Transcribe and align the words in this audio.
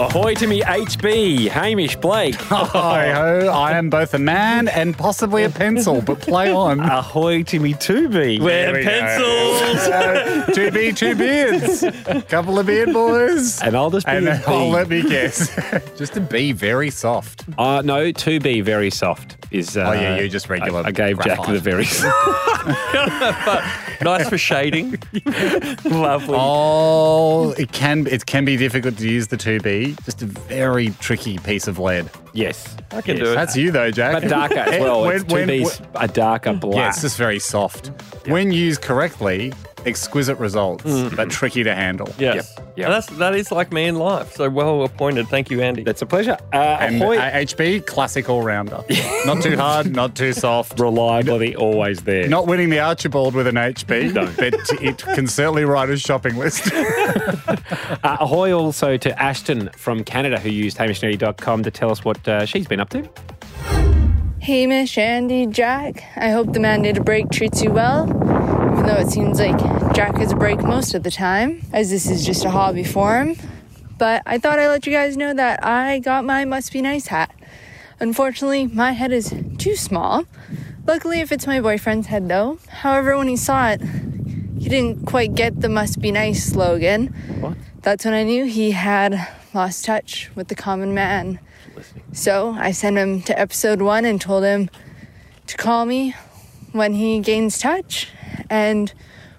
Ahoy 0.00 0.32
to 0.36 0.46
me, 0.46 0.62
HB, 0.62 1.48
Hamish 1.48 1.94
Blake. 1.96 2.34
Hi 2.40 3.12
ho, 3.12 3.48
I 3.48 3.72
am 3.72 3.90
both 3.90 4.14
a 4.14 4.18
man 4.18 4.66
and 4.68 4.96
possibly 4.96 5.44
a 5.44 5.50
pencil, 5.50 6.00
but 6.00 6.20
play 6.20 6.50
on. 6.50 6.80
Ahoy 6.90 7.42
to 7.42 7.60
me, 7.60 7.74
2B. 7.74 8.42
There 8.42 8.72
we 8.72 8.82
go. 8.82 10.54
two 10.54 10.70
B, 10.70 10.92
two 10.92 11.14
beards. 11.14 11.84
Couple 12.30 12.58
of 12.58 12.64
beard 12.64 12.94
boys. 12.94 13.60
And 13.60 13.76
I'll 13.76 13.90
just 13.90 14.06
be 14.06 14.12
And 14.12 14.26
a 14.26 14.30
then, 14.30 14.42
oh, 14.46 14.68
let 14.70 14.88
me 14.88 15.02
guess. 15.02 15.54
just 15.98 16.16
a 16.16 16.20
B, 16.22 16.52
very 16.52 16.88
soft. 16.88 17.44
Uh, 17.58 17.82
no, 17.82 18.10
2B, 18.10 18.64
very 18.64 18.90
soft. 18.90 19.39
Is 19.50 19.76
uh, 19.76 19.80
Oh, 19.82 19.92
yeah, 19.92 20.20
you 20.20 20.28
just 20.28 20.48
regular 20.48 20.82
I, 20.84 20.88
I 20.88 20.90
gave 20.92 21.20
Jack 21.20 21.44
the 21.44 21.58
very 21.58 21.84
Nice 24.02 24.28
for 24.28 24.38
shading. 24.38 24.98
lovely. 25.84 26.36
Oh, 26.38 27.50
it 27.52 27.72
can 27.72 28.06
it 28.06 28.26
can 28.26 28.44
be 28.44 28.56
difficult 28.56 28.96
to 28.98 29.08
use 29.08 29.28
the 29.28 29.36
two 29.36 29.60
B. 29.60 29.96
Just 30.04 30.22
a 30.22 30.26
very 30.26 30.90
tricky 31.00 31.38
piece 31.38 31.66
of 31.68 31.78
lead. 31.78 32.08
Yes, 32.32 32.76
I 32.92 33.00
can 33.02 33.16
yes. 33.16 33.26
do 33.26 33.32
it. 33.32 33.34
That's 33.34 33.56
you 33.56 33.70
though, 33.72 33.90
Jack. 33.90 34.22
But 34.22 34.28
darker 34.28 34.58
as 34.58 34.80
well. 34.80 35.02
When- 35.02 35.16
it's 35.16 35.24
when- 35.32 35.48
2B's 35.48 35.80
a 35.96 36.08
darker 36.08 36.52
black. 36.54 36.76
Yeah, 36.76 36.88
it's 36.90 37.02
just 37.02 37.18
very 37.18 37.38
soft. 37.40 37.88
When 38.26 38.52
used 38.52 38.82
correctly, 38.82 39.52
exquisite 39.86 40.36
results, 40.38 40.84
but 41.16 41.30
tricky 41.30 41.62
to 41.64 41.74
handle. 41.74 42.08
Yes. 42.18 42.54
Yep, 42.56 42.74
yep. 42.76 42.84
And 42.86 42.94
that's 42.94 43.06
that 43.18 43.34
is 43.34 43.50
like 43.52 43.72
me 43.72 43.86
in 43.86 43.96
life. 43.96 44.34
So 44.34 44.48
well 44.50 44.82
appointed. 44.84 45.28
Thank 45.28 45.50
you, 45.50 45.60
Andy. 45.62 45.82
That's 45.82 46.02
a 46.02 46.06
pleasure. 46.06 46.36
Uh, 46.52 46.56
And 46.80 47.02
ahoy. 47.02 47.16
uh, 47.18 47.30
HB, 47.32 47.86
classic 47.86 48.28
all 48.28 48.42
rounder. 48.42 48.82
not 49.26 49.42
too 49.42 49.56
hard, 49.56 49.94
not 49.94 50.14
too 50.14 50.32
soft. 50.32 50.78
Reliability 50.80 51.54
always 51.56 52.00
there. 52.02 52.28
Not 52.28 52.46
winning 52.46 52.70
the 52.70 52.80
Archibald 52.80 53.34
with 53.34 53.46
an 53.46 53.56
HB, 53.56 54.12
No. 54.14 54.26
but 54.36 54.54
it 54.82 54.98
can 54.98 55.26
certainly 55.26 55.64
write 55.64 55.90
a 55.90 55.96
shopping 55.96 56.36
list. 56.36 56.70
Uh, 58.02 58.16
ahoy 58.20 58.52
also 58.52 58.96
to 58.96 59.20
Ashton 59.22 59.68
from 59.76 60.02
Canada 60.04 60.38
who 60.38 60.48
used 60.48 60.78
hamishandandy.com 60.78 61.62
to 61.64 61.70
tell 61.70 61.90
us 61.90 62.04
what 62.04 62.26
uh, 62.26 62.46
she's 62.46 62.66
been 62.66 62.80
up 62.80 62.88
to. 62.90 63.08
Hamish, 64.40 64.96
Andy, 64.96 65.46
Jack. 65.46 66.02
I 66.16 66.30
hope 66.30 66.52
the 66.52 66.60
man 66.60 66.82
did 66.82 66.96
a 66.96 67.02
break 67.02 67.30
treats 67.30 67.62
you 67.62 67.70
well, 67.70 68.06
even 68.80 68.94
though 68.94 69.00
it 69.02 69.10
seems 69.10 69.38
like 69.38 69.58
Jack 69.94 70.16
has 70.16 70.32
a 70.32 70.36
break 70.36 70.62
most 70.62 70.94
of 70.94 71.02
the 71.02 71.10
time, 71.10 71.60
as 71.70 71.90
this 71.90 72.10
is 72.10 72.24
just 72.24 72.46
a 72.46 72.50
hobby 72.50 72.82
for 72.82 73.18
him. 73.18 73.36
But 73.98 74.22
I 74.24 74.38
thought 74.38 74.58
I'd 74.58 74.68
let 74.68 74.86
you 74.86 74.92
guys 74.92 75.18
know 75.18 75.34
that 75.34 75.62
I 75.62 75.98
got 75.98 76.24
my 76.24 76.46
Must 76.46 76.72
Be 76.72 76.80
Nice 76.80 77.08
hat. 77.08 77.30
Unfortunately, 78.00 78.68
my 78.68 78.92
head 78.92 79.12
is 79.12 79.34
too 79.58 79.76
small. 79.76 80.24
Luckily, 80.86 81.20
it 81.20 81.28
fits 81.28 81.46
my 81.46 81.60
boyfriend's 81.60 82.06
head 82.06 82.26
though. 82.30 82.58
However, 82.68 83.18
when 83.18 83.28
he 83.28 83.36
saw 83.36 83.68
it, 83.68 83.82
he 84.58 84.70
didn't 84.70 85.04
quite 85.04 85.34
get 85.34 85.60
the 85.60 85.68
Must 85.68 86.00
Be 86.00 86.10
Nice 86.10 86.42
slogan. 86.42 87.08
What? 87.38 87.58
That's 87.82 88.06
when 88.06 88.14
I 88.14 88.24
knew 88.24 88.46
he 88.46 88.70
had 88.70 89.28
lost 89.52 89.84
touch 89.84 90.30
with 90.34 90.48
the 90.48 90.54
common 90.54 90.94
man. 90.94 91.38
So 92.14 92.56
I 92.58 92.70
sent 92.72 92.96
him 92.96 93.20
to 93.24 93.38
episode 93.38 93.82
one 93.82 94.06
and 94.06 94.18
told 94.18 94.44
him 94.44 94.70
to 95.48 95.56
call 95.58 95.84
me 95.84 96.14
when 96.72 96.94
he 96.94 97.20
gains 97.20 97.58
touch. 97.58 98.08
And 98.50 98.92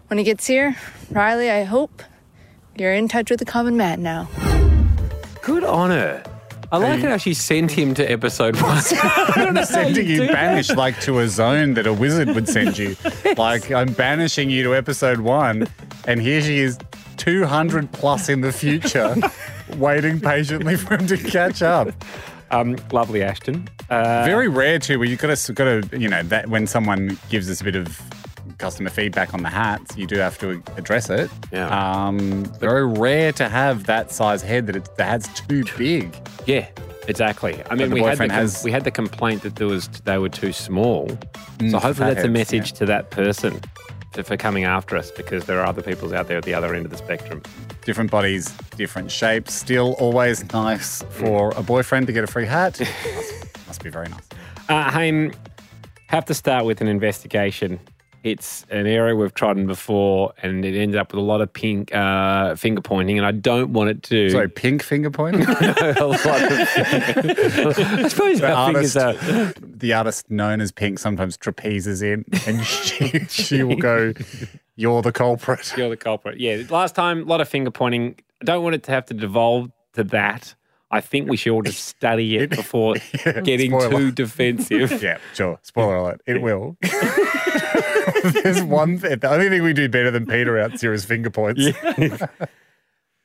when 0.08 0.18
he 0.18 0.24
gets 0.24 0.48
here, 0.48 0.76
Riley, 1.12 1.52
I 1.52 1.64
hope 1.64 2.02
you're 2.76 2.94
in 2.94 3.08
touch 3.08 3.30
with 3.30 3.40
the 3.40 3.46
common 3.46 3.78
man 3.78 4.02
now. 4.02 4.30
Good 5.42 5.64
on 5.64 5.90
her. 5.92 6.24
I 6.72 6.78
like 6.78 7.02
how 7.02 7.18
she 7.18 7.34
sent 7.34 7.70
him 7.70 7.94
to 7.96 8.10
episode 8.10 8.56
one. 8.62 8.82
I'm 8.92 9.66
sending 9.66 10.08
you 10.08 10.20
do 10.20 10.28
that. 10.28 10.32
banished 10.34 10.78
like 10.78 10.98
to 11.02 11.20
a 11.20 11.28
zone 11.28 11.74
that 11.74 11.86
a 11.86 11.92
wizard 11.92 12.30
would 12.30 12.48
send 12.48 12.78
you. 12.78 12.96
Like 13.38 13.72
I'm 13.72 13.94
banishing 13.94 14.50
you 14.50 14.64
to 14.64 14.76
episode 14.76 15.20
one, 15.20 15.68
and 16.06 16.22
here 16.22 16.42
she 16.42 16.60
is, 16.60 16.78
200 17.18 17.92
plus 17.92 18.30
in 18.30 18.42
the 18.42 18.52
future, 18.52 19.16
waiting 19.78 20.20
patiently 20.20 20.76
for 20.76 20.96
him 20.96 21.08
to 21.08 21.18
catch 21.18 21.62
up. 21.62 21.90
Um, 22.52 22.78
lovely, 22.92 23.24
Ashton. 23.24 23.70
Uh, 23.90 24.24
Very 24.26 24.48
rare 24.50 24.80
too. 24.80 25.00
Where 25.00 25.08
you 25.08 25.16
got 25.16 25.36
to, 25.36 25.54
got 25.54 25.66
to, 25.66 26.00
you 26.00 26.10
know, 26.10 26.24
that 26.24 26.50
when 26.50 26.68
someone 26.68 27.18
gives 27.30 27.50
us 27.50 27.62
a 27.62 27.64
bit 27.64 27.76
of 27.76 28.02
customer 28.62 28.90
feedback 28.90 29.34
on 29.34 29.44
the 29.44 29.50
hats, 29.50 29.98
you 29.98 30.06
do 30.06 30.18
have 30.18 30.38
to 30.40 30.62
address 30.78 31.10
it. 31.10 31.30
Yeah. 31.52 31.68
Um, 31.68 32.46
very 32.60 32.88
rare 32.88 33.32
to 33.34 33.50
have 33.50 33.88
that 33.88 34.12
size 34.12 34.42
head 34.42 34.68
that 34.68 34.76
it, 34.76 34.96
the 34.96 35.04
hat's 35.04 35.28
too 35.42 35.66
big. 35.78 36.16
yeah, 36.46 36.68
exactly. 37.08 37.62
I 37.70 37.76
mean, 37.76 37.92
we 37.92 38.02
had 38.02 38.20
the, 38.20 38.32
has- 38.32 38.64
we 38.64 38.72
had 38.72 38.84
the 38.84 38.92
complaint 38.92 39.42
that 39.42 39.56
there 39.56 39.68
was 39.68 39.88
they 40.06 40.18
were 40.18 40.30
too 40.30 40.54
small. 40.54 41.10
so 41.70 41.80
hopefully 41.80 42.14
that's 42.14 42.26
a 42.26 42.30
message 42.30 42.72
yeah. 42.72 42.78
to 42.78 42.86
that 42.86 43.10
person 43.10 43.60
for, 44.12 44.24
for 44.24 44.38
coming 44.38 44.64
after 44.64 44.96
us 44.96 45.12
because 45.12 45.46
there 45.46 45.60
are 45.60 45.66
other 45.66 45.82
people 45.82 46.14
out 46.14 46.28
there 46.28 46.38
at 46.38 46.44
the 46.46 46.54
other 46.54 46.74
end 46.76 46.86
of 46.86 46.92
the 46.92 46.98
spectrum. 46.98 47.42
Different 47.84 48.12
bodies, 48.12 48.52
different 48.78 49.12
shapes. 49.12 49.54
Still 49.54 49.94
always 49.94 50.52
nice 50.54 51.02
for 51.10 51.52
a 51.58 51.64
boyfriend 51.64 52.08
to 52.08 52.14
get 52.14 52.24
a 52.24 52.28
free 52.28 52.46
hat. 52.46 52.80
must, 53.16 53.68
must 53.68 53.84
be 53.84 53.90
very 53.90 54.08
nice. 54.08 54.28
Uh, 54.70 54.92
Ham, 54.92 55.32
have 56.08 56.26
to 56.26 56.34
start 56.34 56.66
with 56.66 56.82
an 56.82 56.88
investigation. 56.88 57.80
It's 58.24 58.68
an 58.70 58.86
area 58.86 59.16
we've 59.16 59.34
trodden 59.34 59.66
before, 59.66 60.34
and 60.44 60.64
it 60.64 60.78
ended 60.78 61.00
up 61.00 61.12
with 61.12 61.18
a 61.18 61.24
lot 61.24 61.42
of 61.42 61.52
pink 61.52 61.94
uh, 61.94 62.56
finger 62.56 62.82
pointing, 62.82 63.18
and 63.18 63.26
I 63.26 63.32
don't 63.32 63.74
want 63.74 63.90
it 63.90 64.04
to. 64.04 64.30
Sorry, 64.30 64.48
pink 64.48 64.84
finger 64.84 65.10
pointing. 65.10 65.42
a 65.48 66.06
lot 66.06 66.26
of. 66.26 66.28
I 66.38 68.08
suppose 68.08 68.40
the 68.40 68.54
artist, 68.54 68.96
are. 68.96 69.14
the 69.60 69.94
artist 69.94 70.30
known 70.30 70.62
as 70.62 70.72
Pink, 70.72 71.00
sometimes 71.00 71.36
trapezes 71.36 72.04
in, 72.04 72.24
and 72.46 72.64
she 72.64 73.26
she 73.30 73.64
will 73.64 73.78
go, 73.78 74.14
"You're 74.76 75.02
the 75.02 75.12
culprit." 75.12 75.74
You're 75.76 75.90
the 75.90 75.98
culprit. 75.98 76.40
Yeah, 76.40 76.62
last 76.70 76.94
time, 76.94 77.24
a 77.24 77.26
lot 77.26 77.42
of 77.42 77.50
finger 77.50 77.72
pointing. 77.72 78.18
I 78.40 78.46
don't 78.46 78.64
want 78.64 78.76
it 78.76 78.84
to 78.84 78.92
have 78.92 79.06
to 79.06 79.16
devolve 79.16 79.72
to 79.94 80.04
that. 80.06 80.54
I 80.92 81.00
think 81.02 81.30
we 81.30 81.38
should 81.38 81.54
all 81.54 81.62
just 81.62 81.86
study 81.86 82.38
it 82.38 82.50
before 82.50 82.96
getting 83.44 83.72
spoiler. 83.72 83.98
too 83.98 84.12
defensive. 84.12 85.02
Yeah, 85.02 85.20
sure. 85.34 85.58
Spoiler 85.64 85.96
alert. 85.96 86.22
It 86.28 86.42
will. 86.42 86.78
There's 88.44 88.64
one 88.64 88.98
thing. 88.98 89.20
The 89.20 89.32
only 89.32 89.50
thing 89.50 89.64
we 89.64 89.74
do 89.74 89.90
better 89.90 90.12
than 90.12 90.26
Peter 90.26 90.58
out 90.60 90.80
here 90.80 90.94
is 90.94 91.06
finger 91.06 91.30
points. 91.30 91.66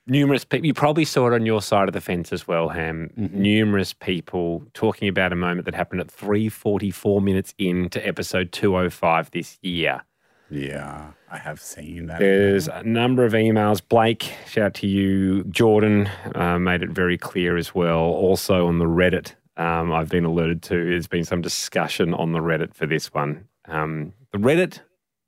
Numerous 0.09 0.45
people, 0.45 0.65
you 0.65 0.73
probably 0.73 1.03
saw 1.03 1.27
it 1.27 1.33
on 1.33 1.45
your 1.45 1.61
side 1.61 1.89
of 1.89 1.93
the 1.93 1.99
fence 1.99 2.31
as 2.31 2.47
well, 2.47 2.69
Ham. 2.69 3.11
Mm-hmm. 3.19 3.41
Numerous 3.41 3.93
people 3.93 4.63
talking 4.73 5.09
about 5.09 5.33
a 5.33 5.35
moment 5.35 5.65
that 5.65 5.75
happened 5.75 5.99
at 5.99 6.07
3.44 6.07 7.21
minutes 7.21 7.53
into 7.57 8.05
episode 8.07 8.53
205 8.53 9.31
this 9.31 9.57
year. 9.61 10.03
Yeah, 10.49 11.11
I 11.29 11.37
have 11.37 11.59
seen 11.59 12.05
that. 12.07 12.19
There's 12.19 12.69
a 12.69 12.83
number 12.83 13.25
of 13.25 13.33
emails. 13.33 13.81
Blake, 13.85 14.31
shout 14.47 14.65
out 14.65 14.73
to 14.75 14.87
you. 14.87 15.43
Jordan 15.45 16.09
uh, 16.35 16.57
made 16.57 16.83
it 16.83 16.89
very 16.89 17.17
clear 17.17 17.57
as 17.57 17.75
well. 17.75 17.99
Also 17.99 18.67
on 18.67 18.79
the 18.79 18.85
Reddit, 18.85 19.35
um, 19.57 19.91
I've 19.91 20.09
been 20.09 20.23
alerted 20.23 20.61
to, 20.63 20.75
there's 20.75 21.07
been 21.07 21.25
some 21.25 21.41
discussion 21.41 22.13
on 22.13 22.31
the 22.31 22.39
Reddit 22.39 22.73
for 22.73 22.85
this 22.85 23.13
one. 23.13 23.45
Um, 23.65 24.13
the 24.31 24.37
Reddit 24.37 24.79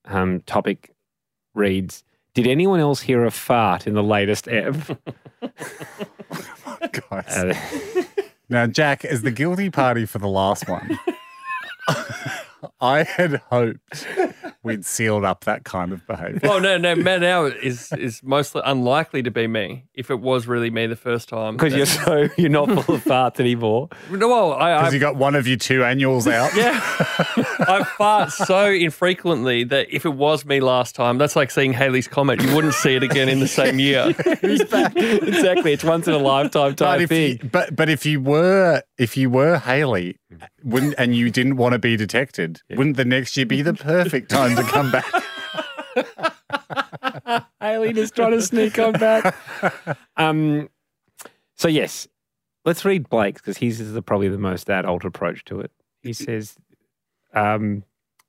um, 0.06 0.42
topic 0.42 0.92
reads 1.54 2.04
Did 2.34 2.48
anyone 2.48 2.80
else 2.80 3.02
hear 3.02 3.26
a 3.26 3.32
fart 3.32 3.88
in 3.88 3.94
the 3.94 4.04
latest 4.04 4.48
Ev? 4.48 4.98
Guys. 7.10 7.38
Uh, 7.38 7.54
Now, 8.52 8.66
Jack, 8.66 9.06
as 9.06 9.22
the 9.22 9.30
guilty 9.32 9.70
party 9.70 10.08
for 10.08 10.18
the 10.18 10.28
last 10.28 10.68
one, 10.68 10.98
I 12.82 13.04
had 13.04 13.42
hoped 13.52 14.08
we'd 14.64 14.84
sealed 14.86 15.24
up 15.24 15.46
that 15.46 15.64
kind 15.64 15.92
of 15.94 16.06
behaviour. 16.06 16.40
Oh 16.44 16.60
no, 16.60 16.78
no. 16.78 16.96
Man 16.96 17.22
now 17.22 17.46
is 17.46 17.92
is 17.94 18.22
mostly 18.24 18.62
unlikely 18.66 19.24
to 19.24 19.32
be 19.32 19.48
me. 19.48 19.86
If 19.94 20.10
it 20.12 20.20
was 20.20 20.48
really 20.48 20.70
me 20.70 20.88
the 20.88 20.96
first 20.96 21.30
time, 21.30 21.56
Because 21.58 21.74
you're 21.76 21.86
so 21.86 22.28
you're 22.38 22.50
not 22.50 22.68
full 22.68 22.96
of 22.96 23.04
farts 23.04 23.40
anymore. 23.40 23.90
no, 24.12 24.28
well, 24.28 24.54
I, 24.54 24.74
I 24.74 24.78
Because 24.80 24.94
you 24.94 25.00
got 25.00 25.16
one 25.16 25.36
of 25.36 25.48
your 25.48 25.58
two 25.58 25.84
annuals 25.84 26.28
out. 26.28 26.54
yeah, 26.56 26.80
I 27.68 27.86
fart 27.98 28.32
so 28.32 28.70
infrequently 28.72 29.64
that 29.66 29.88
if 29.94 30.06
it 30.06 30.14
was 30.14 30.46
me 30.46 30.60
last 30.60 30.96
time, 30.96 31.18
that's 31.18 31.36
like 31.36 31.52
seeing 31.52 31.74
Halley's 31.74 32.08
comet. 32.08 32.42
You 32.42 32.54
wouldn't 32.56 32.74
see 32.74 32.96
it 32.96 33.04
again 33.04 33.30
in 33.30 33.40
the 33.40 33.48
same 33.48 33.80
year. 33.80 34.14
exactly, 34.26 35.74
it's 35.74 35.84
once 35.84 36.08
in 36.08 36.14
a 36.14 36.18
lifetime 36.18 36.72
But 36.72 36.78
type 36.78 37.02
if, 37.02 37.12
you, 37.12 37.36
thing. 37.38 37.50
but 37.52 37.76
but 37.76 37.90
if 37.90 38.06
you 38.06 38.22
were 38.22 38.82
if 38.98 39.16
you 39.18 39.30
were 39.30 39.58
Halley, 39.58 40.18
wouldn't 40.64 40.96
and 40.98 41.16
you 41.16 41.30
didn't 41.30 41.56
want 41.58 41.74
to 41.74 41.80
be 41.80 41.96
detected, 41.96 42.62
wouldn't 42.72 42.98
the 42.98 43.06
next 43.06 43.36
year 43.38 43.46
be 43.46 43.62
the 43.62 43.74
perfect 43.74 44.30
time 44.30 44.56
to 44.56 44.64
come 44.64 44.92
back? 44.92 45.06
Halley 47.62 47.98
is 47.98 48.12
trying 48.12 48.32
to 48.32 48.42
sneak 48.42 48.80
on 48.80 48.94
back. 48.94 49.36
Um, 50.18 50.70
so 51.56 51.68
yes, 51.68 52.08
let's 52.66 52.86
read 52.86 53.10
Blake's 53.10 53.42
because 53.42 53.58
his 53.58 53.80
is 53.80 53.94
the, 53.94 54.02
probably 54.02 54.30
the 54.30 54.38
most 54.38 54.70
adult 54.70 55.06
approach 55.06 55.44
to 55.46 55.60
it. 55.60 55.72
He 56.02 56.14
says, 56.14 56.56
um, 57.34 57.84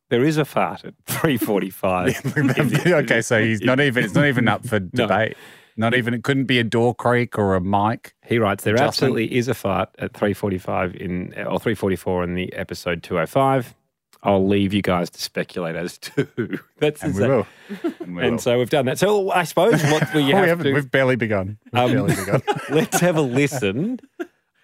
There 0.08 0.24
is 0.24 0.36
a 0.36 0.44
fart 0.44 0.84
at 0.84 0.94
3:45. 1.06 2.86
okay, 3.04 3.22
so 3.22 3.42
he's 3.42 3.60
not 3.60 3.80
even. 3.80 4.04
It's 4.04 4.14
not 4.14 4.26
even 4.26 4.48
up 4.48 4.66
for 4.66 4.80
debate. 4.80 5.36
Not 5.80 5.94
even. 5.94 6.14
It 6.14 6.22
couldn't 6.24 6.44
be 6.44 6.58
a 6.58 6.64
door 6.64 6.94
creak 6.94 7.38
or 7.38 7.54
a 7.56 7.60
mic. 7.60 8.14
He 8.24 8.38
writes 8.38 8.64
there 8.64 8.74
Adjustment. 8.74 8.88
absolutely 9.16 9.36
is 9.36 9.48
a 9.48 9.54
fart 9.54 9.88
at 9.98 10.12
3:45 10.12 10.94
in 10.96 11.32
or 11.46 11.58
3:44 11.58 12.24
in 12.24 12.34
the 12.34 12.52
episode 12.54 13.02
205. 13.02 13.74
I'll 14.22 14.46
leave 14.46 14.74
you 14.74 14.82
guys 14.82 15.08
to 15.10 15.20
speculate 15.22 15.76
as 15.76 15.96
to. 15.98 16.58
That's 16.78 17.02
And 17.02 17.14
we 17.14 17.26
will. 17.26 17.46
And 18.00 18.16
we 18.16 18.22
And 18.22 18.32
will. 18.32 18.38
so 18.38 18.58
we've 18.58 18.68
done 18.68 18.84
that. 18.84 18.98
So 18.98 19.30
I 19.30 19.44
suppose 19.44 19.82
what 19.84 20.12
we 20.14 20.24
we 20.24 20.30
have 20.32 20.46
haven't. 20.48 20.66
to 20.66 20.74
We've 20.74 20.90
barely 20.90 21.16
begun. 21.16 21.56
We've 21.72 21.82
Um, 21.82 21.92
barely 21.92 22.14
begun. 22.14 22.42
let's 22.70 23.00
have 23.00 23.16
a 23.16 23.22
listen. 23.22 23.98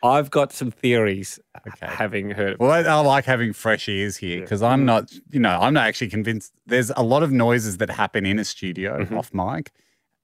I've 0.02 0.30
got 0.30 0.52
some 0.52 0.70
theories, 0.70 1.40
Okay. 1.66 1.86
having 1.86 2.30
heard. 2.30 2.58
Well, 2.58 2.70
I, 2.70 2.80
I 2.82 3.00
like 3.00 3.24
having 3.24 3.54
fresh 3.54 3.88
ears 3.88 4.18
here 4.18 4.40
because 4.42 4.62
I'm 4.62 4.84
not, 4.84 5.10
you 5.30 5.40
know, 5.40 5.58
I'm 5.58 5.72
not 5.72 5.86
actually 5.88 6.10
convinced. 6.10 6.52
There's 6.66 6.90
a 6.90 7.02
lot 7.02 7.22
of 7.22 7.32
noises 7.32 7.78
that 7.78 7.88
happen 7.88 8.26
in 8.26 8.38
a 8.38 8.44
studio 8.44 9.02
Mm-hmm. 9.04 9.16
off 9.18 9.32
mic, 9.32 9.72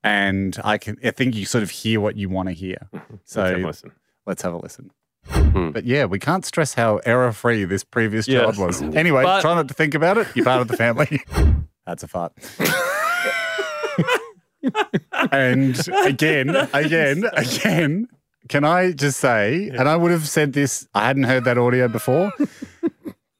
and 0.04 0.58
I 0.64 0.78
can, 0.78 0.96
I 1.04 1.10
think 1.10 1.34
you 1.34 1.44
sort 1.44 1.62
of 1.62 1.70
hear 1.70 2.00
what 2.00 2.16
you 2.16 2.28
want 2.28 2.48
to 2.48 2.54
hear. 2.54 2.76
Mm-hmm. 2.94 3.14
So 3.24 3.40
Let's 3.42 3.52
have 3.52 3.62
a 3.62 3.66
listen. 3.66 3.92
let's 4.26 4.42
have 4.42 4.52
a 4.52 4.56
listen. 4.56 4.90
Hmm. 5.26 5.70
But 5.70 5.84
yeah, 5.84 6.04
we 6.06 6.18
can't 6.18 6.44
stress 6.44 6.74
how 6.74 6.96
error 7.04 7.30
free 7.32 7.64
this 7.64 7.84
previous 7.84 8.26
Yes. 8.26 8.56
job 8.56 8.58
was. 8.66 8.82
Anyway, 8.82 9.22
But- 9.22 9.40
try 9.42 9.54
not 9.54 9.68
to 9.68 9.74
think 9.74 9.94
about 9.94 10.18
it. 10.18 10.26
You're 10.34 10.44
part 10.44 10.60
of 10.62 10.68
the 10.68 10.76
family. 10.76 11.22
That's 11.86 12.02
a 12.02 12.08
fart. 12.08 12.32
and 15.32 15.88
again, 16.04 16.48
again, 16.72 17.24
again, 17.32 18.08
can 18.48 18.64
I 18.64 18.92
just 18.92 19.18
say, 19.20 19.68
and 19.68 19.88
I 19.88 19.96
would 19.96 20.10
have 20.10 20.28
said 20.28 20.52
this, 20.52 20.86
I 20.94 21.06
hadn't 21.06 21.24
heard 21.24 21.44
that 21.44 21.58
audio 21.58 21.88
before. 21.88 22.32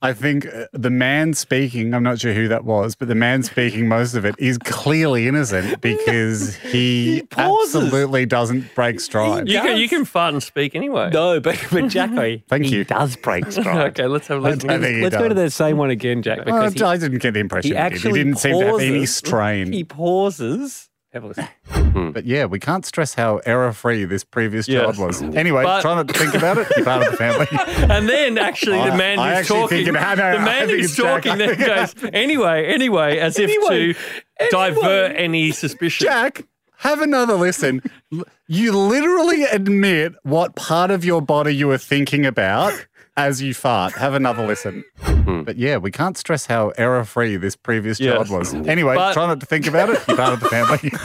I 0.05 0.13
think 0.13 0.47
uh, 0.47 0.67
the 0.73 0.91
man 0.91 1.33
speaking, 1.33 1.95
I'm 1.95 2.03
not 2.03 2.19
sure 2.19 2.33
who 2.35 2.49
that 2.49 2.65
was, 2.65 2.97
but 2.97 3.07
the 3.07 3.15
man 3.15 3.45
speaking 3.45 3.87
most 3.87 4.15
of 4.15 4.25
it 4.25 4.35
is 4.37 4.59
clearly 4.59 5.29
innocent 5.29 5.81
because 5.81 6.57
he, 6.57 7.23
pauses. 7.31 7.77
absolutely 7.77 8.27
doesn't 8.27 8.75
break 8.75 8.99
stride. 8.99 9.49
You 9.49 9.61
can, 9.61 9.79
you 9.79 9.89
can 9.89 10.05
fart 10.05 10.35
and 10.35 10.43
speak 10.43 10.75
anyway. 10.75 11.11
No, 11.13 11.39
but, 11.39 11.57
but 11.71 11.87
Jacko, 11.89 12.39
Thank 12.49 12.65
he 12.65 12.79
you. 12.79 12.85
does 12.85 13.15
break 13.15 13.47
stride. 13.53 13.91
Okay, 13.91 14.07
let's 14.09 14.27
have 14.27 14.39
a 14.39 14.41
listen. 14.41 14.69
don't 14.69 14.81
think 14.81 14.97
he 14.97 15.03
Let's 15.05 15.17
go 15.17 15.29
to 15.29 15.35
the 15.35 15.51
same 15.51 15.77
one 15.77 15.91
again, 15.91 16.21
Jack, 16.23 16.45
Well, 16.47 16.63
because 16.63 16.75
he, 16.75 16.83
I 16.83 16.97
didn't 16.97 17.19
get 17.19 17.35
the 17.35 17.41
impression 17.41 17.71
he 17.71 17.75
he, 17.75 17.75
did. 17.75 17.81
actually 17.81 18.19
He 18.19 18.25
didn't 18.25 18.39
seem 18.39 18.59
to 18.59 18.67
have 18.67 18.81
any 18.81 19.07
strain. 19.07 19.73
He 19.73 19.85
pauses. 19.85 20.89
Have 21.13 21.25
a 21.25 21.27
listen. 21.29 22.13
But 22.13 22.25
yeah, 22.25 22.47
we 22.47 22.59
can't 22.59 22.87
stress 22.87 23.13
how 23.15 23.39
error 23.45 23.73
free 23.73 24.05
this 24.07 24.25
previous 24.25 24.67
Yes. 24.67 24.97
job 24.97 24.99
was. 25.07 25.21
Anyway, 25.23 25.63
But- 25.63 25.83
try 25.83 25.95
not 25.95 26.09
to 26.09 26.15
think 26.15 26.35
about 26.35 26.57
it. 26.57 26.67
You're 26.75 26.87
part 26.87 27.05
of 27.05 27.11
the 27.11 27.17
family. 27.19 27.47
And 27.95 28.09
then 28.09 28.39
actually 28.39 28.79
the 28.79 28.93
I- 28.93 28.97
man 28.97 29.19
I 29.19 29.29
who's 29.31 29.39
actually 29.41 29.61
talking, 29.61 29.85
think 29.85 29.97
it- 29.97 30.03
I 30.03 30.15
know, 30.15 30.33
the 30.33 30.39
I 30.39 30.45
man 30.45 30.67
think 30.69 30.79
who's 30.81 30.91
it's 30.91 30.97
Jack. 30.97 31.23
talking 31.25 31.39
then 31.39 31.59
goes, 31.67 31.95
anyway, 32.15 32.67
anyway, 32.67 33.19
as 33.19 33.39
Anyway, 33.39 33.91
if 33.91 33.99
to 34.41 34.49
divert 34.51 35.13
any 35.17 35.51
suspicion. 35.51 36.07
Jack, 36.07 36.45
have 36.79 37.03
another 37.03 37.35
listen. 37.35 37.83
L- 38.13 38.25
You 38.49 38.73
literally 38.73 39.45
admit 39.45 40.15
what 40.23 40.55
part 40.57 40.91
of 40.91 41.05
your 41.05 41.21
body 41.21 41.55
you 41.55 41.69
were 41.69 41.79
thinking 41.79 42.25
about 42.25 42.73
as 43.17 43.43
you 43.43 43.55
fart. 43.55 43.93
Have 43.95 44.15
another 44.15 44.47
listen. 44.47 44.85
Hmm. 45.01 45.43
But 45.43 45.57
yeah, 45.57 45.77
we 45.77 45.91
can't 45.91 46.17
stress 46.17 46.47
how 46.47 46.71
error 46.79 47.05
free 47.05 47.37
this 47.37 47.57
previous 47.57 47.99
job 47.99 48.29
was. 48.29 48.55
Anyway, 48.55 48.95
But- 48.95 49.13
try 49.13 49.27
not 49.27 49.41
to 49.41 49.47
think 49.47 49.67
about 49.67 49.91
it. 49.91 50.01
You're 50.09 50.17
part 50.17 50.33
of 50.33 50.41
the 50.41 50.49
family. 50.49 50.91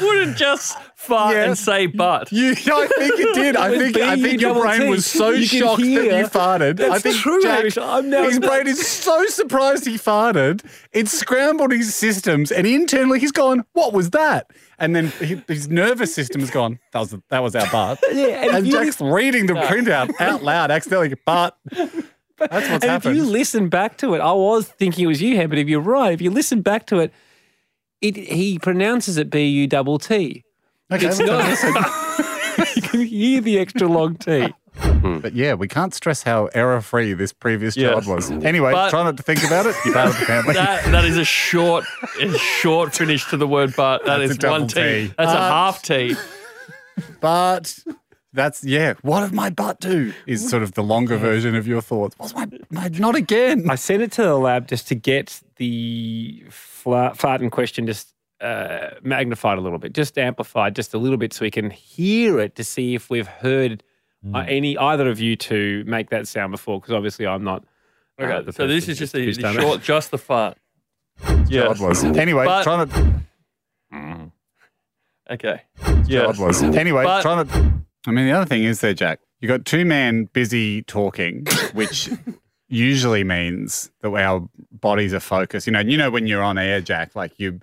Wouldn't 0.00 0.36
just 0.36 0.76
fart 0.96 1.36
and 1.36 1.56
say 1.56 1.86
but. 1.86 2.30
You, 2.32 2.50
I 2.52 2.54
think 2.98 3.14
it 3.20 3.34
did. 3.34 3.56
I 3.56 3.70
think 3.78 3.96
I 3.96 4.20
think 4.20 4.40
your 4.40 4.54
brain 4.60 4.90
was 4.90 5.06
so 5.06 5.30
You 5.30 5.44
shocked 5.46 5.80
that 5.82 5.86
you 5.86 6.26
farted. 6.26 6.80
I 6.80 6.98
think 6.98 7.16
true, 7.16 7.40
Jack, 7.42 7.78
I'm 7.78 8.10
now- 8.10 8.24
his 8.24 8.38
brain 8.40 8.66
is 8.66 8.84
so 8.86 9.24
surprised 9.26 9.86
he 9.86 9.94
farted. 9.96 10.64
It 10.92 11.08
scrambled 11.08 11.70
his 11.72 11.94
systems, 11.94 12.50
and 12.50 12.66
internally 12.66 13.20
he's 13.20 13.32
gone, 13.32 13.64
"What 13.72 13.92
was 13.92 14.10
that?" 14.10 14.50
And 14.84 14.94
then 14.94 15.08
he, 15.20 15.42
his 15.48 15.68
nervous 15.68 16.14
system 16.14 16.40
has 16.42 16.50
gone, 16.50 16.78
"That 16.92 17.00
was 17.00 17.14
that 17.30 17.42
was 17.42 17.56
our 17.56 17.70
Bart." 17.70 17.98
Yeah, 18.12 18.26
and 18.42 18.50
and 18.54 18.66
if 18.66 18.72
you 18.72 18.84
Jack's 18.84 19.00
reading 19.00 19.46
the 19.46 19.54
printout 19.54 20.12
out 20.20 20.42
loud, 20.42 20.70
accidentally, 20.70 21.14
Bart. 21.24 21.54
That's 21.72 21.94
what's 22.38 22.68
and 22.68 22.84
happened. 22.84 23.16
if 23.16 23.24
you 23.24 23.24
listen 23.30 23.68
back 23.68 23.96
to 23.98 24.14
it, 24.14 24.18
I 24.20 24.32
was 24.32 24.68
thinking 24.68 25.04
it 25.04 25.06
was 25.06 25.22
you, 25.22 25.36
Ham, 25.36 25.48
but 25.48 25.58
if 25.58 25.68
you're 25.68 25.80
right, 25.80 26.12
if 26.12 26.20
you 26.20 26.30
listen 26.30 26.60
back 26.62 26.86
to 26.86 26.98
it, 26.98 27.12
it 28.00 28.16
he 28.16 28.58
pronounces 28.58 29.16
it 29.16 29.30
B 29.30 29.46
U 29.46 29.66
double 29.66 29.98
T. 29.98 30.44
okay, 30.92 31.06
It's 31.06 31.18
let's 31.20 31.62
have 31.62 31.76
a 31.76 31.80
not. 31.80 32.76
you 32.76 32.82
can 32.82 33.00
hear 33.06 33.40
the 33.40 33.58
extra 33.58 33.86
long 33.88 34.16
T. 34.16 34.52
But 35.20 35.34
yeah, 35.34 35.54
we 35.54 35.68
can't 35.68 35.92
stress 35.94 36.22
how 36.22 36.46
error 36.54 36.80
free 36.80 37.12
this 37.12 37.32
previous 37.32 37.76
Yes. 37.76 38.04
job 38.04 38.14
was. 38.14 38.30
Anyway, 38.30 38.72
But- 38.72 38.90
try 38.90 39.04
not 39.04 39.16
to 39.18 39.22
think 39.22 39.44
about 39.44 39.66
it. 39.66 39.76
You're 39.84 39.94
part 39.94 40.08
of 40.08 40.18
the 40.18 40.24
family. 40.26 40.54
That, 40.64 40.84
that 40.92 41.04
is 41.04 41.16
a 41.18 41.24
short, 41.24 41.84
a 42.20 42.38
short 42.38 42.94
finish 42.94 43.28
to 43.30 43.36
the 43.36 43.46
word 43.46 43.74
but. 43.76 44.04
That 44.06 44.18
That's 44.18 44.30
is 44.30 44.36
a 44.36 44.40
double 44.40 44.58
one 44.60 44.68
T. 44.68 44.74
T. 45.08 45.14
That's 45.18 45.32
a 45.32 45.36
half 45.36 45.82
T. 45.82 46.16
But 47.20 47.78
that's 48.32 48.62
yeah. 48.64 48.94
What 49.02 49.20
did 49.22 49.32
my 49.32 49.50
butt 49.50 49.80
do? 49.80 50.12
Is 50.26 50.48
sort 50.48 50.62
of 50.62 50.72
the 50.72 50.82
longer 50.82 51.16
version 51.16 51.54
of 51.56 51.66
your 51.66 51.80
thoughts. 51.80 52.14
What's 52.18 52.34
my, 52.34 52.46
my 52.70 52.88
not 52.88 53.14
again? 53.16 53.68
I 53.68 53.74
sent 53.74 54.02
it 54.02 54.12
to 54.12 54.22
the 54.22 54.36
lab 54.36 54.68
just 54.68 54.88
to 54.88 54.94
get 54.94 55.40
the 55.56 56.44
fla- 56.50 57.14
fart 57.14 57.42
in 57.42 57.50
question 57.50 57.86
just 57.86 58.12
uh, 58.40 58.90
magnified 59.02 59.58
a 59.58 59.60
little 59.60 59.78
bit, 59.78 59.92
just 59.92 60.18
amplified 60.18 60.76
just 60.76 60.94
a 60.94 60.98
little 60.98 61.16
bit, 61.16 61.32
so 61.32 61.44
we 61.44 61.50
can 61.50 61.70
hear 61.70 62.38
it 62.38 62.54
to 62.56 62.64
see 62.64 62.94
if 62.94 63.10
we've 63.10 63.26
heard 63.28 63.82
uh, 64.32 64.44
any 64.48 64.78
either 64.78 65.08
of 65.10 65.18
you 65.20 65.36
two 65.36 65.84
make 65.86 66.10
that 66.10 66.28
sound 66.28 66.52
before. 66.52 66.80
Because 66.80 66.94
obviously, 66.94 67.26
I'm 67.26 67.44
not. 67.44 67.64
uh, 68.18 68.24
Okay, 68.24 68.44
the 68.46 68.52
so 68.52 68.66
this 68.68 68.88
is 68.88 68.98
just 68.98 69.12
the, 69.12 69.24
who's 69.24 69.36
the 69.36 69.42
done 69.42 69.56
it. 69.58 69.60
short, 69.60 69.82
just 69.82 70.10
the 70.12 70.18
fart. 70.18 70.56
God 71.26 71.50
Yes. 71.50 71.80
was 71.80 72.04
anyway. 72.04 72.44
But- 72.44 72.62
try 72.64 72.84
not. 72.84 74.32
Okay. 75.30 75.62
Yeah. 76.06 76.26
Yes. 76.26 76.38
was 76.38 76.62
anyway. 76.62 77.04
But- 77.04 77.22
try 77.22 77.36
not. 77.42 77.48
I 78.06 78.10
mean, 78.10 78.26
the 78.26 78.32
other 78.32 78.44
thing 78.46 78.64
is 78.64 78.80
there, 78.80 78.92
Jack. 78.94 79.20
You 79.40 79.48
got 79.48 79.64
two 79.64 79.84
men 79.84 80.24
busy 80.32 80.82
talking, 80.82 81.46
which 81.72 82.10
usually 82.68 83.24
means 83.24 83.90
that 84.02 84.10
our 84.10 84.46
bodies 84.72 85.14
are 85.14 85.20
focused. 85.20 85.66
You 85.66 85.72
know, 85.72 85.80
you 85.80 85.96
know 85.96 86.10
when 86.10 86.26
you're 86.26 86.42
on 86.42 86.58
air, 86.58 86.80
Jack, 86.80 87.14
like 87.16 87.32
you, 87.38 87.60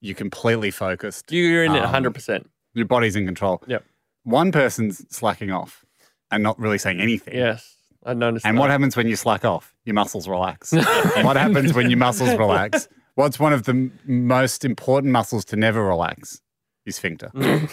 you're 0.00 0.14
completely 0.16 0.70
focused. 0.72 1.30
You're 1.32 1.64
in 1.64 1.74
it 1.74 1.82
Um, 1.84 2.04
100%. 2.04 2.44
Your 2.74 2.86
body's 2.86 3.14
in 3.16 3.26
control. 3.26 3.62
Yep. 3.66 3.84
One 4.24 4.52
person's 4.52 5.04
slacking 5.14 5.50
off 5.50 5.84
and 6.30 6.42
not 6.42 6.58
really 6.58 6.78
saying 6.78 7.00
anything. 7.00 7.34
Yes. 7.34 7.76
I 8.04 8.14
noticed 8.14 8.46
And 8.46 8.56
that. 8.56 8.60
what 8.60 8.70
happens 8.70 8.96
when 8.96 9.08
you 9.08 9.16
slack 9.16 9.44
off? 9.44 9.74
Your 9.84 9.94
muscles 9.94 10.26
relax. 10.28 10.72
what 10.72 11.36
happens 11.36 11.72
when 11.74 11.90
your 11.90 11.98
muscles 11.98 12.30
relax? 12.36 12.88
What's 13.14 13.38
one 13.38 13.52
of 13.52 13.64
the 13.64 13.72
m- 13.72 13.98
most 14.06 14.64
important 14.64 15.12
muscles 15.12 15.44
to 15.46 15.56
never 15.56 15.84
relax? 15.84 16.40
Your 16.86 16.92
sphincter. 16.94 17.30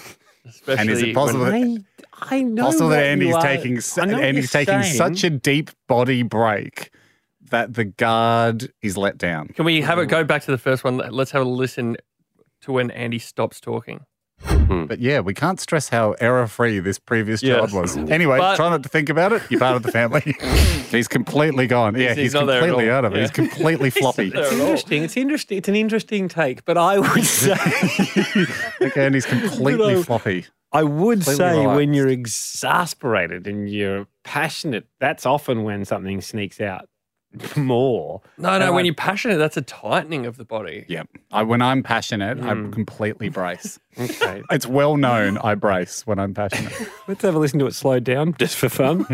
Especially 0.45 0.81
and 0.81 0.89
is 0.89 1.01
it 1.01 1.13
possible 1.15 1.45
that, 1.45 1.53
I, 1.53 2.37
I 2.37 2.41
know. 2.41 2.63
possible 2.63 2.89
that 2.89 3.03
Andy's 3.03 3.35
are- 3.35 3.41
taking 3.41 3.79
su- 3.81 4.01
I 4.01 4.05
know 4.05 4.13
what 4.15 4.23
Andy's 4.23 4.51
taking 4.51 4.81
saying. 4.81 4.95
such 4.95 5.23
a 5.25 5.29
deep 5.29 5.71
body 5.87 6.23
break 6.23 6.91
that 7.51 7.73
the 7.73 7.83
guard 7.85 8.71
is 8.81 8.97
let 8.97 9.17
down? 9.17 9.49
Can 9.49 9.65
we 9.65 9.81
have 9.81 9.99
it 9.99 10.07
go 10.07 10.23
back 10.23 10.43
to 10.43 10.51
the 10.51 10.57
first 10.57 10.83
one? 10.85 10.97
Let's 10.97 11.31
have 11.31 11.41
a 11.45 11.49
listen 11.49 11.97
to 12.61 12.71
when 12.73 12.91
Andy 12.91 13.19
stops 13.19 13.59
talking. 13.61 14.01
Mm-hmm. 14.67 14.85
But 14.85 14.99
yeah, 14.99 15.19
we 15.21 15.33
can't 15.33 15.59
stress 15.59 15.89
how 15.89 16.11
error 16.19 16.45
free 16.47 16.79
this 16.79 16.99
previous 16.99 17.41
Yes. 17.41 17.71
job 17.71 17.73
was. 17.79 17.97
Anyway, 17.97 18.37
But- 18.37 18.55
try 18.55 18.69
not 18.69 18.83
to 18.83 18.89
think 18.89 19.09
about 19.09 19.31
it. 19.33 19.41
You're 19.49 19.59
part 19.59 19.75
of 19.75 19.83
the 19.83 19.91
family. 19.91 20.21
he's 20.91 21.07
completely 21.07 21.67
gone. 21.67 21.95
Yeah, 21.95 21.99
He's- 22.01 22.15
he's, 22.17 22.23
he's 22.25 22.33
not 22.33 22.45
there 22.45 22.57
at 22.61 22.65
completely 22.67 22.89
all. 22.91 22.97
out 22.97 23.05
of 23.05 23.13
it. 23.13 23.17
Yeah. 23.17 23.21
He's 23.27 23.31
completely 23.31 23.89
floppy. 23.89 24.29
there 24.29 24.43
It's 24.43 24.51
interesting. 24.53 25.03
It's 25.03 25.17
interesting. 25.17 25.57
It's 25.57 25.67
an 25.69 25.75
interesting 25.75 26.27
take, 26.27 26.65
but 26.65 26.77
I 26.77 26.99
would 26.99 27.23
say, 27.25 27.55
okay, 28.81 29.05
and 29.05 29.15
he's 29.15 29.25
completely 29.25 29.95
know, 29.95 30.03
floppy. 30.03 30.45
I 30.71 30.83
would 30.83 31.19
Completely 31.23 31.35
say, 31.63 31.65
when 31.67 31.93
you're 31.93 32.09
exasperated 32.09 33.47
and 33.47 33.69
you're 33.69 34.07
passionate, 34.23 34.85
that's 34.99 35.25
often 35.25 35.63
when 35.63 35.85
something 35.85 36.19
sneaks 36.21 36.59
out 36.59 36.89
more. 37.57 38.21
No, 38.37 38.57
no, 38.59 38.65
And 38.67 38.75
when 38.75 38.83
I- 38.83 38.87
you're 38.87 38.95
passionate, 38.95 39.37
that's 39.37 39.57
a 39.57 39.61
tightening 39.61 40.25
of 40.25 40.37
the 40.37 40.45
body. 40.45 40.85
Yeah. 40.87 41.03
I, 41.31 41.43
when 41.43 41.61
I'm 41.61 41.83
passionate, 41.83 42.39
I 42.39 42.53
Mm. 42.53 42.73
completely 42.73 43.29
brace. 43.29 43.79
Okay, 43.99 44.43
It's 44.51 44.67
well 44.67 44.95
known 44.95 45.39
I 45.39 45.55
brace 45.55 46.05
when 46.05 46.19
I'm 46.19 46.33
passionate. 46.35 46.71
let's 47.07 47.23
have 47.23 47.33
a 47.33 47.39
listen 47.39 47.57
to 47.59 47.65
it 47.65 47.73
slowed 47.73 48.03
down 48.03 48.35
just 48.37 48.55
for 48.55 48.69
fun. 48.69 49.05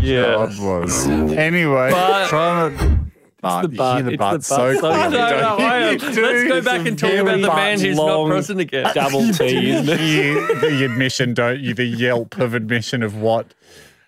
Yeah. 0.00 0.22
God 0.34 0.58
was. 0.60 1.06
Anyway, 1.06 1.90
But- 1.90 2.28
try 2.28 2.70
not. 2.70 2.96
But 3.42 3.62
the 3.62 3.68
you 3.70 3.76
butt. 3.78 3.94
hear 3.96 4.04
the 4.04 4.10
It's 4.12 4.18
butt 4.18 4.32
the 4.40 4.42
so 4.42 4.56
butt. 4.56 4.80
clearly. 4.80 4.96
I 5.18 5.30
don't 5.30 5.40
no. 5.40 5.64
I 5.64 5.90
Let's 5.92 6.48
go 6.48 6.60
back 6.62 6.86
and 6.86 6.98
talk 6.98 7.12
about 7.12 7.40
the 7.40 7.46
man 7.46 7.80
who's 7.80 7.96
long 7.96 8.28
not 8.28 8.34
present 8.34 8.60
again. 8.60 8.90
Double 8.94 9.32
T, 9.32 9.70
isn't 9.70 9.88
it? 9.88 10.60
the, 10.60 10.68
the 10.68 10.84
admission, 10.84 11.32
don't 11.32 11.58
you? 11.58 11.72
The 11.72 11.86
yelp 11.86 12.36
of 12.38 12.52
admission 12.52 13.02
of 13.02 13.16
what 13.16 13.54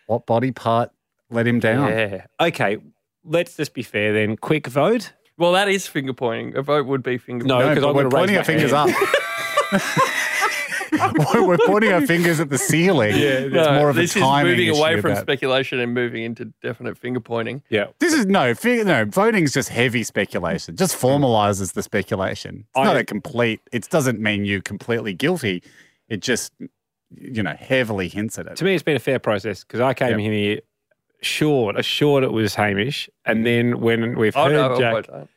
what 0.06 0.26
body 0.26 0.50
part 0.52 0.90
let 1.32 1.46
him 1.46 1.58
down. 1.60 1.88
Yeah. 1.88 2.26
Okay. 2.40 2.78
Let's 3.24 3.56
just 3.56 3.74
be 3.74 3.82
fair 3.82 4.12
then. 4.12 4.36
Quick 4.36 4.66
vote. 4.66 5.12
Well, 5.38 5.52
that 5.52 5.68
is 5.68 5.86
finger 5.86 6.12
pointing. 6.12 6.56
A 6.56 6.62
vote 6.62 6.86
would 6.86 7.02
be 7.02 7.18
finger 7.18 7.44
No, 7.46 7.54
pointing. 7.56 7.70
because 7.74 7.82
but 7.84 7.88
I'm 7.90 7.94
we're 7.96 8.02
going 8.02 8.10
to 8.10 8.16
pointing 8.16 8.36
our 8.36 8.44
fingers 8.44 8.70
hand. 8.72 8.94
up. 9.72 11.32
we're, 11.34 11.46
we're 11.46 11.58
pointing 11.66 11.92
our 11.92 12.02
fingers 12.06 12.38
at 12.40 12.50
the 12.50 12.58
ceiling. 12.58 13.12
Yeah, 13.16 13.16
it's 13.46 13.54
No, 13.54 13.72
more 13.74 13.88
of 13.90 13.96
this 13.96 14.14
a 14.14 14.18
is 14.18 14.22
timing 14.22 14.52
moving 14.52 14.68
away 14.70 14.92
issue 14.92 15.00
from 15.02 15.10
about- 15.12 15.22
speculation 15.22 15.80
and 15.80 15.94
moving 15.94 16.22
into 16.22 16.46
definite 16.62 16.98
finger 16.98 17.20
pointing. 17.20 17.62
Yeah. 17.70 17.86
This 17.98 18.12
is 18.12 18.26
no, 18.26 18.54
fi- 18.54 18.82
no. 18.82 19.04
Voting's 19.06 19.52
just 19.52 19.68
heavy 19.70 20.02
speculation. 20.04 20.76
Just 20.76 21.00
formalizes 21.00 21.72
the 21.72 21.82
speculation. 21.82 22.66
It's 22.76 22.84
not 22.84 22.96
I- 22.96 23.00
a 23.00 23.04
complete. 23.04 23.60
It 23.72 23.88
doesn't 23.88 24.20
mean 24.20 24.44
you 24.44 24.60
completely 24.62 25.14
guilty. 25.14 25.62
It 26.08 26.20
just, 26.20 26.52
you 27.16 27.42
know, 27.42 27.54
heavily 27.58 28.08
hints 28.08 28.38
at 28.38 28.46
it. 28.46 28.56
To 28.56 28.64
me, 28.64 28.74
it's 28.74 28.82
been 28.82 28.96
a 28.96 29.00
fair 29.00 29.18
process 29.18 29.64
because 29.64 29.80
I 29.80 29.94
came 29.94 30.10
Yep. 30.10 30.18
in 30.20 30.32
here 30.32 30.60
short, 31.22 31.78
assured 31.78 32.24
it 32.24 32.32
was 32.32 32.54
Hamish. 32.54 33.08
And 33.24 33.46
then 33.46 33.80
when 33.80 34.16
we've 34.18 34.36
Oh, 34.36 34.44
heard 34.44 34.52
no, 34.52 34.78
Jack 34.78 34.92
vote 34.94 35.06
that. 35.08 35.28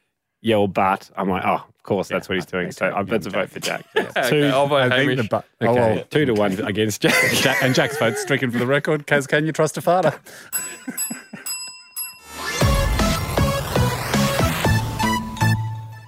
yell 0.42 0.68
but, 0.68 1.10
I'm 1.16 1.30
like, 1.30 1.44
oh, 1.46 1.64
of 1.68 1.84
course, 1.84 2.08
that's 2.08 2.28
what 2.28 2.36
he's 2.36 2.46
doing. 2.46 2.72
So 2.72 2.88
okay, 2.88 2.96
I 2.96 3.04
that's 3.04 3.28
a 3.28 3.30
vote 3.30 3.50
for 3.50 3.60
Jack. 3.60 3.86
Yeah. 3.96 4.10
Okay, 4.18 4.30
two, 4.30 4.46
I'll 4.48 4.68
vote 4.68 4.92
Hamish. 4.92 5.18
the 5.18 5.24
bu- 5.24 5.36
okay, 5.36 5.46
oh, 5.62 5.74
well, 5.76 6.04
two 6.10 6.26
to 6.26 6.34
one 6.34 6.54
against 6.66 7.02
Jack. 7.02 7.14
Jack, 7.36 7.62
and 7.64 7.74
Jack's 7.76 7.98
vote's 7.98 8.22
stricken 8.22 8.52
for 8.52 8.58
the 8.58 8.66
record. 8.68 9.06
Kaz, 9.08 9.28
can 9.28 9.46
you 9.46 9.52
trust 9.52 9.78
a 9.78 9.82
father? 9.82 10.20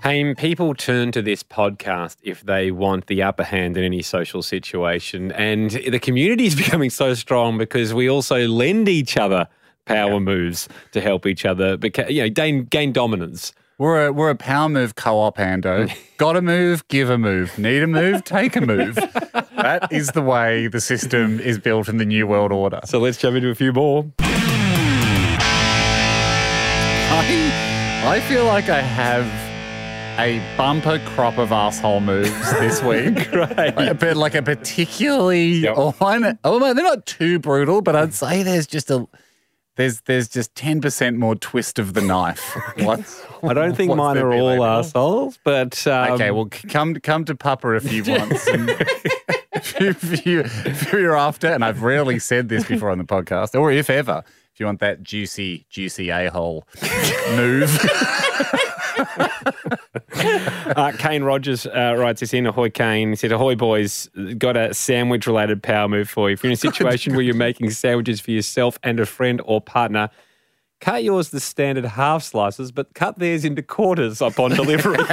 Ham, 0.03 0.35
people 0.35 0.73
turn 0.73 1.11
to 1.11 1.21
this 1.21 1.43
podcast 1.43 2.15
if 2.23 2.41
they 2.43 2.71
want 2.71 3.07
the 3.07 3.21
upper 3.21 3.43
hand 3.43 3.75
in 3.75 3.83
any 3.83 4.01
social 4.01 4.41
situation. 4.41 5.33
And 5.33 5.71
the 5.71 5.99
community 5.99 6.45
is 6.45 6.55
becoming 6.63 6.89
so 6.89 7.13
strong 7.13 7.57
because 7.57 7.93
we 7.93 8.09
also 8.09 8.47
lend 8.47 8.87
each 8.87 9.17
other 9.17 9.47
power 9.87 10.19
moves 10.19 10.67
to 10.91 11.01
help 11.01 11.25
each 11.25 11.45
other 11.45 11.77
beca- 11.77 12.09
you 12.09 12.21
know, 12.23 12.29
gain, 12.29 12.65
gain 12.65 12.91
dominance. 12.91 13.53
We're 13.79 14.07
a, 14.07 14.11
we're 14.11 14.31
a 14.31 14.35
power 14.35 14.69
move 14.69 14.95
co-op, 14.95 15.37
Ando. 15.37 15.91
Got 16.17 16.35
a 16.35 16.41
move, 16.41 16.87
give 16.87 17.09
a 17.11 17.17
move. 17.17 17.57
Need 17.59 17.83
a 17.83 17.87
move, 17.87 18.23
take 18.23 18.55
a 18.55 18.61
move. 18.61 18.95
that 19.55 19.87
is 19.91 20.07
the 20.09 20.21
way 20.23 20.67
the 20.67 20.81
system 20.81 21.39
is 21.39 21.59
built 21.59 21.87
in 21.87 21.97
the 21.97 22.05
new 22.05 22.25
world 22.25 22.51
order. 22.51 22.79
So 22.85 22.99
let's 22.99 23.17
jump 23.17 23.35
into 23.37 23.49
a 23.49 23.55
few 23.55 23.71
more. 23.73 24.05
I, 27.09 28.03
I 28.05 28.19
feel 28.21 28.45
like 28.45 28.69
I 28.69 28.81
have 28.81 29.25
a 30.19 30.39
bumper 30.57 30.99
crop 31.09 31.37
of 31.37 31.51
asshole 31.51 31.99
moves 31.99 32.31
this 32.53 32.81
week. 32.83 33.31
Right. 33.31 33.75
Like, 33.75 33.99
but 33.99 34.17
like 34.17 34.33
a 34.35 34.41
particularly 34.41 35.49
Yep. 35.59 35.73
oh, 35.77 35.91
one, 35.91 36.39
oh 36.43 36.59
they're 36.73 36.83
not 36.83 37.05
too 37.05 37.37
brutal, 37.39 37.81
but 37.81 37.95
I'd 37.95 38.13
say 38.15 38.41
there's 38.43 38.65
just 38.65 38.89
a 38.89 39.07
there's 39.77 40.01
there's 40.01 40.27
just 40.27 40.53
ten 40.55 40.81
percent 40.81 41.17
more 41.17 41.35
twist 41.35 41.79
of 41.79 41.93
the 41.93 42.01
knife. 42.01 42.57
What's, 42.79 43.23
I 43.41 43.53
don't 43.53 43.75
think 43.75 43.95
mine 43.95 44.17
are 44.17 44.33
all 44.33 44.63
assholes, 44.63 45.39
but 45.43 45.87
um, 45.87 46.13
Okay, 46.13 46.31
well, 46.31 46.49
come 46.67 46.95
come 46.95 47.23
to 47.25 47.35
Papa 47.35 47.73
if 47.75 47.91
you 47.91 48.03
want. 48.03 48.33
If, 49.79 50.25
you, 50.25 50.41
if 50.41 50.91
you're 50.91 51.17
after, 51.17 51.47
and 51.47 51.63
I've 51.63 51.81
rarely 51.81 52.19
said 52.19 52.47
this 52.47 52.65
before 52.65 52.89
on 52.89 52.99
the 52.99 53.03
podcast, 53.03 53.59
or 53.59 53.71
if 53.71 53.89
ever, 53.89 54.23
if 54.53 54.59
you 54.59 54.65
want 54.65 54.79
that 54.79 55.03
juicy, 55.03 55.65
juicy 55.69 56.09
a 56.09 56.29
hole 56.31 56.67
move, 57.35 57.69
uh, 60.75 60.91
Kane 60.97 61.23
Rogers 61.23 61.65
uh, 61.65 61.95
writes 61.97 62.21
this 62.21 62.33
in 62.33 62.45
Ahoy 62.45 62.69
Kane. 62.69 63.09
He 63.09 63.15
said, 63.15 63.31
Ahoy 63.31 63.55
boys, 63.55 64.09
got 64.37 64.57
a 64.57 64.73
sandwich 64.73 65.27
related 65.27 65.63
power 65.63 65.87
move 65.87 66.09
for 66.09 66.29
you. 66.29 66.33
If 66.33 66.43
you're 66.43 66.51
in 66.51 66.55
a 66.55 66.57
situation 66.71 67.15
where 67.15 67.23
you're 67.23 67.35
making 67.35 67.69
sandwiches 67.71 68.19
for 68.19 68.31
yourself 68.31 68.77
and 68.83 68.99
a 68.99 69.05
friend 69.05 69.41
or 69.45 69.61
partner, 69.61 70.09
cut 70.81 71.03
yours 71.03 71.29
the 71.29 71.39
standard 71.39 71.85
half 71.85 72.23
slices, 72.23 72.71
but 72.71 72.93
cut 72.93 73.19
theirs 73.19 73.45
into 73.45 73.61
quarters 73.61 74.21
upon 74.21 74.51
delivery. 74.51 74.97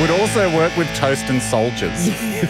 would 0.00 0.10
also 0.10 0.54
work 0.56 0.76
with 0.76 0.92
toast 0.96 1.24
and 1.26 1.40
soldiers 1.40 2.08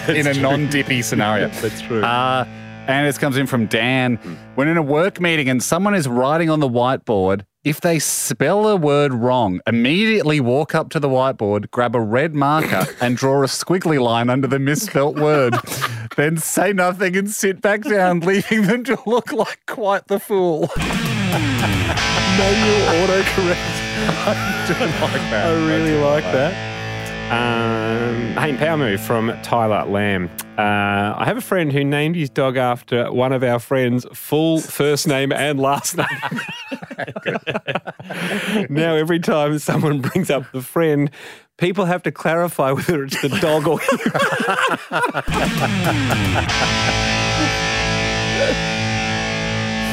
in 0.08 0.26
a 0.26 0.34
non-dippy 0.34 1.02
scenario. 1.02 1.48
That's 1.48 1.82
true. 1.82 2.02
Uh, 2.02 2.44
and 2.86 3.06
this 3.06 3.18
comes 3.18 3.36
in 3.36 3.46
from 3.46 3.66
Dan. 3.66 4.16
When 4.56 4.68
in 4.68 4.76
a 4.76 4.82
work 4.82 5.20
meeting 5.20 5.48
and 5.48 5.62
someone 5.62 5.94
is 5.94 6.08
writing 6.08 6.50
on 6.50 6.60
the 6.60 6.68
whiteboard, 6.68 7.44
if 7.64 7.80
they 7.80 7.98
spell 7.98 8.68
a 8.68 8.76
word 8.76 9.14
wrong, 9.14 9.60
immediately 9.66 10.38
walk 10.38 10.74
up 10.74 10.90
to 10.90 11.00
the 11.00 11.08
whiteboard, 11.08 11.70
grab 11.70 11.96
a 11.96 12.00
red 12.00 12.34
marker, 12.34 12.86
and 13.00 13.16
draw 13.16 13.42
a 13.42 13.46
squiggly 13.46 13.98
line 14.00 14.28
under 14.28 14.46
the 14.46 14.58
misspelt 14.58 15.18
word. 15.18 15.54
then 16.16 16.36
say 16.36 16.74
nothing 16.74 17.16
and 17.16 17.30
sit 17.30 17.62
back 17.62 17.80
down, 17.82 18.20
leaving 18.20 18.62
them 18.62 18.84
to 18.84 18.98
look 19.06 19.32
like 19.32 19.60
quite 19.66 20.06
the 20.08 20.20
fool. 20.20 20.68
Manual 20.76 21.96
autocorrect. 23.00 23.80
I 24.26 24.64
do 24.66 24.74
like 24.74 25.30
that. 25.30 25.46
I 25.46 25.66
really 25.66 25.92
do 25.92 26.04
like 26.04 26.24
that. 26.24 26.73
Um, 27.30 28.34
hey, 28.36 28.54
power 28.58 28.76
move 28.76 29.00
from 29.00 29.34
Tyler 29.42 29.90
Lamb. 29.90 30.28
Uh, 30.58 31.14
I 31.16 31.24
have 31.24 31.38
a 31.38 31.40
friend 31.40 31.72
who 31.72 31.82
named 31.82 32.16
his 32.16 32.28
dog 32.28 32.58
after 32.58 33.10
one 33.10 33.32
of 33.32 33.42
our 33.42 33.58
friends' 33.58 34.04
full 34.12 34.60
first 34.60 35.08
name 35.08 35.32
and 35.32 35.58
last 35.58 35.96
name. 35.96 36.06
now, 38.68 38.94
every 38.94 39.20
time 39.20 39.58
someone 39.58 40.02
brings 40.02 40.28
up 40.28 40.44
the 40.52 40.60
friend, 40.60 41.10
people 41.56 41.86
have 41.86 42.02
to 42.02 42.12
clarify 42.12 42.72
whether 42.72 43.04
it's 43.04 43.18
the 43.22 43.30
dog 43.40 43.66
or 43.66 43.80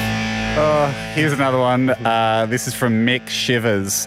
Oh, 0.53 0.87
here's 1.15 1.31
another 1.31 1.59
one. 1.59 1.91
Uh, 1.91 2.45
this 2.49 2.67
is 2.67 2.73
from 2.73 3.05
Mick 3.05 3.29
Shivers. 3.29 4.05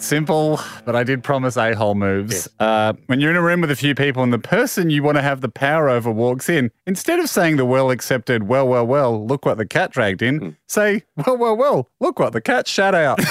Simple, 0.00 0.58
but 0.86 0.96
I 0.96 1.04
did 1.04 1.22
promise 1.22 1.56
a 1.56 1.74
hole 1.74 1.94
moves. 1.94 2.48
Uh, 2.58 2.94
when 3.06 3.20
you're 3.20 3.30
in 3.30 3.36
a 3.36 3.42
room 3.42 3.60
with 3.60 3.70
a 3.70 3.76
few 3.76 3.94
people 3.94 4.22
and 4.22 4.32
the 4.32 4.38
person 4.38 4.88
you 4.88 5.02
want 5.02 5.18
to 5.18 5.22
have 5.22 5.42
the 5.42 5.48
power 5.48 5.88
over 5.90 6.10
walks 6.10 6.48
in, 6.48 6.70
instead 6.86 7.20
of 7.20 7.28
saying 7.28 7.56
the 7.56 7.66
well 7.66 7.90
accepted, 7.90 8.44
well, 8.48 8.66
well, 8.66 8.86
well, 8.86 9.26
look 9.26 9.44
what 9.44 9.58
the 9.58 9.66
cat 9.66 9.92
dragged 9.92 10.22
in, 10.22 10.56
say, 10.66 11.04
well, 11.16 11.36
well, 11.36 11.56
well, 11.56 11.90
look 12.00 12.18
what 12.18 12.32
the 12.32 12.40
cat 12.40 12.66
shat 12.66 12.94
out. 12.94 13.20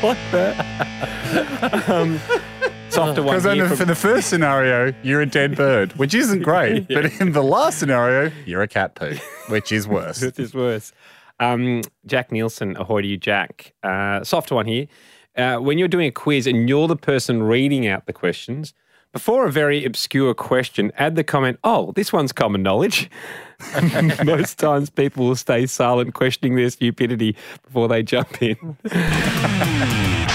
What 0.00 0.16
the? 0.30 0.54
um, 1.88 2.20
softer 2.88 3.22
one. 3.22 3.36
Because 3.36 3.78
for 3.78 3.84
the 3.84 3.94
first 3.94 4.28
scenario, 4.28 4.94
you're 5.02 5.20
a 5.20 5.26
dead 5.26 5.56
bird, 5.56 5.92
which 5.98 6.14
isn't 6.14 6.42
great. 6.42 6.86
But 6.98 7.20
in 7.20 7.32
the 7.32 7.42
last 7.42 7.78
scenario, 7.78 8.32
you're 8.46 8.62
a 8.62 8.68
cat 8.68 8.94
poo, 8.94 9.16
which 9.48 9.72
is 9.72 9.88
worse. 9.88 10.20
This 10.28 10.38
is 10.38 10.54
worse. 10.54 10.92
Um, 11.40 11.82
Jack 12.06 12.32
Nielsen, 12.32 12.76
ahoy 12.76 13.02
to 13.02 13.08
you, 13.08 13.16
Jack. 13.16 13.74
Uh, 13.82 14.22
softer 14.24 14.54
one 14.54 14.66
here. 14.66 14.86
Uh, 15.36 15.56
when 15.58 15.78
you're 15.78 15.88
doing 15.88 16.08
a 16.08 16.12
quiz 16.12 16.46
and 16.46 16.68
you're 16.68 16.88
the 16.88 16.96
person 16.96 17.42
reading 17.42 17.86
out 17.86 18.06
the 18.06 18.12
questions, 18.12 18.74
before 19.12 19.46
a 19.46 19.52
very 19.52 19.84
obscure 19.84 20.34
question, 20.34 20.92
add 20.96 21.14
the 21.14 21.24
comment, 21.24 21.58
oh, 21.64 21.92
this 21.92 22.12
one's 22.12 22.32
common 22.32 22.62
knowledge. 22.62 23.08
Most 24.24 24.58
times 24.58 24.90
people 24.90 25.26
will 25.26 25.36
stay 25.36 25.64
silent, 25.66 26.14
questioning 26.14 26.56
their 26.56 26.70
stupidity 26.70 27.36
before 27.62 27.88
they 27.88 28.02
jump 28.02 28.42
in. 28.42 28.76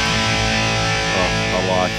Oh, 1.16 1.20
I 1.56 1.68
like. 1.70 1.92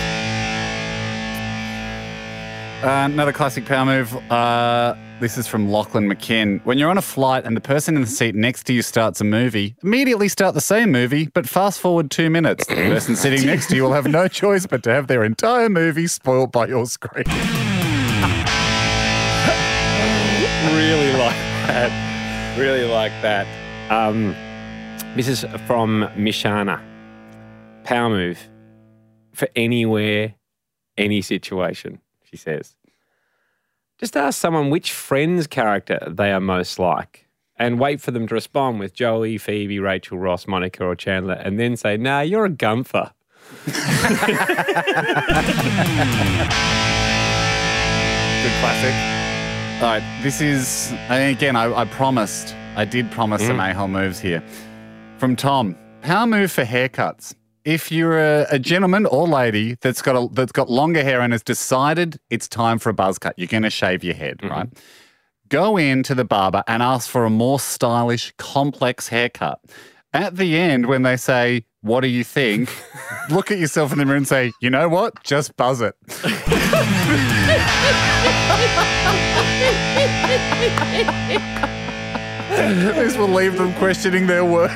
Uh, 2.85 3.05
another 3.07 3.33
classic 3.33 3.65
power 3.65 3.85
move. 3.85 4.15
Uh, 4.31 4.95
this 5.25 5.39
is 5.39 5.47
from 5.47 5.71
Lachlan 5.71 6.07
McKinn. 6.07 6.61
When 6.67 6.77
you're 6.77 6.91
on 6.91 6.99
a 6.99 7.03
flight 7.03 7.47
and 7.47 7.57
the 7.57 7.61
person 7.63 7.97
in 7.97 8.03
the 8.03 8.07
seat 8.07 8.35
next 8.35 8.65
to 8.65 8.75
you 8.75 8.83
starts 8.83 9.23
a 9.23 9.25
movie, 9.25 9.75
immediately 9.83 10.29
start 10.29 10.53
the 10.53 10.61
same 10.61 10.93
movie, 10.93 11.29
but 11.33 11.49
fast 11.49 11.81
forward 11.81 12.11
two 12.11 12.29
minutes. 12.29 12.67
The 12.67 12.75
person 12.75 13.17
sitting 13.17 13.47
next 13.47 13.69
to 13.69 13.77
you 13.77 13.85
will 13.85 13.95
have 13.95 14.07
no 14.07 14.29
choice 14.29 14.67
but 14.67 14.83
to 14.83 14.93
have 14.93 15.07
their 15.07 15.25
entire 15.25 15.71
movie 15.71 16.09
spoiled 16.09 16.53
by 16.53 16.67
your 16.67 16.85
screen. 16.85 17.25
really 17.27 17.41
like 21.15 21.41
that. 21.69 22.59
Really 22.59 22.85
like 22.85 23.13
that. 23.23 23.47
Um, 23.91 24.35
this 25.17 25.27
is 25.27 25.47
from 25.67 26.07
Mishana. 26.17 26.83
Power 27.85 28.11
move 28.11 28.47
for 29.33 29.49
anywhere, 29.57 30.35
any 30.99 31.23
situation, 31.23 32.03
she 32.25 32.37
says. 32.37 32.77
Just 33.99 34.17
ask 34.17 34.41
someone 34.41 34.71
which 34.71 34.93
friend's 34.93 35.47
character 35.47 36.01
they 36.11 36.33
are 36.33 36.41
most 36.41 36.79
like 36.79 37.27
and 37.57 37.79
wait 37.79 38.01
for 38.01 38.11
them 38.11 38.27
to 38.27 38.35
respond 38.35 38.81
with 38.81 38.93
Joey, 38.93 39.39
Phoebe, 39.39 39.79
Rachel, 39.79 40.19
Ross, 40.19 40.49
Monica, 40.49 40.85
or 40.85 40.97
Chandler, 40.97 41.35
and 41.35 41.59
then 41.59 41.77
say, 41.77 41.97
nah, 41.97 42.21
you're 42.21 42.47
a 42.47 42.51
Gunther. 42.51 43.13
Good 43.65 43.75
classic. 48.61 48.95
All 49.81 49.89
right, 49.89 50.21
this 50.23 50.41
is, 50.41 50.93
again, 51.09 51.55
I, 51.55 51.73
I 51.73 51.85
promised, 51.85 52.55
I 52.75 52.85
did 52.85 53.11
promise 53.13 53.47
some 53.47 53.59
mm. 53.59 53.71
a-hole 53.71 53.89
moves 53.89 54.19
here. 54.19 54.43
From 55.19 55.37
Tom, 55.37 55.77
power 56.03 56.27
move 56.27 56.51
for 56.51 56.65
haircuts. 56.65 57.35
If 57.65 57.91
you're 57.91 58.19
a, 58.19 58.47
a 58.51 58.59
gentleman 58.59 59.07
or 59.07 59.27
lady 59.27 59.77
that's 59.81 60.03
got 60.03 60.17
a, 60.17 60.29
that's 60.33 60.53
got 60.53 60.71
longer 60.71 61.03
hair 61.03 61.23
and 61.23 61.33
has 61.33 61.43
decided 61.43 62.21
it's 62.29 62.47
time 62.47 62.79
for 62.79 62.91
a 62.91 62.95
buzz 62.95 63.19
cut, 63.19 63.39
you're 63.39 63.49
going 63.49 63.63
to 63.63 63.71
shave 63.71 64.05
your 64.05 64.15
head, 64.15 64.39
mm-hmm. 64.39 64.53
right? 64.53 64.69
Go 65.49 65.79
in 65.79 66.03
to 66.05 66.15
the 66.15 66.25
barber 66.25 66.63
and 66.67 66.83
ask 66.83 67.09
for 67.09 67.25
a 67.25 67.31
more 67.31 67.59
stylish, 67.59 68.33
complex 68.39 69.09
haircut. 69.09 69.61
at 70.13 70.37
the 70.37 70.57
end 70.57 70.87
when 70.87 71.03
they 71.03 71.17
say, 71.17 71.65
What 71.81 72.03
do 72.03 72.09
you 72.09 72.23
think? 72.23 72.71
look 73.31 73.51
at 73.51 73.59
yourself 73.59 73.93
in 73.93 73.99
the 73.99 74.05
mirror 74.05 74.17
and 74.17 74.29
say, 74.29 74.53
You 74.61 74.69
know 74.69 74.89
what? 74.89 75.23
Just 75.25 75.57
buzz 75.57 75.81
it. 75.81 75.95
this 82.55 83.17
will 83.17 83.29
leave 83.29 83.57
them 83.57 83.73
questioning 83.75 84.27
their 84.27 84.45
work. 84.45 84.71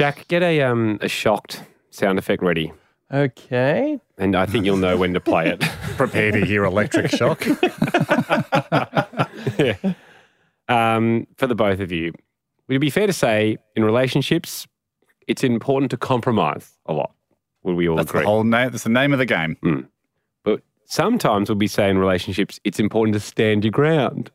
Jack, 0.00 0.26
get 0.28 0.42
a 0.42 0.62
um 0.62 0.98
a 1.02 1.08
shocked 1.08 1.62
sound 1.90 2.18
effect 2.18 2.42
ready, 2.42 2.72
Okay. 3.12 3.98
and 4.16 4.34
I 4.34 4.46
think 4.46 4.64
you'll 4.64 4.78
know 4.78 4.96
when 4.96 5.12
to 5.12 5.20
play 5.20 5.50
it. 5.50 5.60
Prepare 5.98 6.32
to 6.32 6.42
hear 6.46 6.64
electric 6.64 7.10
shock. 7.10 7.46
um, 10.68 11.26
for 11.36 11.46
the 11.46 11.54
both 11.54 11.80
of 11.80 11.92
you, 11.92 12.14
would 12.66 12.76
it 12.76 12.78
be 12.78 12.88
fair 12.88 13.06
to 13.06 13.12
say 13.12 13.58
in 13.76 13.84
relationships, 13.84 14.66
it's 15.26 15.44
important 15.44 15.90
to 15.90 15.98
compromise 15.98 16.78
a 16.86 16.94
lot? 16.94 17.12
Would 17.64 17.76
we 17.76 17.86
all 17.86 17.96
That's 17.96 18.08
agree? 18.10 18.22
the 18.22 18.26
whole 18.26 18.44
name. 18.44 18.70
That's 18.70 18.84
the 18.84 18.88
name 18.88 19.12
of 19.12 19.18
the 19.18 19.26
game. 19.26 19.58
but 20.44 20.62
sometimes 20.86 21.50
we'll 21.50 21.56
be 21.56 21.66
saying 21.66 21.90
in 21.90 21.98
relationships, 21.98 22.58
it's 22.64 22.80
important 22.80 23.12
to 23.14 23.20
stand 23.20 23.64
your 23.64 23.70
ground. 23.72 24.30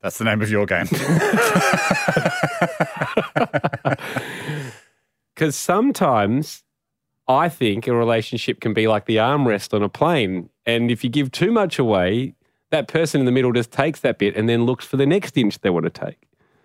That's 0.00 0.16
the 0.16 0.24
name 0.24 0.40
of 0.40 0.50
your 0.50 0.64
game. 0.64 0.86
Because 5.38 5.54
sometimes 5.54 6.64
I 7.28 7.48
think 7.48 7.86
a 7.86 7.94
relationship 7.94 8.60
can 8.60 8.74
be 8.74 8.88
like 8.88 9.06
the 9.06 9.18
armrest 9.18 9.72
on 9.72 9.84
a 9.84 9.88
plane. 9.88 10.50
And 10.66 10.90
if 10.90 11.04
you 11.04 11.10
give 11.10 11.30
too 11.30 11.52
much 11.52 11.78
away, 11.78 12.34
that 12.70 12.88
person 12.88 13.20
in 13.20 13.24
the 13.24 13.30
middle 13.30 13.52
just 13.52 13.70
takes 13.70 14.00
that 14.00 14.18
bit 14.18 14.34
and 14.34 14.48
then 14.48 14.64
looks 14.64 14.84
for 14.84 14.96
the 14.96 15.06
next 15.06 15.36
inch 15.38 15.60
they 15.60 15.70
want 15.70 15.84
to 15.84 15.90
take. 15.90 16.18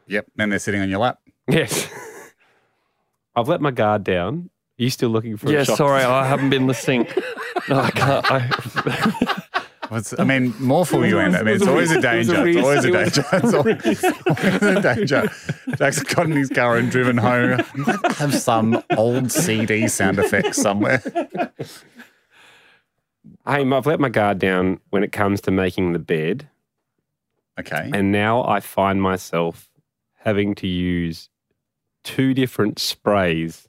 yep. 0.07 0.25
Then 0.35 0.49
they're 0.49 0.57
sitting 0.57 0.81
on 0.81 0.89
your 0.89 0.97
lap. 0.97 1.19
Yes. 1.47 1.87
I've 3.35 3.47
let 3.47 3.61
my 3.61 3.69
guard 3.69 4.03
down. 4.03 4.49
Are 4.79 4.83
you 4.83 4.89
still 4.89 5.09
looking 5.09 5.37
for 5.37 5.51
Yeah, 5.51 5.59
a 5.59 5.65
shock? 5.65 5.77
sorry, 5.77 6.01
I 6.03 6.25
haven't 6.25 6.49
been 6.49 6.65
listening. 6.65 7.07
No, 7.69 7.79
I 7.79 7.91
can't. 7.91 8.25
I, 8.29 8.39
It's, 9.95 10.17
I 10.19 10.23
mean, 10.23 10.53
more 10.59 10.85
for 10.85 11.05
you, 11.05 11.19
Andy. 11.19 11.37
I 11.37 11.43
mean, 11.43 11.55
it's 11.55 11.67
always 11.67 11.91
a 11.91 12.01
danger. 12.01 12.47
It's 12.47 12.57
always 12.57 12.85
a 12.85 12.91
danger. 12.91 13.25
It's 13.33 13.53
always, 13.53 14.03
always 14.27 14.77
a 14.77 14.81
danger. 14.81 15.29
Jack's 15.77 16.03
got 16.03 16.25
in 16.25 16.33
his 16.33 16.49
car 16.49 16.77
and 16.77 16.91
driven 16.91 17.17
home. 17.17 17.59
I 17.59 17.77
might 17.77 18.11
have 18.13 18.33
some 18.35 18.83
old 18.97 19.31
CD 19.31 19.87
sound 19.87 20.19
effects 20.19 20.61
somewhere. 20.61 21.01
Hey, 23.45 23.69
I've 23.69 23.85
let 23.85 23.99
my 23.99 24.09
guard 24.09 24.39
down 24.39 24.79
when 24.89 25.03
it 25.03 25.11
comes 25.11 25.41
to 25.41 25.51
making 25.51 25.93
the 25.93 25.99
bed. 25.99 26.49
Okay. 27.59 27.89
And 27.93 28.11
now 28.11 28.43
I 28.43 28.59
find 28.59 29.01
myself 29.01 29.69
having 30.15 30.55
to 30.55 30.67
use 30.67 31.29
two 32.03 32.33
different 32.33 32.79
sprays 32.79 33.67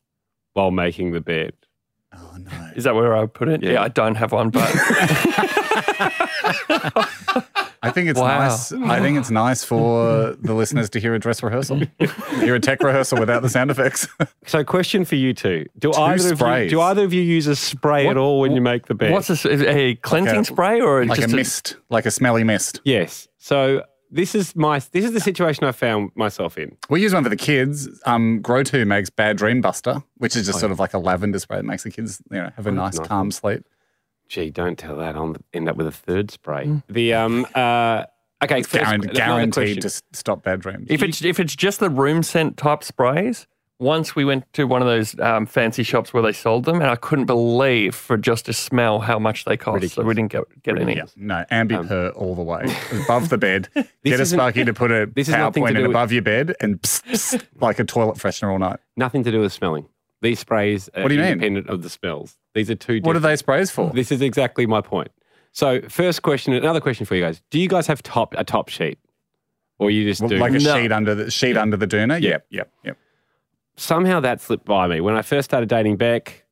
while 0.53 0.71
making 0.71 1.13
the 1.13 1.21
bed. 1.21 1.55
Oh, 2.17 2.37
no. 2.39 2.51
is 2.77 2.85
that 2.85 2.95
where 2.95 3.17
I 3.17 3.27
put 3.27 3.49
it? 3.49 3.63
Yeah. 3.63 3.73
Yeah, 3.73 3.83
I 3.83 3.89
don't 3.89 4.15
have 4.17 4.33
one, 4.33 4.51
but 4.51 4.63
I 7.83 7.91
think 7.91 8.09
it's 8.09 8.19
Wow. 8.19 8.39
nice. 8.39 8.73
I 8.73 9.01
think 9.01 9.19
it's 9.19 9.31
nice 9.31 9.63
for 9.65 10.35
the 10.41 10.55
listeners 10.55 10.89
to 10.91 11.01
hear 11.01 11.15
a 11.15 11.19
dress 11.19 11.43
rehearsal, 11.43 11.83
hear 12.41 12.55
a 12.55 12.61
tech 12.61 12.83
rehearsal 12.83 13.19
without 13.19 13.43
the 13.43 13.49
sound 13.49 13.71
effects. 13.71 14.07
So, 14.47 14.63
question 14.63 15.07
for 15.07 15.15
you 15.17 15.33
two: 15.33 15.65
Do 15.79 15.91
Two 15.93 15.99
either 16.01 16.33
of 16.35 16.41
you, 16.63 16.69
do 16.69 16.81
either 16.83 17.03
of 17.05 17.15
you 17.15 17.23
use 17.23 17.47
a 17.47 17.57
spray 17.57 18.07
at 18.09 18.19
all 18.19 18.41
when 18.41 18.53
you 18.53 18.61
make 18.61 18.87
the 18.87 18.95
bed? 18.95 19.11
what's 19.11 19.29
this? 19.29 19.47
is 19.47 19.63
it 19.63 19.69
A 19.75 19.95
cleansing 19.97 20.35
Like 20.37 20.43
a- 20.43 20.53
spray 20.53 20.81
or 20.83 21.05
like 21.07 21.19
just 21.19 21.33
a 21.33 21.37
mist, 21.37 21.77
like 21.89 22.05
a 22.05 22.11
smelly 22.11 22.45
mist. 22.45 22.81
yes. 22.85 23.27
So 23.39 23.83
this 24.15 24.35
is 24.35 24.57
my 24.57 24.79
this 24.93 25.05
is 25.05 25.13
the 25.13 25.21
situation 25.21 25.65
I 25.65 25.73
found 25.73 26.11
myself 26.15 26.57
in. 26.57 26.77
We 26.89 27.03
use 27.03 27.13
one 27.13 27.23
for 27.25 27.29
the 27.31 27.37
kids. 27.37 27.89
Um, 28.07 28.41
Grow 28.41 28.63
2 28.63 28.85
makes 28.87 29.11
Bad 29.11 29.37
Dream 29.37 29.61
Buster, 29.61 30.03
which 30.17 30.37
Oh, 30.37 30.41
is 30.41 30.47
just 30.47 30.61
sort 30.61 30.73
of 30.73 30.79
like 30.79 30.95
a 30.95 30.99
lavender 30.99 31.39
spray 31.39 31.59
that 31.59 31.65
makes 31.65 31.83
the 31.83 31.91
kids, 31.91 32.23
you 32.31 32.39
know, 32.39 32.51
have 32.57 32.67
a 32.67 32.73
nice, 32.73 32.97
nice. 32.97 33.07
calm 33.07 33.31
sleep. 33.31 33.65
Gee, 34.29 34.51
don't 34.51 34.79
tell 34.79 34.97
that. 34.97 35.17
I'll 35.17 35.37
end 35.53 35.69
up 35.69 35.77
with 35.77 35.87
a 35.87 35.93
third 35.93 36.31
spray. 36.31 36.81
The 36.89 37.13
um 37.15 37.47
uh 37.55 38.05
okay, 38.43 38.63
first, 38.63 38.85
Guaran- 38.85 38.95
another 39.03 39.13
guaranteed 39.13 39.83
to 39.83 39.91
stop 40.13 40.43
bad 40.43 40.61
dreams. 40.61 40.87
If 40.89 41.03
it's 41.03 41.23
if 41.23 41.39
it's 41.39 41.55
just 41.55 41.81
the 41.81 41.91
room 41.91 42.23
scent 42.23 42.57
type 42.57 42.83
sprays, 42.85 43.47
once 43.85 44.17
we 44.17 44.25
went 44.25 44.51
to 44.55 44.65
one 44.67 44.81
of 44.83 44.89
those 44.89 45.19
um, 45.21 45.47
fancy 45.47 45.83
shops 45.83 46.13
where 46.15 46.23
they 46.23 46.33
sold 46.33 46.65
them, 46.65 46.77
and 46.81 46.91
I 46.91 46.97
couldn't 46.97 47.27
believe 47.27 47.95
for 47.95 48.17
just 48.17 48.49
a 48.49 48.53
smell 48.53 49.01
how 49.01 49.19
much 49.19 49.45
they 49.45 49.57
cost. 49.57 49.89
So 49.91 50.03
we 50.03 50.15
didn't 50.15 50.33
get 50.33 50.43
get 50.63 50.79
any. 50.79 50.97
Yeah, 50.97 51.05
no, 51.17 51.45
Ambi 51.53 51.87
Pur 51.87 52.09
all 52.17 52.35
the 52.35 52.43
way, 52.43 52.65
above 53.05 53.29
the 53.29 53.39
bed. 53.39 53.69
Get 53.75 53.85
a 53.85 54.15
Um, 54.17 54.21
isn't- 54.23 54.39
Sparky 54.39 54.65
to 54.65 54.75
put 54.75 54.91
a 54.91 55.07
this 55.15 55.29
is 55.29 55.35
PowerPoint 55.35 55.69
do 55.73 55.77
in 55.77 55.83
with- 55.83 55.91
above 55.91 56.11
your 56.13 56.23
bed 56.23 56.55
and 56.61 56.81
psst, 56.83 57.03
psst, 57.11 57.45
like 57.61 57.79
a 57.79 57.85
toilet 57.85 58.17
freshener 58.17 58.51
all 58.53 58.59
night. 58.59 58.81
Nothing 58.97 59.23
to 59.25 59.31
do 59.31 59.41
with 59.41 59.53
smelling. 59.53 59.87
These 60.23 60.39
sprays 60.41 60.89
are 60.95 61.03
What 61.03 61.09
do 61.09 61.15
you 61.17 61.21
mean? 61.21 61.33
independent 61.33 61.69
of 61.69 61.83
the 61.83 61.91
smells. 61.91 62.39
These 62.55 62.71
are 62.71 62.75
two. 62.75 63.01
What 63.03 63.17
are 63.17 63.21
they 63.21 63.37
sprays 63.37 63.71
for? 63.71 63.91
This 63.95 64.11
is 64.11 64.21
exactly 64.23 64.67
my 64.67 64.81
point. 64.81 65.11
So, 65.53 65.81
first 65.89 66.23
question, 66.23 66.53
another 66.55 66.81
question 66.81 67.05
for 67.07 67.15
you 67.15 67.23
guys: 67.23 67.43
Do 67.51 67.59
you 67.61 67.69
guys 67.69 67.87
have 67.87 68.03
top 68.03 68.35
a 68.39 68.45
top 68.45 68.69
sheet, 68.71 68.99
or 69.79 69.91
you 69.91 70.05
just 70.05 70.27
do? 70.27 70.39
like 70.39 70.53
a 70.55 70.59
No. 70.59 70.75
sheet 70.81 70.91
under 70.93 71.15
the 71.15 71.31
sheet 71.31 71.57
under 71.57 71.77
the 71.77 71.87
doona. 71.87 72.21
Yeah. 72.21 72.31
Yep, 72.31 72.47
yep, 72.51 72.73
yep. 72.85 72.99
Somehow 73.77 74.21
that 74.21 74.41
slipped 74.41 74.65
by 74.65 74.87
me 74.87 75.01
when 75.01 75.15
I 75.17 75.23
first 75.23 75.45
started 75.51 75.69
dating 75.69 75.97
Beck. 75.97 76.45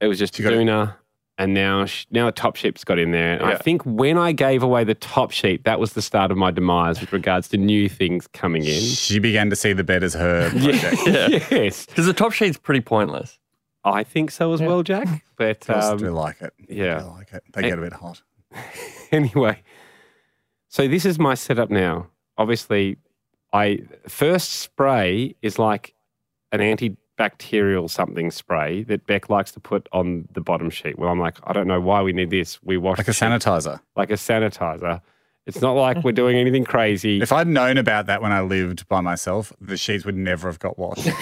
It 0.00 0.06
was 0.08 0.18
just 0.18 0.34
She. 0.36 0.42
Doona, 0.42 0.96
and 1.38 1.54
now 1.54 1.84
sh- 1.86 2.06
now 2.10 2.28
a 2.28 2.32
top 2.32 2.56
sheet's 2.56 2.84
got 2.84 2.98
in 2.98 3.10
there. 3.12 3.34
And 3.34 3.44
I 3.44 3.56
think 3.56 3.82
when 3.84 4.18
I 4.18 4.32
gave 4.32 4.62
away 4.62 4.84
the 4.84 4.94
top 4.94 5.30
sheet, 5.30 5.64
that 5.64 5.78
was 5.80 5.92
the 5.92 6.02
start 6.02 6.30
of 6.30 6.36
my 6.36 6.50
demise 6.50 7.00
with 7.00 7.12
regards 7.12 7.48
to 7.48 7.56
new 7.56 7.88
things 7.88 8.26
coming 8.26 8.64
in. 8.64 8.80
She 8.80 9.18
began 9.18 9.50
to 9.50 9.56
see 9.56 9.72
the 9.72 9.84
bed 9.84 10.02
as 10.02 10.14
her 10.14 10.50
project. 10.50 11.50
yes, 11.50 11.86
Because 11.86 12.06
the 12.06 12.12
top 12.12 12.32
sheet's 12.32 12.56
pretty 12.58 12.80
pointless. 12.80 13.38
I 13.84 14.02
think 14.02 14.30
so 14.30 14.52
as 14.52 14.60
well, 14.62 14.82
Jack. 14.82 15.24
But 15.36 15.66
Girls 15.66 15.84
um, 15.84 15.98
do 15.98 16.10
like 16.10 16.40
it. 16.40 16.52
yeah. 16.68 16.98
They 16.98 17.04
like 17.04 17.32
it. 17.32 17.42
They 17.52 17.62
get 17.62 17.78
a 17.78 17.82
bit 17.82 17.92
hot. 17.92 18.22
anyway, 19.12 19.62
so 20.68 20.88
this 20.88 21.04
is 21.04 21.18
my 21.18 21.34
setup 21.34 21.70
now. 21.70 22.08
Obviously, 22.38 22.96
I 23.52 23.80
first 24.08 24.52
spray 24.52 25.34
is 25.42 25.58
like 25.58 25.94
an 26.54 26.76
antibacterial 27.18 27.88
something 27.90 28.30
spray 28.30 28.82
that 28.84 29.06
Beck 29.06 29.28
likes 29.30 29.52
to 29.52 29.60
put 29.60 29.88
on 29.92 30.28
the 30.32 30.40
bottom 30.40 30.70
sheet. 30.70 30.98
Well, 30.98 31.10
I'm 31.10 31.20
like, 31.20 31.36
I 31.44 31.52
don't 31.52 31.66
know 31.66 31.80
why 31.80 32.02
we 32.02 32.12
need 32.12 32.30
this. 32.30 32.62
We 32.62 32.76
wash 32.76 32.98
Like 32.98 33.08
a 33.08 33.12
sanitizer. 33.12 33.80
like 33.96 34.10
a 34.10 34.14
sanitizer. 34.14 35.00
It's 35.46 35.60
not 35.60 35.72
like 35.72 36.02
we're 36.02 36.12
doing 36.12 36.36
anything 36.38 36.64
crazy. 36.64 37.20
If 37.20 37.30
I'd 37.30 37.46
known 37.46 37.76
about 37.76 38.06
that 38.06 38.22
when 38.22 38.32
I 38.32 38.40
lived 38.40 38.88
by 38.88 39.02
myself, 39.02 39.52
the 39.60 39.76
sheets 39.76 40.06
would 40.06 40.16
never 40.16 40.48
have 40.48 40.58
got 40.58 40.78
washed. 40.78 41.06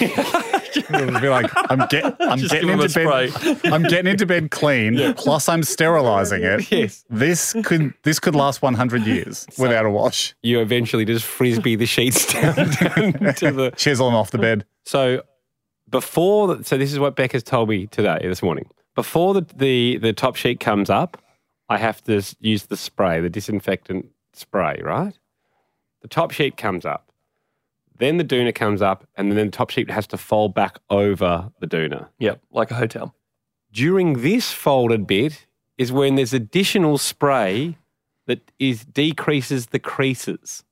it 0.89 1.11
would 1.11 1.21
be 1.21 1.29
like, 1.29 1.49
I'm, 1.69 1.87
get, 1.87 2.05
I'm 2.19 2.39
getting 2.39 2.61
give 2.61 2.69
'em 2.69 2.79
a 2.79 2.83
into 2.83 2.93
bed. 3.03 3.61
I'm 3.73 3.83
getting 3.83 4.11
into 4.11 4.25
bed 4.25 4.51
clean. 4.51 5.13
Plus, 5.15 5.47
I'm 5.49 5.63
sterilizing 5.63 6.43
it. 6.43 6.71
Yes. 6.71 7.05
This 7.09 7.53
could 7.63 7.93
this 8.03 8.19
could 8.19 8.35
last 8.35 8.61
100 8.61 9.05
years 9.05 9.45
without 9.57 9.85
a 9.85 9.89
wash. 9.89 10.35
you 10.41 10.59
eventually 10.59 11.05
just 11.05 11.25
frisbee 11.25 11.75
the 11.75 11.85
sheets 11.85 12.31
down, 12.33 12.55
down 12.55 13.33
to 13.35 13.51
the 13.51 13.73
Chisel 13.75 14.07
them 14.07 14.15
off 14.15 14.31
the 14.31 14.37
bed. 14.37 14.65
So 14.85 15.23
before, 15.89 16.63
so 16.63 16.77
this 16.77 16.91
is 16.91 16.99
what 16.99 17.15
Beck 17.15 17.33
has 17.33 17.43
told 17.43 17.69
me 17.69 17.85
today, 17.87 18.17
this 18.23 18.41
morning. 18.41 18.69
Before 18.95 19.33
the, 19.33 19.45
the, 19.55 19.97
the 19.97 20.13
top 20.13 20.35
sheet 20.35 20.59
comes 20.59 20.89
up, 20.89 21.21
I 21.69 21.77
have 21.77 22.03
to 22.05 22.21
use 22.39 22.63
the 22.63 22.77
spray, 22.77 23.21
the 23.21 23.29
disinfectant 23.29 24.07
spray, 24.33 24.81
right? 24.83 25.13
The 26.01 26.07
top 26.07 26.31
sheet 26.31 26.57
comes 26.57 26.85
up. 26.85 27.11
Then 28.03 28.17
the 28.17 28.25
doona 28.25 28.53
comes 28.53 28.81
up, 28.81 29.07
and 29.15 29.31
then 29.31 29.45
the 29.45 29.51
top 29.51 29.69
sheet 29.69 29.89
has 29.89 30.05
to 30.07 30.17
fold 30.17 30.53
back 30.53 30.77
over 30.89 31.49
the 31.61 31.67
doona. 31.67 32.09
Yep, 32.19 32.41
like 32.51 32.69
a 32.69 32.75
hotel. 32.75 33.15
During 33.71 34.21
this 34.21 34.51
folded 34.51 35.07
bit 35.07 35.47
is 35.77 35.89
when 35.93 36.15
there's 36.15 36.33
additional 36.33 36.97
spray 36.97 37.77
that 38.27 38.51
is 38.59 38.83
decreases 38.83 39.67
the 39.67 39.79
creases. 39.79 40.63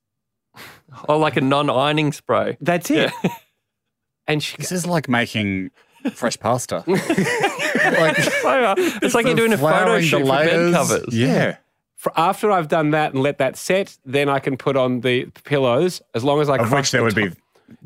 Oh, 1.07 1.17
like 1.17 1.37
a 1.37 1.41
non-ironing 1.41 2.11
spray. 2.11 2.57
That's 2.59 2.91
it. 2.91 3.13
And 4.27 4.43
she, 4.43 4.57
This 4.57 4.73
is 4.73 4.85
like 4.85 5.07
making 5.07 5.71
fresh 6.13 6.37
pasta. 6.37 6.83
like, 6.87 8.15
it's 8.17 9.13
like 9.15 9.25
you're 9.25 9.35
doing 9.35 9.53
a 9.53 9.57
photo 9.57 10.01
shoot 10.01 10.19
for 10.19 10.25
bed 10.25 10.47
layers. 10.47 10.73
covers. 10.73 11.13
Yeah. 11.13 11.57
For 12.01 12.11
after 12.17 12.49
I've 12.49 12.67
done 12.67 12.89
that 12.91 13.13
and 13.13 13.21
let 13.21 13.37
that 13.37 13.55
set, 13.55 13.95
then 14.03 14.27
I 14.27 14.39
can 14.39 14.57
put 14.57 14.75
on 14.75 15.01
the 15.01 15.25
pillows 15.43 16.01
as 16.15 16.23
long 16.23 16.41
as 16.41 16.49
I 16.49 16.57
Of 16.57 16.71
which 16.71 16.89
there 16.89 17.01
the 17.01 17.05
would 17.05 17.13
be. 17.13 17.29
top. 17.29 17.37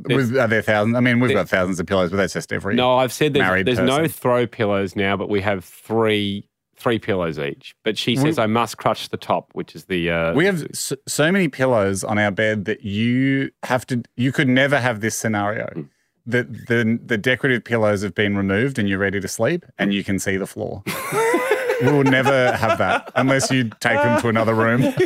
With, 0.06 0.38
are 0.38 0.47
there 0.47 0.62
thousands? 0.62 0.95
I 0.95 1.01
mean, 1.01 1.19
we've 1.19 1.34
got 1.34 1.49
thousands 1.49 1.82
of 1.82 1.86
pillows, 1.86 2.12
but 2.12 2.15
that's 2.15 2.32
just 2.32 2.54
every. 2.54 2.75
No, 2.75 2.97
I've 2.97 3.12
said 3.12 3.34
there's, 3.34 3.65
there's 3.65 3.80
no 3.80 4.08
throw 4.08 4.47
pillows 4.47 4.95
now, 4.95 5.17
but 5.17 5.28
we 5.28 5.41
have 5.41 5.65
three 5.65 6.47
three 6.78 6.97
pillows 6.97 7.38
each. 7.38 7.75
But 7.84 7.97
she 7.97 8.15
says 8.15 8.39
I 8.39 8.45
must 8.45 8.78
crush 8.78 9.10
the 9.10 9.17
top, 9.17 9.49
which 9.51 9.75
is 9.75 9.84
the 9.86 10.10
uh, 10.10 10.34
We 10.34 10.45
have 10.45 10.65
so, 10.71 10.95
so 11.06 11.30
many 11.30 11.49
pillows 11.49 12.06
on 12.06 12.17
our 12.17 12.32
bed 12.32 12.63
that 12.65 12.86
you 12.86 13.51
have 13.63 13.86
to. 13.88 14.01
You 14.15 14.32
could 14.32 14.47
never 14.47 14.80
have 14.80 15.01
this 15.01 15.17
scenario. 15.17 15.67
Hmm. 15.73 15.82
That 16.25 16.67
the 16.67 16.97
the 17.06 17.17
decorative 17.17 17.65
pillows 17.65 18.01
have 18.01 18.15
been 18.15 18.38
removed 18.38 18.80
and 18.80 18.88
you're 18.88 18.97
ready 18.97 19.19
to 19.19 19.28
sleep 19.28 19.65
and 19.78 19.93
you 19.93 20.06
can 20.06 20.19
see 20.19 20.38
the 20.38 20.47
floor. 20.47 20.84
we 21.81 21.91
will 21.91 22.03
never 22.03 22.51
have 22.53 22.77
that 22.77 23.11
unless 23.15 23.51
you 23.51 23.65
take 23.79 23.97
them 24.01 24.21
to 24.21 24.27
another 24.29 24.53
room. 24.53 24.93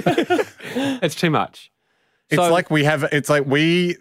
It's 1.01 1.15
too 1.15 1.29
much. 1.32 1.71
It's 2.29 2.41
So- 2.41 2.51
like 2.51 2.69
we 2.69 2.84
have. 2.84 3.03
It's 3.12 3.29
like 3.29 3.45
we 3.45 3.97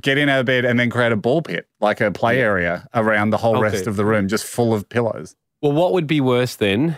get 0.00 0.16
in 0.18 0.28
our 0.28 0.44
bed 0.44 0.64
and 0.64 0.78
then 0.78 0.88
create 0.88 1.10
a 1.12 1.16
ball 1.16 1.42
pit, 1.42 1.66
like 1.80 2.00
a 2.00 2.10
play 2.12 2.40
area 2.40 2.88
around 2.94 3.30
the 3.30 3.36
whole 3.38 3.54
Okay. 3.56 3.62
rest 3.64 3.86
of 3.86 3.96
the 3.96 4.04
room, 4.04 4.28
just 4.28 4.44
full 4.44 4.72
of 4.72 4.88
pillows. 4.88 5.34
Well, 5.60 5.72
what 5.72 5.92
would 5.92 6.06
be 6.06 6.20
worse 6.20 6.56
then 6.56 6.96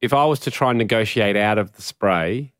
if 0.00 0.12
I 0.12 0.24
was 0.24 0.40
to 0.40 0.50
try 0.50 0.70
and 0.70 0.78
negotiate 0.78 1.36
out 1.36 1.58
of 1.58 1.72
the 1.72 1.82
spray? 1.82 2.52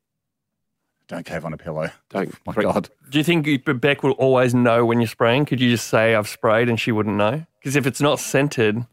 Don't 1.09 1.25
cave 1.27 1.45
on 1.45 1.53
a 1.53 1.57
pillow. 1.59 1.91
Don't. 2.11 2.33
Oh 2.47 2.53
my 2.57 2.63
God. 2.63 2.89
Do 3.11 3.19
you 3.19 3.25
think 3.25 3.47
you- 3.47 3.59
Beck 3.59 4.03
will 4.03 4.13
always 4.13 4.55
know 4.55 4.85
when 4.85 5.01
you're 5.01 5.09
spraying? 5.09 5.47
Could 5.47 5.61
you 5.61 5.71
just 5.71 5.89
say 5.89 6.15
I've 6.15 6.29
sprayed 6.29 6.69
and 6.69 6.79
she 6.79 6.93
wouldn't 6.93 7.17
know? 7.17 7.45
Because 7.59 7.75
if 7.77 7.87
it's 7.87 8.01
not 8.01 8.21
scented, 8.21 8.85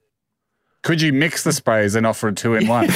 Could 0.83 0.99
you 0.99 1.13
mix 1.13 1.43
the 1.43 1.53
sprays 1.53 1.93
and 1.93 2.07
offer 2.07 2.29
a 2.29 2.33
two 2.33 2.55
in 2.55 2.67
one? 2.67 2.89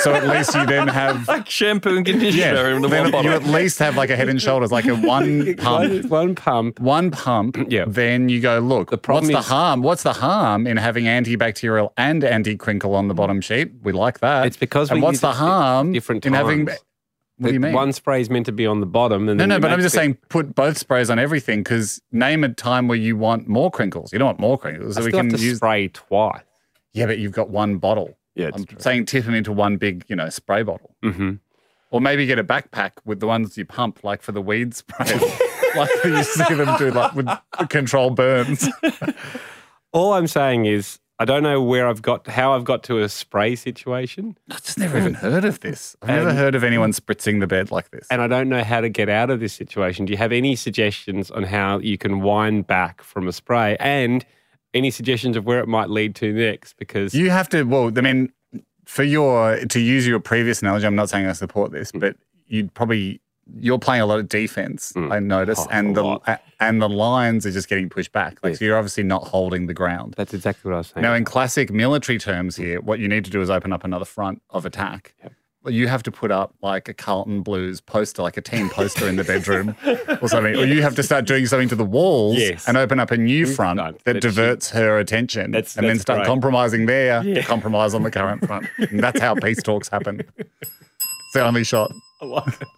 so 0.00 0.12
at 0.12 0.26
least 0.26 0.54
you 0.56 0.66
then 0.66 0.88
have. 0.88 1.28
like 1.28 1.48
shampoo 1.48 1.96
and 1.96 2.04
conditioner 2.04 2.70
in 2.70 2.82
the 2.82 2.88
then 2.88 3.12
one 3.12 3.24
you 3.24 3.30
at 3.30 3.44
least 3.44 3.78
have 3.78 3.96
like 3.96 4.10
a 4.10 4.16
head 4.16 4.28
and 4.28 4.42
shoulders, 4.42 4.72
like 4.72 4.86
a 4.86 4.96
one 4.96 5.54
pump. 5.58 6.02
One, 6.04 6.08
one 6.08 6.34
pump. 6.34 6.80
One 6.80 7.10
pump, 7.12 7.56
Yeah. 7.68 7.84
Then 7.86 8.28
you 8.28 8.40
go, 8.40 8.58
look, 8.58 8.90
The 8.90 8.98
what's 9.06 9.26
is- 9.28 9.32
the 9.32 9.40
harm? 9.40 9.82
What's 9.82 10.02
the 10.02 10.12
harm 10.14 10.66
in 10.66 10.76
having 10.76 11.04
antibacterial 11.04 11.90
and 11.96 12.24
anti-crinkle 12.24 12.92
on 12.94 13.06
the 13.06 13.14
bottom 13.14 13.40
sheet? 13.40 13.70
We 13.84 13.92
like 13.92 14.18
that. 14.18 14.46
It's 14.46 14.56
because 14.56 14.90
and 14.90 14.98
we 14.98 15.04
what's 15.04 15.14
use 15.16 15.20
the 15.20 15.32
harm 15.32 15.92
different 15.92 16.26
in 16.26 16.32
having? 16.32 16.66
What 17.38 17.48
do 17.48 17.54
you 17.54 17.60
mean? 17.60 17.72
One 17.72 17.92
spray 17.92 18.20
is 18.20 18.30
meant 18.30 18.46
to 18.46 18.52
be 18.52 18.66
on 18.66 18.80
the 18.80 18.86
bottom, 18.86 19.28
and 19.28 19.38
no, 19.38 19.42
then 19.42 19.48
no, 19.48 19.54
you 19.56 19.60
but 19.60 19.70
I'm 19.72 19.80
just 19.80 19.94
the- 19.94 20.00
saying, 20.00 20.18
put 20.28 20.54
both 20.56 20.76
sprays 20.76 21.08
on 21.08 21.18
everything 21.20 21.60
because 21.60 22.00
name 22.12 22.42
a 22.44 22.48
time 22.48 22.88
where 22.88 22.98
you 22.98 23.16
want 23.16 23.46
more 23.48 23.70
crinkles. 23.70 24.12
You 24.12 24.18
don't 24.18 24.26
want 24.26 24.40
more 24.40 24.58
crinkles, 24.58 24.96
I 24.96 25.00
so 25.00 25.06
we 25.06 25.12
can 25.12 25.30
have 25.30 25.38
to 25.38 25.44
use. 25.44 25.56
spray 25.58 25.88
twice. 25.88 26.42
Yeah, 26.92 27.06
but 27.06 27.18
you've 27.18 27.32
got 27.32 27.48
one 27.50 27.78
bottle. 27.78 28.16
Yeah, 28.34 28.48
it's 28.48 28.56
I'm 28.58 28.64
true. 28.66 28.78
saying 28.80 29.06
tip 29.06 29.24
them 29.24 29.34
into 29.34 29.52
one 29.52 29.76
big, 29.76 30.04
you 30.08 30.16
know, 30.16 30.28
spray 30.28 30.62
bottle. 30.62 30.94
hmm 31.02 31.34
Or 31.90 32.00
maybe 32.00 32.24
get 32.26 32.38
a 32.38 32.44
backpack 32.44 32.92
with 33.04 33.20
the 33.20 33.26
ones 33.26 33.56
you 33.58 33.64
pump, 33.64 34.02
like 34.04 34.22
for 34.22 34.32
the 34.32 34.40
weed 34.42 34.74
spray, 34.74 35.06
like 35.76 35.90
you 36.04 36.22
see 36.24 36.54
them 36.54 36.76
do, 36.78 36.90
like 36.90 37.14
with 37.14 37.28
control 37.68 38.10
burns. 38.10 38.68
All 39.92 40.14
I'm 40.14 40.26
saying 40.26 40.64
is, 40.66 40.98
I 41.18 41.24
don't 41.26 41.42
know 41.42 41.62
where 41.62 41.86
I've 41.86 42.00
got, 42.02 42.26
how 42.26 42.54
I've 42.54 42.64
got 42.64 42.82
to 42.84 42.98
a 43.00 43.08
spray 43.08 43.54
situation, 43.54 44.36
I've 44.50 44.62
just 44.62 44.78
never 44.78 44.96
even 44.98 45.14
heard 45.14 45.44
of 45.44 45.60
this. 45.60 45.94
I've 46.02 46.08
never 46.08 46.32
heard 46.34 46.54
of 46.54 46.64
anyone 46.64 46.92
spritzing 46.92 47.40
the 47.40 47.46
bed 47.46 47.70
like 47.70 47.90
this. 47.90 48.06
and 48.10 48.22
I 48.22 48.26
don't 48.26 48.48
know 48.48 48.64
how 48.64 48.80
to 48.80 48.88
get 48.88 49.08
out 49.08 49.28
of 49.30 49.38
this 49.38 49.52
situation. 49.52 50.06
Do 50.06 50.12
you 50.12 50.16
have 50.16 50.32
any 50.32 50.56
suggestions 50.56 51.30
on 51.30 51.42
how 51.44 51.78
you 51.78 51.98
can 51.98 52.22
wind 52.22 52.66
back 52.66 53.02
from 53.02 53.28
a 53.28 53.32
spray, 53.32 53.76
and 53.78 54.24
any 54.74 54.90
suggestions 54.90 55.36
of 55.36 55.44
where 55.44 55.60
it 55.60 55.68
might 55.68 55.90
lead 55.90 56.14
to 56.16 56.32
next? 56.32 56.76
Because 56.76 57.14
You 57.14 57.30
have 57.30 57.48
to. 57.50 57.64
Well, 57.64 57.90
I 57.96 58.00
mean, 58.00 58.32
for 58.84 59.02
your 59.02 59.58
to 59.64 59.80
use 59.80 60.06
your 60.06 60.20
previous 60.20 60.62
analogy, 60.62 60.86
I'm 60.86 60.96
not 60.96 61.10
saying 61.10 61.26
I 61.26 61.32
support 61.32 61.72
this, 61.72 61.92
mm. 61.92 62.00
but 62.00 62.16
you'd 62.46 62.72
probably 62.74 63.20
you're 63.56 63.78
playing 63.78 64.02
a 64.02 64.06
lot 64.06 64.18
of 64.18 64.28
defense. 64.28 64.92
Mm. 64.92 65.12
I 65.12 65.18
notice, 65.18 65.58
Oh, 65.60 65.68
and 65.70 65.96
the 65.96 66.02
lot. 66.02 66.40
and 66.60 66.80
the 66.80 66.88
lines 66.88 67.44
are 67.44 67.50
just 67.50 67.68
getting 67.68 67.88
pushed 67.88 68.12
back. 68.12 68.38
Like 68.42 68.52
Yes. 68.52 68.58
so, 68.60 68.64
you're 68.64 68.78
obviously 68.78 69.02
not 69.02 69.24
holding 69.24 69.66
the 69.66 69.74
ground. 69.74 70.14
that's 70.16 70.32
exactly 70.32 70.68
what 70.68 70.74
I 70.76 70.78
was 70.78 70.86
saying. 70.88 71.02
Now, 71.02 71.14
in 71.14 71.24
classic 71.24 71.70
military 71.72 72.18
terms, 72.18 72.56
here, 72.56 72.80
what 72.80 72.98
you 72.98 73.08
need 73.08 73.24
to 73.24 73.30
do 73.30 73.40
is 73.40 73.50
open 73.50 73.72
up 73.72 73.84
another 73.84 74.04
front 74.04 74.42
of 74.50 74.64
attack. 74.64 75.14
Well, 75.22 75.32
You 75.66 75.86
have 75.86 76.02
to 76.04 76.10
put 76.10 76.32
up 76.32 76.54
like 76.60 76.88
a 76.88 76.94
Carlton 76.94 77.42
Blues 77.42 77.80
poster, 77.80 78.20
like 78.22 78.36
a 78.36 78.40
team 78.40 78.68
poster 78.68 79.08
in 79.08 79.14
the 79.14 79.22
bedroom 79.22 79.76
or 80.20 80.28
something. 80.28 80.56
Or 80.56 80.64
you 80.64 80.82
have 80.82 80.96
to 80.96 81.04
start 81.04 81.24
doing 81.24 81.46
something 81.46 81.68
to 81.68 81.76
the 81.76 81.84
walls 81.84 82.36
Yes. 82.36 82.66
and 82.66 82.76
open 82.76 82.98
up 82.98 83.12
a 83.12 83.16
new 83.16 83.46
mm, 83.46 83.54
front 83.54 83.78
front 83.78 84.02
that 84.04 84.14
that 84.14 84.22
diverts 84.22 84.70
her 84.70 84.98
attention 84.98 85.52
That's- 85.52 85.76
and 85.76 85.86
then 85.88 86.00
start 86.00 86.18
great. 86.18 86.26
compromising 86.26 86.86
there 86.86 87.22
to 87.22 87.42
compromise 87.42 87.94
on 87.94 88.02
the 88.02 88.10
current 88.10 88.44
front. 88.44 88.66
And 88.78 88.98
that's 89.00 89.20
how 89.20 89.34
peace 89.36 89.62
talks 89.62 89.88
happen. 89.88 90.22
It's 90.36 90.50
the 91.34 91.44
only 91.46 91.62
shot. 91.64 91.92
I 92.20 92.24
like 92.24 92.60
it. 92.60 92.68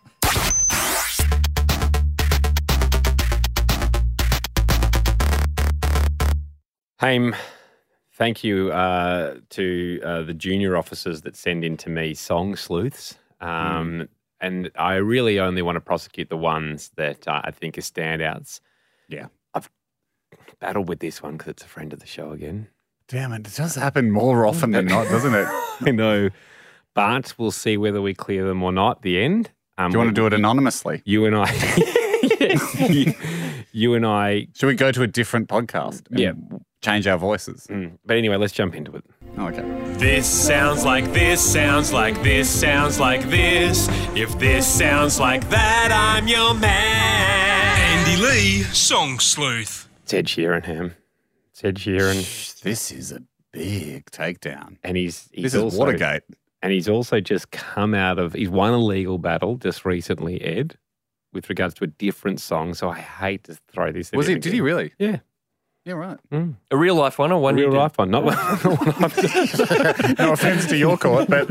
Ham, 6.98 7.34
thank 8.14 8.42
you 8.44 8.70
uh, 8.72 9.36
to 9.50 10.00
uh, 10.04 10.22
the 10.22 10.34
junior 10.34 10.76
officers 10.76 11.22
that 11.22 11.36
send 11.36 11.64
in 11.64 11.76
to 11.78 11.90
me 11.90 12.14
song 12.14 12.56
sleuths. 12.56 13.16
Um, 13.40 14.08
And 14.40 14.70
I 14.76 14.94
really 14.96 15.38
only 15.40 15.62
want 15.62 15.76
to 15.76 15.80
prosecute 15.80 16.28
the 16.28 16.36
ones 16.36 16.90
that 16.96 17.26
uh, 17.26 17.40
I 17.44 17.50
think 17.50 17.78
are 17.78 17.82
standouts. 17.82 18.60
Yeah. 19.08 19.26
I've 19.54 19.70
battled 20.60 20.88
with 20.88 20.98
this 21.00 21.22
one 21.22 21.36
because 21.36 21.48
it's 21.52 21.64
a 21.64 21.68
friend 21.68 21.92
of 21.92 22.00
the 22.00 22.06
show 22.06 22.32
again. 22.32 22.68
Damn 23.08 23.32
it. 23.32 23.46
It 23.46 23.54
does 23.56 23.74
happen 23.74 24.10
more 24.10 24.46
often 24.46 24.72
than 24.72 24.86
not, 24.86 25.08
doesn't 25.08 25.34
it? 25.34 25.46
I 25.86 25.90
know. 25.92 26.30
But 26.94 27.34
we'll 27.38 27.50
see 27.52 27.76
whether 27.76 28.02
we 28.02 28.12
clear 28.14 28.46
them 28.46 28.62
or 28.62 28.70
not 28.72 28.98
at 28.98 29.02
the 29.02 29.20
end. 29.22 29.50
Um, 29.78 29.90
Do 29.90 29.96
you 29.96 30.04
want 30.04 30.14
to 30.14 30.20
do 30.20 30.26
it 30.26 30.32
anonymously? 30.32 31.02
You 31.04 31.26
and 31.26 31.36
I. 31.36 31.50
Yes. 32.40 32.90
you, 32.90 33.14
you 33.74 33.94
and 33.94 34.06
I. 34.06 34.46
Should 34.54 34.66
we 34.68 34.74
go 34.74 34.92
to 34.92 35.02
a 35.02 35.06
different 35.06 35.48
podcast? 35.48 36.02
and 36.10 36.18
Yeah. 36.18 36.32
Change 36.82 37.06
our 37.06 37.16
voices. 37.18 37.66
Mm. 37.68 37.98
But 38.04 38.16
anyway, 38.18 38.36
let's 38.36 38.52
jump 38.52 38.74
into 38.74 38.94
it. 38.94 39.04
Oh, 39.38 39.46
okay. 39.48 39.62
This 39.98 40.26
sounds 40.26 40.84
like 40.84 41.12
this, 41.14 41.40
sounds 41.40 41.92
like 41.92 42.22
this, 42.22 42.48
sounds 42.48 43.00
like 43.00 43.22
this. 43.30 43.88
If 44.14 44.38
this 44.38 44.66
sounds 44.66 45.18
like 45.18 45.48
that, 45.48 45.88
I'm 45.92 46.28
your 46.28 46.52
man. 46.54 48.06
Andy 48.06 48.22
Lee, 48.22 48.62
Song 48.64 49.18
Sleuth. 49.18 49.88
It's 50.02 50.12
Ed 50.12 50.26
Sheeran, 50.26 50.64
Ham. 50.64 50.94
It's 51.52 51.64
Ed 51.64 51.76
Sheeran, 51.76 52.60
This 52.62 52.92
is 52.92 53.12
a 53.12 53.22
big 53.52 54.04
takedown. 54.10 54.76
and 54.84 54.96
he's, 54.96 55.28
he's 55.32 55.52
This 55.52 55.54
is 55.54 55.78
Watergate. 55.78 56.22
and 56.62 56.70
he's 56.72 56.88
also 56.88 57.18
just 57.20 57.50
come 57.50 57.94
out 57.94 58.18
of. 58.18 58.34
He's 58.34 58.50
won 58.50 58.74
a 58.74 58.78
legal 58.78 59.16
battle 59.18 59.56
just 59.56 59.84
recently, 59.86 60.42
Ed, 60.42 60.76
with 61.34 61.48
regards 61.48 61.74
to 61.74 61.84
a 61.84 61.86
different 61.86 62.40
song. 62.40 62.72
So 62.74 62.88
I 62.88 62.98
hate 62.98 63.44
to 63.44 63.58
throw 63.68 63.92
this. 63.92 64.10
at 64.12 64.16
Was 64.16 64.28
him 64.28 64.34
he? 64.34 64.40
Did 64.40 64.52
he 64.52 64.60
really? 64.60 64.92
Yeah, 64.98 65.18
Yeah, 65.84 65.94
right. 65.94 66.18
Mm. 66.32 66.54
a 66.70 66.76
real 66.76 66.94
life 66.94 67.18
one 67.18 67.32
or 67.32 67.40
one 67.40 67.58
you 67.58 67.68
real 67.68 67.78
life 67.78 67.98
one, 67.98 68.10
not 68.10 68.24
one. 68.24 68.36
one 68.36 69.12
no 70.18 70.32
offense 70.32 70.66
to 70.68 70.76
your 70.76 70.96
court, 70.96 71.28
but 71.28 71.50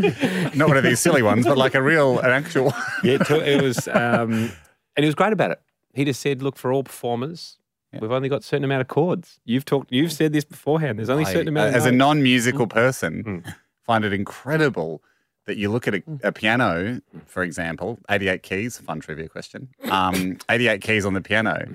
not 0.55 0.69
one 0.69 0.77
of 0.77 0.83
these 0.83 0.99
silly 0.99 1.21
ones, 1.21 1.45
but 1.45 1.57
like 1.57 1.75
a 1.75 1.81
real, 1.81 2.19
an 2.19 2.31
actual. 2.31 2.73
yeah, 3.03 3.17
it, 3.29 3.61
was, 3.61 3.87
um, 3.89 4.51
and 4.95 5.03
he 5.03 5.05
was 5.05 5.15
great 5.15 5.33
about 5.33 5.51
it. 5.51 5.61
He 5.93 6.05
just 6.05 6.21
said, 6.21 6.41
"Look, 6.41 6.57
for 6.57 6.71
all 6.73 6.83
performers, 6.83 7.59
we've 7.99 8.11
only 8.11 8.29
got 8.29 8.39
a 8.39 8.43
certain 8.43 8.63
amount 8.63 8.81
of 8.81 8.87
chords. 8.87 9.39
You've 9.45 9.65
talked, 9.65 9.91
you've 9.91 10.11
said 10.11 10.33
this 10.33 10.43
beforehand. 10.43 10.97
There's 10.97 11.09
only 11.09 11.23
a 11.23 11.27
certain 11.27 11.49
amount. 11.49 11.69
of 11.69 11.75
as 11.75 11.85
a 11.85 11.91
non-musical 11.91 12.65
mm. 12.65 12.71
person, 12.71 13.23
mm. 13.23 13.55
find 13.85 14.03
it 14.03 14.13
incredible 14.13 15.03
that 15.45 15.57
you 15.57 15.69
look 15.71 15.87
at 15.87 15.95
a, 15.95 16.03
a 16.23 16.31
piano, 16.31 17.01
for 17.25 17.43
example, 17.43 17.99
88 18.09 18.43
keys. 18.43 18.77
Fun 18.77 18.99
trivia 18.99 19.27
question. 19.29 19.69
Um, 19.89 20.37
88 20.49 20.81
keys 20.81 21.05
on 21.05 21.13
the 21.13 21.21
piano. 21.21 21.67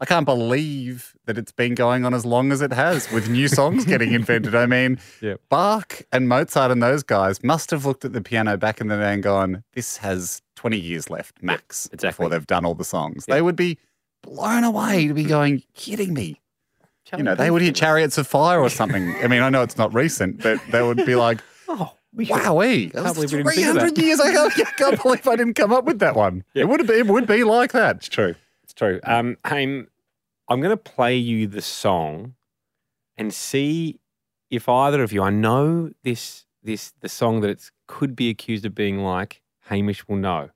I 0.00 0.06
can't 0.06 0.26
believe 0.26 1.14
that 1.26 1.38
it's 1.38 1.52
been 1.52 1.74
going 1.74 2.04
on 2.04 2.12
as 2.14 2.26
long 2.26 2.52
as 2.52 2.60
it 2.60 2.72
has 2.72 3.10
with 3.12 3.28
new 3.30 3.48
songs 3.48 3.84
getting 3.84 4.12
invented. 4.20 4.54
I 4.54 4.66
mean, 4.66 4.98
Yep. 5.22 5.40
Bach 5.48 6.02
and 6.12 6.28
Mozart 6.28 6.70
and 6.70 6.82
those 6.82 7.02
guys 7.02 7.42
must 7.44 7.70
have 7.70 7.86
looked 7.86 8.04
at 8.04 8.12
the 8.12 8.20
piano 8.20 8.56
back 8.56 8.80
in 8.80 8.88
the 8.88 8.96
day 8.96 9.14
and 9.14 9.22
gone, 9.22 9.62
this 9.72 9.98
has 9.98 10.42
20 10.56 10.78
years 10.78 11.08
left, 11.08 11.42
max, 11.42 11.86
exactly. 11.86 12.08
before 12.08 12.28
they've 12.28 12.46
done 12.46 12.64
all 12.66 12.74
the 12.74 12.84
songs. 12.84 13.24
They 13.26 13.40
would 13.40 13.56
be 13.56 13.78
blown 14.22 14.64
away 14.64 15.06
to 15.06 15.14
be 15.14 15.24
going, 15.24 15.62
kidding 15.74 16.12
me. 16.12 16.40
You 17.16 17.22
know, 17.22 17.34
they 17.36 17.50
would 17.50 17.62
hear 17.62 17.70
Chariots 17.72 18.18
of 18.18 18.26
Fire 18.26 18.60
or 18.60 18.68
something. 18.70 19.14
I 19.22 19.28
mean, 19.28 19.42
I 19.42 19.48
know 19.50 19.62
it's 19.62 19.76
not 19.78 19.94
recent, 19.94 20.42
but 20.42 20.58
they 20.70 20.82
would 20.82 21.04
be 21.06 21.14
like, 21.14 21.38
Oh, 21.68 21.92
we 22.14 22.26
Wowee, 22.26 22.92
that 22.92 23.02
Can't 23.02 23.16
was 23.16 23.30
believe 23.32 23.46
we 23.46 23.54
didn't 23.54 23.54
think 23.54 23.66
of 23.68 23.92
300 23.92 23.96
that. 23.96 24.02
years. 24.02 24.20
I 24.20 24.32
can't, 24.32 24.58
I 24.58 24.70
can't 24.72 25.02
believe 25.02 25.28
I 25.28 25.36
didn't 25.36 25.54
come 25.54 25.72
up 25.72 25.84
with 25.84 25.98
that 25.98 26.14
one. 26.14 26.44
It 26.54 26.68
would 26.68 26.80
have 26.80 26.86
been, 26.86 26.98
it 26.98 27.06
would 27.06 27.26
be 27.26 27.44
like 27.44 27.72
that. 27.72 27.96
It's 27.96 28.08
true. 28.08 28.34
It's 28.62 28.72
true. 28.72 29.00
Um, 29.04 29.36
Ham, 29.44 29.88
I'm 30.48 30.60
going 30.60 30.70
to 30.70 30.76
play 30.76 31.16
you 31.16 31.46
the 31.46 31.62
song 31.62 32.34
and 33.16 33.32
see 33.32 34.00
if 34.50 34.68
either 34.68 35.02
of 35.02 35.12
you. 35.12 35.22
I 35.22 35.30
know 35.30 35.90
this 36.02 36.46
this 36.62 36.92
the 37.00 37.08
song 37.08 37.40
that 37.40 37.50
it 37.50 37.70
could 37.86 38.14
be 38.16 38.30
accused 38.30 38.64
of 38.64 38.74
being 38.74 38.98
like. 39.00 39.42
Hamish 39.68 40.06
will 40.06 40.16
know. 40.16 40.50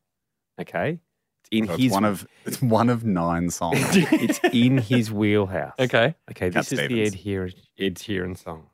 Okay, 0.61 1.01
it's 1.40 1.49
in 1.51 1.66
So 1.66 1.73
it's 1.75 1.83
his 1.83 1.92
one 1.92 2.05
of 2.05 2.27
it's 2.44 2.61
one 2.62 2.90
of 2.90 3.05
nine 3.05 3.51
songs. 3.51 3.79
it's 3.92 4.40
in 4.53 4.79
his 4.79 5.11
wheelhouse. 5.12 5.73
Okay. 5.79 6.14
Okay. 6.31 6.51
Cat 6.51 6.53
This 6.53 6.73
is 6.73 6.79
the 6.79 6.85
Stevens. 6.87 7.14
Ed 7.14 7.18
Sheeran, 7.21 7.55
Ed 7.79 7.94
Sheeran 7.97 8.37
song. 8.38 8.66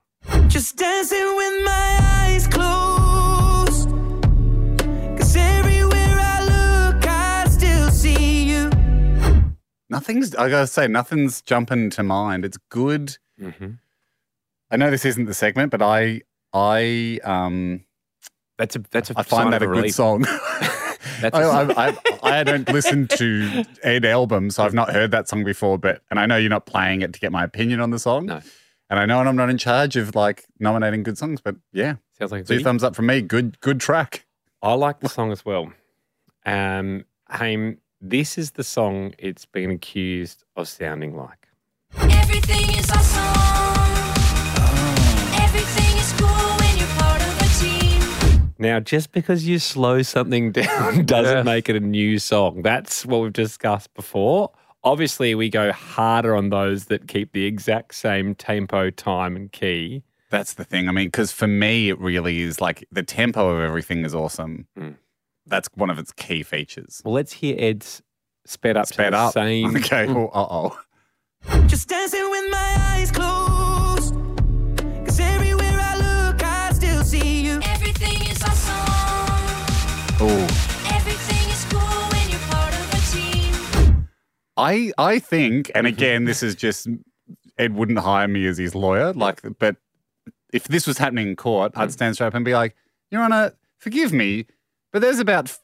Just 0.49 0.77
dancing 0.77 1.37
with 1.37 1.65
my 1.65 1.99
eyes 2.03 2.47
closed. 2.47 3.89
Cause 5.19 5.37
everywhere 5.37 6.17
I 6.19 6.41
look, 6.93 7.05
I 7.07 7.47
still 7.49 7.91
see 7.91 8.45
you. 8.51 8.71
nothing's 9.91 10.35
I 10.35 10.49
gotta 10.49 10.67
say, 10.67 10.87
nothing's 10.89 11.43
jumping 11.43 11.91
to 11.91 12.03
mind. 12.03 12.45
It's 12.45 12.59
good. 12.71 13.17
hmm 13.39 13.73
I 14.71 14.77
know 14.77 14.91
this 14.91 15.05
isn't 15.05 15.27
the 15.27 15.35
segment, 15.35 15.71
but 15.71 15.83
I 15.83 16.23
I 16.53 17.21
um 17.25 17.85
That's 18.59 18.77
a 18.77 18.83
that's 18.91 19.11
a 19.11 19.15
I 19.19 19.23
find 19.23 19.53
that 19.53 19.63
of 19.63 19.71
a 19.71 19.73
good 19.73 19.77
relief. 19.81 19.95
song. 19.95 20.27
That's 21.21 21.37
I, 21.37 21.43
a- 21.43 21.73
I, 21.75 21.89
I, 21.89 22.41
I 22.41 22.43
don't 22.43 22.69
listen 22.71 23.07
to 23.09 23.63
Ed 23.85 24.05
albums, 24.05 24.57
so 24.57 24.65
I've 24.65 24.75
not 24.75 24.91
heard 24.91 25.11
that 25.13 25.29
song 25.29 25.45
before. 25.45 25.79
But 25.79 26.03
and 26.11 26.19
I 26.19 26.27
know 26.27 26.37
you're 26.37 26.51
not 26.51 26.67
playing 26.67 27.03
it 27.03 27.13
to 27.13 27.21
get 27.21 27.31
my 27.31 27.45
opinion 27.45 27.81
on 27.81 27.91
the 27.91 27.99
song. 28.01 28.27
No. 28.27 28.41
And 28.94 29.00
I 29.00 29.07
know 29.07 29.18
and 29.18 29.28
I'm 29.28 29.35
not 29.35 29.50
in 29.50 29.59
charge 29.59 29.96
of 29.96 30.14
like 30.14 30.44
nominating 30.61 31.02
good 31.02 31.18
songs, 31.18 31.40
but 31.40 31.57
yeah, 31.72 31.96
Sounds 32.16 32.30
like 32.30 32.42
a 32.42 32.44
two 32.44 32.61
thumbs 32.61 32.85
up 32.85 32.94
from 32.94 33.07
me. 33.07 33.22
Good, 33.22 33.59
good 33.59 33.80
track. 33.80 34.24
I 34.62 34.74
like 34.74 35.00
the 35.00 35.09
song 35.09 35.33
as 35.33 35.44
well. 35.44 35.72
Um, 36.46 37.04
Ham, 37.28 37.78
this 38.00 38.38
is 38.38 38.52
the 38.52 38.62
song 38.62 39.12
it's 39.18 39.46
been 39.46 39.72
accused 39.72 40.44
of 40.54 40.68
sounding 40.68 41.16
like. 41.16 41.48
Everything 41.98 42.70
is 42.78 42.88
awesome. 42.88 43.24
Everything 45.42 45.96
is 45.98 46.12
cool 46.12 46.28
when 46.28 46.78
you're 46.78 46.87
part 46.96 47.20
of 47.20 47.40
a 47.42 47.48
team. 48.38 48.54
Now, 48.61 48.78
just 48.78 49.11
because 49.11 49.44
you 49.48 49.59
slow 49.59 50.02
something 50.02 50.52
down 50.62 51.04
doesn't 51.04 51.38
Yeah. 51.38 51.42
make 51.42 51.68
it 51.68 51.74
a 51.74 51.80
new 51.80 52.20
song. 52.20 52.62
That's 52.62 53.04
what 53.04 53.22
we've 53.22 53.33
discussed 53.33 53.92
before. 53.94 54.52
Obviously, 54.85 55.35
we 55.35 55.49
go 55.49 55.73
harder 55.73 56.37
on 56.37 56.51
those 56.51 56.87
that 56.87 57.09
keep 57.09 57.33
the 57.33 57.47
exact 57.47 57.94
same 57.94 58.35
tempo, 58.35 58.90
time, 58.90 59.35
and 59.35 59.51
key. 59.51 60.03
That's 60.31 60.55
the 60.55 60.64
thing. 60.64 60.88
I 60.88 60.92
mean, 60.92 61.09
because 61.09 61.33
for 61.33 61.47
me, 61.47 61.88
it 61.88 61.99
really 61.99 62.40
is 62.42 62.61
like 62.61 62.87
the 62.92 63.03
tempo 63.03 63.49
of 63.49 63.62
everything 63.62 64.05
is 64.05 64.14
awesome. 64.14 64.66
Mm. 64.79 64.97
That's 65.47 65.68
one 65.75 65.90
of 65.90 65.99
its 65.99 66.12
key 66.12 66.42
features. 66.42 67.01
Well, 67.05 67.14
let's 67.14 67.33
hear 67.33 67.57
Ed's 67.59 68.03
sped 68.44 68.77
up 68.77 68.87
Sped 68.87 69.07
to 69.07 69.11
the 69.12 69.16
up. 69.16 69.33
same. 69.33 69.77
Okay. 69.77 70.07
Well, 70.07 70.31
uh 70.35 70.47
oh. 70.51 70.79
Just 71.66 71.88
dancing 71.88 72.29
with 72.31 72.51
my 72.51 72.77
eyes 72.79 73.11
closed. 73.11 73.54
I 84.57 84.93
I 84.99 85.19
think, 85.19 85.71
and 85.75 85.87
again, 85.87 86.25
this 86.25 86.43
is 86.43 86.55
just 86.55 86.88
Ed 87.59 87.75
wouldn't 87.75 87.99
hire 87.99 88.29
me 88.29 88.47
as 88.47 88.59
his 88.59 88.75
lawyer. 88.75 89.12
Like, 89.12 89.43
but 89.59 89.77
if 90.53 90.64
this 90.64 90.87
was 90.87 90.99
happening 90.99 91.29
in 91.29 91.37
court, 91.37 91.73
I'd 91.75 91.88
mm. 91.88 91.93
stand 91.93 92.14
straight 92.14 92.29
up 92.29 92.35
and 92.35 92.45
be 92.45 92.55
like, 92.55 92.75
Your 93.11 93.23
Honor, 93.23 93.53
forgive 93.79 94.12
me, 94.12 94.47
but 94.93 95.03
there's 95.03 95.19
about 95.19 95.57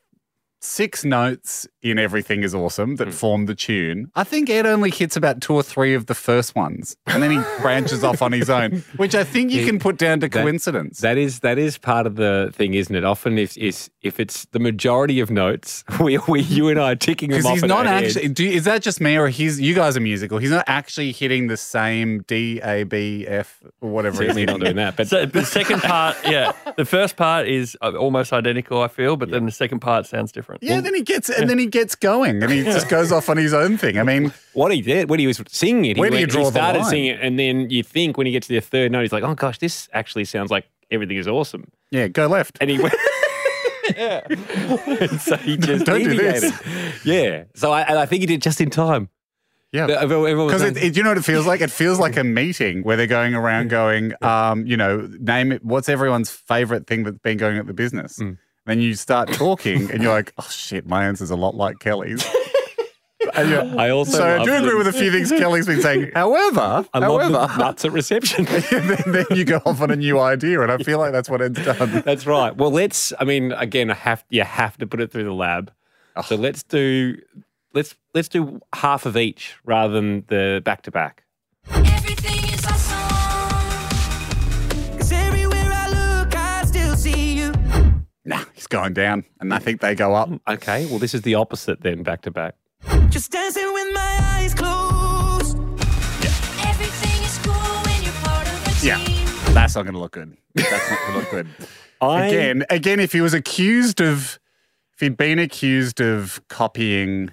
six 0.62 1.04
notes 1.04 1.66
in 1.82 1.98
Everything 1.98 2.42
is 2.42 2.54
Awesome 2.54 2.96
that 2.96 3.08
mm. 3.08 3.12
form 3.12 3.46
the 3.46 3.54
tune. 3.54 4.10
I 4.14 4.24
think 4.24 4.50
Ed 4.50 4.66
only 4.66 4.90
hits 4.90 5.16
about 5.16 5.40
two 5.40 5.54
or 5.54 5.62
three 5.62 5.94
of 5.94 6.06
the 6.06 6.14
first 6.14 6.54
ones, 6.54 6.96
and 7.06 7.22
then 7.22 7.30
he 7.30 7.40
branches 7.60 8.04
off 8.04 8.22
on 8.22 8.32
his 8.32 8.50
own, 8.50 8.84
which 8.96 9.14
I 9.14 9.24
think 9.24 9.50
you 9.50 9.64
can 9.64 9.78
put 9.78 9.96
down 9.96 10.20
to 10.20 10.28
coincidence. 10.28 11.00
That 11.00 11.16
is 11.18 11.40
that 11.40 11.58
is 11.58 11.78
part 11.78 12.06
of 12.06 12.16
the 12.16 12.50
thing, 12.54 12.74
isn't 12.74 12.94
it? 12.94 13.04
Often, 13.04 13.38
if 13.38 13.56
is 13.56 13.90
if 14.02 14.18
it's 14.18 14.46
the 14.46 14.58
majority 14.58 15.20
of 15.20 15.30
notes, 15.30 15.84
we, 16.00 16.16
we 16.26 16.40
you 16.40 16.68
and 16.68 16.80
I 16.80 16.92
are 16.92 16.96
ticking 16.96 17.28
them 17.30 17.38
Because 17.40 17.46
off. 17.46 17.54
he's 17.54 17.64
not 17.64 17.86
actually. 17.86 18.28
Do, 18.28 18.46
is 18.48 18.64
that 18.64 18.80
just 18.82 19.00
me, 19.00 19.16
or 19.18 19.28
he's 19.28 19.60
you 19.60 19.74
guys 19.74 19.96
are 19.96 20.00
musical? 20.00 20.38
He's 20.38 20.50
not 20.50 20.64
actually 20.66 21.12
hitting 21.12 21.48
the 21.48 21.56
same 21.58 22.22
D 22.22 22.60
A 22.64 22.84
B 22.84 23.26
F 23.26 23.62
or 23.82 23.90
whatever. 23.90 24.22
he's 24.22 24.28
certainly 24.34 24.46
not 24.46 24.60
doing 24.60 24.76
that. 24.76 24.96
But 24.96 25.08
So 25.08 25.26
the 25.26 25.44
second 25.44 25.82
part, 25.82 26.16
yeah, 26.24 26.52
the 26.76 26.84
first 26.86 27.16
part 27.16 27.46
is 27.46 27.76
uh, 27.82 27.92
almost 27.92 28.32
identical, 28.32 28.80
I 28.80 28.88
feel, 28.88 29.16
but 29.16 29.30
then 29.30 29.44
the 29.44 29.52
second 29.52 29.80
part 29.80 30.06
sounds 30.06 30.32
different. 30.32 30.62
Yeah, 30.62 30.80
then 30.80 30.94
he 30.94 31.02
gets 31.02 31.28
and 31.28 31.50
then 31.50 31.58
he 31.58 31.66
gets 31.66 31.94
going 31.94 32.42
and 32.42 32.50
he 32.50 32.62
just 32.64 32.88
goes 32.88 33.12
off 33.12 33.28
on 33.28 33.36
his 33.36 33.52
own 33.52 33.76
thing. 33.76 33.98
I 33.98 34.02
mean, 34.02 34.32
what 34.54 34.72
he 34.72 34.80
did 34.80 35.10
when 35.10 35.20
he 35.20 35.26
was 35.26 35.42
singing 35.48 35.84
it, 35.84 35.96
he, 35.96 36.00
Where 36.00 36.08
do 36.10 36.16
you 36.16 36.22
went- 36.22 36.30
draw 36.32 36.40
he 36.44 36.46
the 36.46 36.52
started 36.52 36.78
line? 36.80 36.90
singing 36.90 37.06
it, 37.10 37.20
and 37.20 37.38
then 37.38 37.68
you 37.68 37.82
think 37.82 38.16
when 38.16 38.26
he 38.26 38.32
gets 38.32 38.46
to 38.46 38.54
the 38.54 38.60
third 38.60 38.92
note, 38.92 39.02
he's 39.02 39.12
like, 39.12 39.24
"Oh 39.24 39.34
gosh, 39.34 39.58
this 39.58 39.88
actually 39.92 40.24
sounds 40.24 40.50
like 40.50 40.64
everything 40.90 41.18
is 41.18 41.28
awesome," 41.28 41.70
yeah, 41.90 42.08
go 42.08 42.26
left. 42.28 42.56
and 42.62 42.70
he 42.70 42.78
went. 42.78 42.94
yeah. 43.96 45.06
So 45.18 45.36
he 45.36 45.56
just 45.56 45.84
Don't 45.86 46.02
do 46.02 46.16
this. 46.16 46.40
deviated. 46.42 47.04
Yeah. 47.04 47.44
So 47.54 47.72
I, 47.72 47.82
and 47.82 47.98
I 47.98 48.06
think 48.06 48.20
he 48.20 48.26
did 48.26 48.42
just 48.42 48.60
in 48.60 48.70
time. 48.70 49.08
Yeah. 49.72 49.86
Everyone- 49.88 50.28
everyone 50.28 50.46
was 50.52 50.62
Because 50.62 50.76
it, 50.76 50.82
it, 50.84 50.96
you 50.96 51.02
know 51.02 51.10
what 51.10 51.18
it 51.18 51.24
feels 51.24 51.46
like? 51.46 51.60
It 51.60 51.70
feels 51.70 51.98
like 51.98 52.16
a 52.16 52.24
meeting 52.24 52.82
where 52.82 52.96
they're 52.96 53.06
going 53.06 53.34
around 53.34 53.68
going, 53.70 54.12
um, 54.20 54.66
you 54.66 54.76
know, 54.76 55.08
name 55.20 55.52
it. 55.52 55.64
What's 55.64 55.88
everyone's 55.88 56.30
favorite 56.30 56.86
thing 56.86 57.04
that's 57.04 57.18
been 57.18 57.36
going 57.38 57.56
at 57.58 57.66
the 57.66 57.72
business? 57.74 58.18
Mm. 58.18 58.38
Then 58.66 58.80
you 58.80 58.94
start 58.94 59.32
talking, 59.32 59.90
and 59.90 60.02
you're 60.02 60.12
like, 60.12 60.32
oh 60.38 60.46
shit, 60.50 60.86
my 60.86 61.06
answer's 61.06 61.30
a 61.30 61.36
lot 61.36 61.54
like 61.54 61.78
Kelly's. 61.78 62.24
And 63.34 63.50
you're- 63.50 63.78
I 63.78 63.90
also 63.90 64.18
so 64.18 64.40
I 64.40 64.44
do 64.44 64.54
agree 64.54 64.70
the- 64.70 64.76
with 64.78 64.86
a 64.86 64.92
few 64.92 65.10
things 65.12 65.30
Kelly's 65.30 65.66
been 65.66 65.82
saying. 65.82 66.10
However, 66.14 66.86
I 66.94 67.00
however, 67.00 67.30
love 67.30 67.50
the 67.50 67.58
nuts 67.58 67.84
at 67.84 67.92
reception. 67.92 68.44
then, 68.70 68.96
then 69.06 69.26
you 69.30 69.44
go 69.44 69.60
off 69.66 69.80
on 69.82 69.90
a 69.90 69.96
new 69.96 70.18
idea, 70.18 70.60
and 70.62 70.72
I 70.72 70.78
feel 70.78 70.98
like 70.98 71.12
that's 71.12 71.28
what 71.28 71.42
Ed's 71.42 71.62
done. 71.64 72.02
That's 72.04 72.26
right. 72.26 72.56
Well, 72.56 72.70
let's. 72.70 73.12
I 73.20 73.24
mean, 73.24 73.52
again, 73.52 73.90
I 73.90 73.94
have 73.94 74.24
you 74.30 74.42
have 74.42 74.78
to 74.78 74.86
put 74.86 75.00
it 75.00 75.12
through 75.12 75.24
the 75.24 75.34
lab. 75.34 75.70
Oh. 76.16 76.22
So 76.22 76.36
let's 76.36 76.62
do 76.62 77.16
let's 77.74 77.94
let's 78.14 78.28
do 78.28 78.60
half 78.74 79.04
of 79.06 79.16
each 79.16 79.56
rather 79.64 79.92
than 79.92 80.24
the 80.28 80.62
back 80.64 80.82
to 80.82 80.90
back. 80.90 81.24
Everything 81.70 82.54
is 82.54 82.64
awesome. 82.64 82.98
Cause 84.98 85.12
everywhere 85.12 85.70
I 85.72 85.88
look, 86.22 86.34
I 86.34 86.64
still 86.64 86.96
see 86.96 87.34
you. 87.34 87.52
Nah, 88.24 88.44
he's 88.54 88.66
going 88.66 88.94
down, 88.94 89.24
and 89.40 89.52
I 89.54 89.58
think 89.58 89.80
they 89.80 89.94
go 89.94 90.14
up. 90.14 90.30
Okay. 90.48 90.86
Well, 90.86 90.98
this 90.98 91.14
is 91.14 91.22
the 91.22 91.34
opposite 91.34 91.82
then, 91.82 92.02
back 92.02 92.22
to 92.22 92.30
back. 92.30 92.54
Just 93.10 93.32
dancing 93.32 93.72
with 93.72 93.92
my 93.92 94.18
eyes 94.22 94.54
closed. 94.54 95.58
Everything 96.64 97.24
is 97.24 97.38
cool 97.42 97.54
when 97.54 98.02
you're 98.04 98.12
part 98.22 98.46
of 98.46 98.84
a 98.84 98.86
Yeah. 98.86 98.98
That's 99.52 99.74
not 99.74 99.82
going 99.82 99.94
to 99.94 99.98
look 99.98 100.12
good. 100.12 100.36
That's 100.54 100.90
not 100.90 100.98
going 101.00 101.12
to 101.12 101.18
look 101.18 101.30
good. 101.30 101.48
I 102.00 102.26
Again, 102.26 102.64
again, 102.70 103.00
if 103.00 103.12
he 103.12 103.20
was 103.20 103.34
accused 103.34 104.00
of, 104.00 104.38
if 104.94 105.00
he'd 105.00 105.16
been 105.16 105.40
accused 105.40 106.00
of 106.00 106.40
copying 106.46 107.30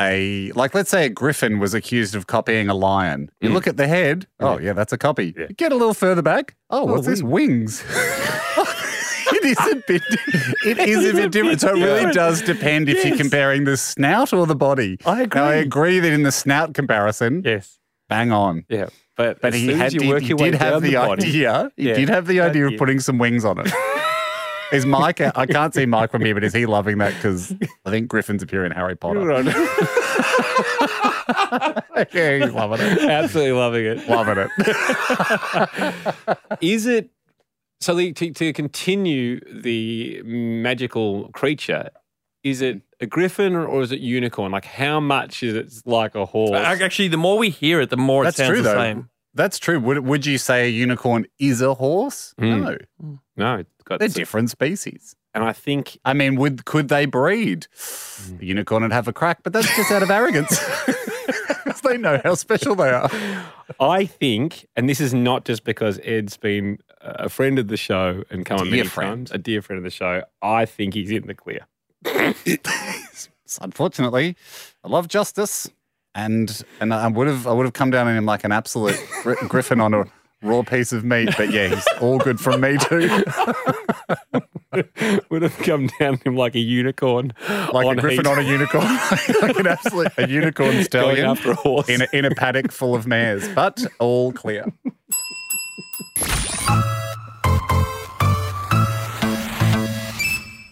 a, 0.00 0.50
like, 0.52 0.74
let's 0.74 0.88
say 0.88 1.04
a 1.04 1.10
griffin 1.10 1.58
was 1.58 1.74
accused 1.74 2.14
of 2.14 2.26
copying 2.26 2.70
a 2.70 2.74
lion. 2.74 3.30
You 3.42 3.50
mm. 3.50 3.52
look 3.52 3.66
at 3.66 3.76
the 3.76 3.86
head. 3.86 4.26
Oh, 4.40 4.56
mm. 4.56 4.62
yeah, 4.62 4.72
that's 4.72 4.94
a 4.94 4.98
copy. 4.98 5.34
Yeah. 5.36 5.48
Get 5.58 5.72
a 5.72 5.76
little 5.76 5.94
further 5.94 6.22
back. 6.22 6.56
Oh, 6.70 6.86
what's 6.86 7.06
oh, 7.06 7.10
this? 7.10 7.22
Wings. 7.22 7.84
it 9.46 9.58
is 9.58 9.72
a 9.72 9.76
bit. 9.86 10.02
It 10.66 10.78
is 10.78 11.10
a 11.10 11.14
bit 11.14 11.32
different. 11.32 11.60
So 11.60 11.68
it 11.76 11.82
really 11.82 12.12
does 12.12 12.42
depend 12.42 12.88
if 12.88 13.04
you're 13.04 13.16
comparing 13.16 13.64
the 13.64 13.76
snout 13.76 14.32
or 14.32 14.46
the 14.46 14.56
body. 14.56 14.98
I 15.06 15.26
Now, 15.26 15.44
I 15.44 15.54
agree. 15.54 15.58
agree 15.60 16.00
that 16.00 16.12
in 16.12 16.22
the 16.22 16.32
snout 16.32 16.74
comparison, 16.74 17.42
Yes. 17.44 17.78
bang 18.08 18.32
on. 18.32 18.64
Yeah. 18.68 18.88
But 19.16 19.40
But 19.40 19.54
he 19.54 19.68
had 19.72 19.92
you 19.94 20.00
he, 20.02 20.08
work 20.08 20.22
he 20.22 20.28
your 20.28 20.36
way 20.38 20.50
did 20.50 20.60
have 20.60 20.82
the, 20.82 20.94
body, 20.94 21.22
idea. 21.26 21.70
He 21.76 21.88
Yeah. 21.88 21.94
did 21.94 22.08
have 22.10 22.26
the 22.26 22.40
idea 22.40 22.66
of 22.66 22.76
putting 22.76 23.00
some 23.00 23.16
wings 23.18 23.44
on 23.46 23.58
it. 23.60 23.72
Is 24.72 24.84
Mike? 24.86 25.20
Uh, 25.22 25.30
I 25.36 25.46
can't 25.46 25.72
see 25.72 25.86
Mike 25.86 26.10
from 26.10 26.22
here, 26.24 26.34
but 26.34 26.42
is 26.44 26.52
he 26.52 26.66
loving 26.66 26.98
that? 26.98 27.14
Because 27.14 27.54
I 27.86 27.90
think 27.90 28.08
Griffins 28.08 28.42
appear 28.42 28.64
in 28.66 28.72
Harry 28.72 28.96
Potter. 28.96 29.20
yeah, 32.12 32.38
he's 32.44 32.52
loving 32.52 32.80
it. 32.86 32.98
Absolutely 32.98 33.52
loving 33.52 33.84
it. 33.86 34.06
Loving 34.08 34.38
it. 34.38 34.50
Is 36.60 36.86
it 36.86 37.10
so 37.80 37.94
the, 37.94 38.12
to, 38.12 38.30
to 38.32 38.52
continue 38.52 39.40
the 39.62 40.22
magical 40.24 41.28
creature? 41.32 41.90
Is 42.42 42.62
it 42.62 42.82
a 43.00 43.06
griffin 43.06 43.54
or, 43.56 43.66
or 43.66 43.82
is 43.82 43.90
it 43.92 44.00
unicorn? 44.00 44.52
Like 44.52 44.64
how 44.64 45.00
much 45.00 45.42
is 45.42 45.54
it 45.54 45.72
like 45.84 46.14
a 46.14 46.24
horse? 46.26 46.60
Actually, 46.60 47.08
the 47.08 47.16
more 47.16 47.38
we 47.38 47.50
hear 47.50 47.80
it, 47.80 47.90
the 47.90 47.96
more 47.96 48.24
That's 48.24 48.38
it 48.38 48.44
sounds 48.44 48.50
true, 48.50 48.62
the 48.62 48.70
though. 48.70 48.76
same. 48.76 49.10
That's 49.34 49.58
true. 49.58 49.80
Would 49.80 49.98
Would 50.00 50.24
you 50.26 50.38
say 50.38 50.66
a 50.66 50.70
unicorn 50.70 51.26
is 51.38 51.60
a 51.60 51.74
horse? 51.74 52.34
Hmm. 52.38 52.60
No, 52.62 52.78
no, 53.36 53.54
it's 53.56 53.70
got 53.84 53.98
they're 53.98 54.08
some- 54.08 54.20
different 54.20 54.50
species. 54.50 55.14
And 55.34 55.44
I 55.44 55.52
think 55.52 55.98
I 56.04 56.14
mean, 56.14 56.36
would 56.36 56.64
could 56.64 56.88
they 56.88 57.04
breed? 57.04 57.66
Hmm. 57.76 58.38
The 58.38 58.46
unicorn 58.46 58.82
would 58.84 58.92
have 58.92 59.08
a 59.08 59.12
crack, 59.12 59.42
but 59.42 59.52
that's 59.52 59.74
just 59.76 59.90
out 59.90 60.02
of 60.02 60.10
arrogance. 60.10 60.58
'Cause 61.64 61.80
they 61.80 61.98
know 61.98 62.20
how 62.22 62.34
special 62.36 62.76
they 62.76 62.90
are. 62.90 63.10
I 63.80 64.06
think, 64.06 64.66
and 64.76 64.88
this 64.88 65.00
is 65.00 65.12
not 65.12 65.44
just 65.44 65.64
because 65.64 65.98
Ed's 66.04 66.36
been 66.36 66.78
a 67.18 67.28
friend 67.28 67.58
of 67.58 67.68
the 67.68 67.76
show 67.76 68.24
and 68.30 68.44
come 68.44 68.60
on 68.60 68.70
many 68.70 68.84
friend. 68.84 69.26
times, 69.26 69.30
a 69.32 69.38
dear 69.38 69.62
friend 69.62 69.78
of 69.78 69.84
the 69.84 69.90
show. 69.90 70.22
I 70.42 70.64
think 70.66 70.94
he's 70.94 71.10
in 71.10 71.26
the 71.26 71.34
clear. 71.34 71.66
Unfortunately, 73.60 74.36
I 74.84 74.88
love 74.88 75.08
justice, 75.08 75.68
and 76.14 76.62
and 76.80 76.92
I 76.92 77.06
would 77.08 77.26
have 77.28 77.46
I 77.46 77.52
would 77.52 77.64
have 77.64 77.72
come 77.74 77.90
down 77.90 78.06
on 78.08 78.16
him 78.16 78.26
like 78.26 78.44
an 78.44 78.52
absolute 78.52 78.96
gri- 79.22 79.36
griffin 79.48 79.80
on 79.80 79.94
a 79.94 80.04
raw 80.42 80.62
piece 80.62 80.92
of 80.92 81.04
meat. 81.04 81.30
But 81.36 81.50
yeah, 81.52 81.68
he's 81.68 81.86
all 82.00 82.18
good 82.18 82.40
from 82.40 82.60
me 82.60 82.76
too. 82.78 83.08
Would 85.30 85.40
have 85.40 85.56
come 85.58 85.88
down 85.98 86.18
him 86.22 86.36
like 86.36 86.54
a 86.54 86.58
unicorn, 86.58 87.32
Like 87.48 87.86
on 87.86 87.98
a 87.98 88.00
griffin 88.00 88.26
heat, 88.26 88.30
on 88.30 88.38
a 88.38 88.42
unicorn, 88.42 88.84
like 89.40 89.58
an 89.58 89.66
absolute 89.66 90.08
a 90.18 90.28
unicorn 90.28 90.72
going 90.72 90.84
stallion 90.84 91.24
after 91.24 91.52
a 91.52 91.54
horse. 91.54 91.88
in 91.88 92.02
a, 92.02 92.06
in 92.12 92.24
a 92.26 92.30
paddock 92.34 92.70
full 92.72 92.94
of 92.94 93.06
mares, 93.06 93.48
but 93.54 93.86
all 94.00 94.32
clear. 94.32 94.66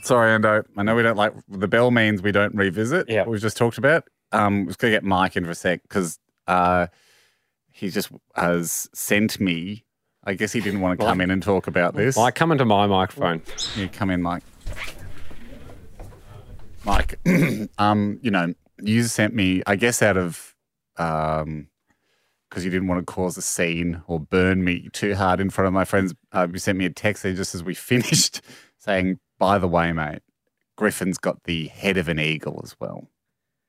Sorry, 0.05 0.39
Ando. 0.39 0.65
I 0.77 0.83
know 0.83 0.95
we 0.95 1.03
don't 1.03 1.17
like 1.17 1.33
the 1.49 1.67
bell 1.67 1.91
means 1.91 2.21
we 2.21 2.31
don't 2.31 2.55
revisit. 2.55 3.09
Yeah. 3.09 3.21
what 3.21 3.31
we've 3.31 3.41
just 3.41 3.57
talked 3.57 3.79
about. 3.79 4.05
Um, 4.33 4.67
just 4.67 4.79
gonna 4.79 4.93
get 4.93 5.03
Mike 5.03 5.35
in 5.37 5.45
for 5.45 5.51
a 5.51 5.55
sec 5.55 5.83
because 5.83 6.19
uh, 6.47 6.89
he 7.73 7.89
just 7.89 8.11
has 8.35 8.89
sent 8.95 9.41
me. 9.41 9.85
I 10.23 10.35
guess 10.35 10.53
he 10.53 10.61
didn't 10.61 10.81
want 10.81 10.99
to 11.01 11.07
come 11.07 11.21
in 11.21 11.31
and 11.31 11.43
talk 11.43 11.67
about 11.67 11.95
this. 11.95 12.17
Like, 12.17 12.35
come 12.35 12.53
into 12.53 12.65
my 12.65 12.87
microphone. 12.87 13.43
You 13.77 13.89
come 13.89 14.11
in, 14.11 14.23
Mike. 14.23 14.43
Mike, 16.85 17.19
um, 17.79 18.19
you 18.23 18.31
know, 18.31 18.55
you 18.83 19.03
sent 19.05 19.35
me, 19.35 19.63
I 19.67 19.77
guess, 19.77 20.03
out 20.03 20.17
of 20.17 20.55
um, 20.97 21.69
because 22.49 22.65
you 22.65 22.71
didn't 22.71 22.89
want 22.89 23.07
to 23.07 23.13
cause 23.13 23.37
a 23.37 23.43
scene 23.43 24.03
or 24.07 24.21
burn 24.21 24.65
me 24.65 24.89
too 24.93 25.15
hard 25.15 25.41
in 25.41 25.51
front 25.51 25.67
of 25.67 25.73
my 25.75 25.85
friends, 25.85 26.15
uh, 26.33 26.47
you 26.51 26.59
sent 26.59 26.79
me 26.79 26.85
a 26.85 26.91
text 26.91 27.23
there 27.23 27.33
just 27.33 27.55
as 27.55 27.65
we 27.65 27.75
finished 27.75 28.43
saying, 28.79 29.19
by 29.45 29.59
the 29.59 29.69
way, 29.69 29.93
mate, 29.93 30.23
Griffin's 30.79 31.19
got 31.19 31.45
the 31.45 31.67
head 31.69 31.99
of 31.99 32.09
an 32.09 32.19
eagle 32.19 32.63
as 32.65 32.75
well. 32.81 33.11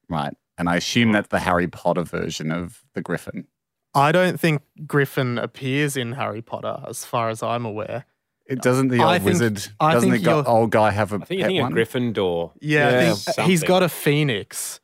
Right. 0.09 0.33
And 0.57 0.69
I 0.69 0.77
assume 0.77 1.11
that's 1.11 1.27
the 1.27 1.39
Harry 1.39 1.67
Potter 1.67 2.03
version 2.03 2.49
of 2.49 2.81
the 2.93 3.01
Griffin. 3.01 3.47
I 3.93 4.13
don't 4.13 4.39
think 4.39 4.61
Griffin 4.87 5.37
appears 5.37 5.97
in 5.97 6.13
Harry 6.13 6.41
Potter, 6.41 6.77
as 6.87 7.03
far 7.03 7.27
as 7.29 7.43
I'm 7.43 7.65
aware. 7.65 8.05
It 8.47 8.61
doesn't 8.61 8.87
the 8.87 9.01
I 9.01 9.03
old 9.03 9.23
think- 9.23 9.25
wizard, 9.25 9.67
I 9.81 9.93
doesn't 9.93 10.11
the 10.11 10.15
think 10.15 10.25
go- 10.25 10.43
old 10.45 10.71
guy 10.71 10.91
have 10.91 11.11
a 11.11 11.15
I 11.17 11.25
think 11.25 11.41
pet 11.41 11.51
you're 11.53 11.63
one? 11.63 11.75
thinking 11.75 12.13
Gryffindor. 12.13 12.51
Yeah, 12.61 12.87
I 12.87 12.91
think 12.91 13.09
he's 13.47 13.59
something. 13.59 13.67
got 13.67 13.83
a 13.83 13.89
phoenix, 13.89 14.79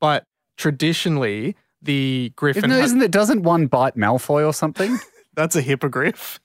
but 0.00 0.26
traditionally 0.58 1.56
the 1.80 2.32
Griffin. 2.36 2.64
Isn't, 2.64 2.70
ha- 2.78 2.84
isn't 2.84 3.02
it, 3.02 3.10
doesn't 3.10 3.44
one 3.44 3.66
bite 3.66 3.96
Malfoy 3.96 4.46
or 4.46 4.52
something? 4.52 4.98
that's 5.34 5.56
a 5.56 5.62
hippogriff. 5.62 6.38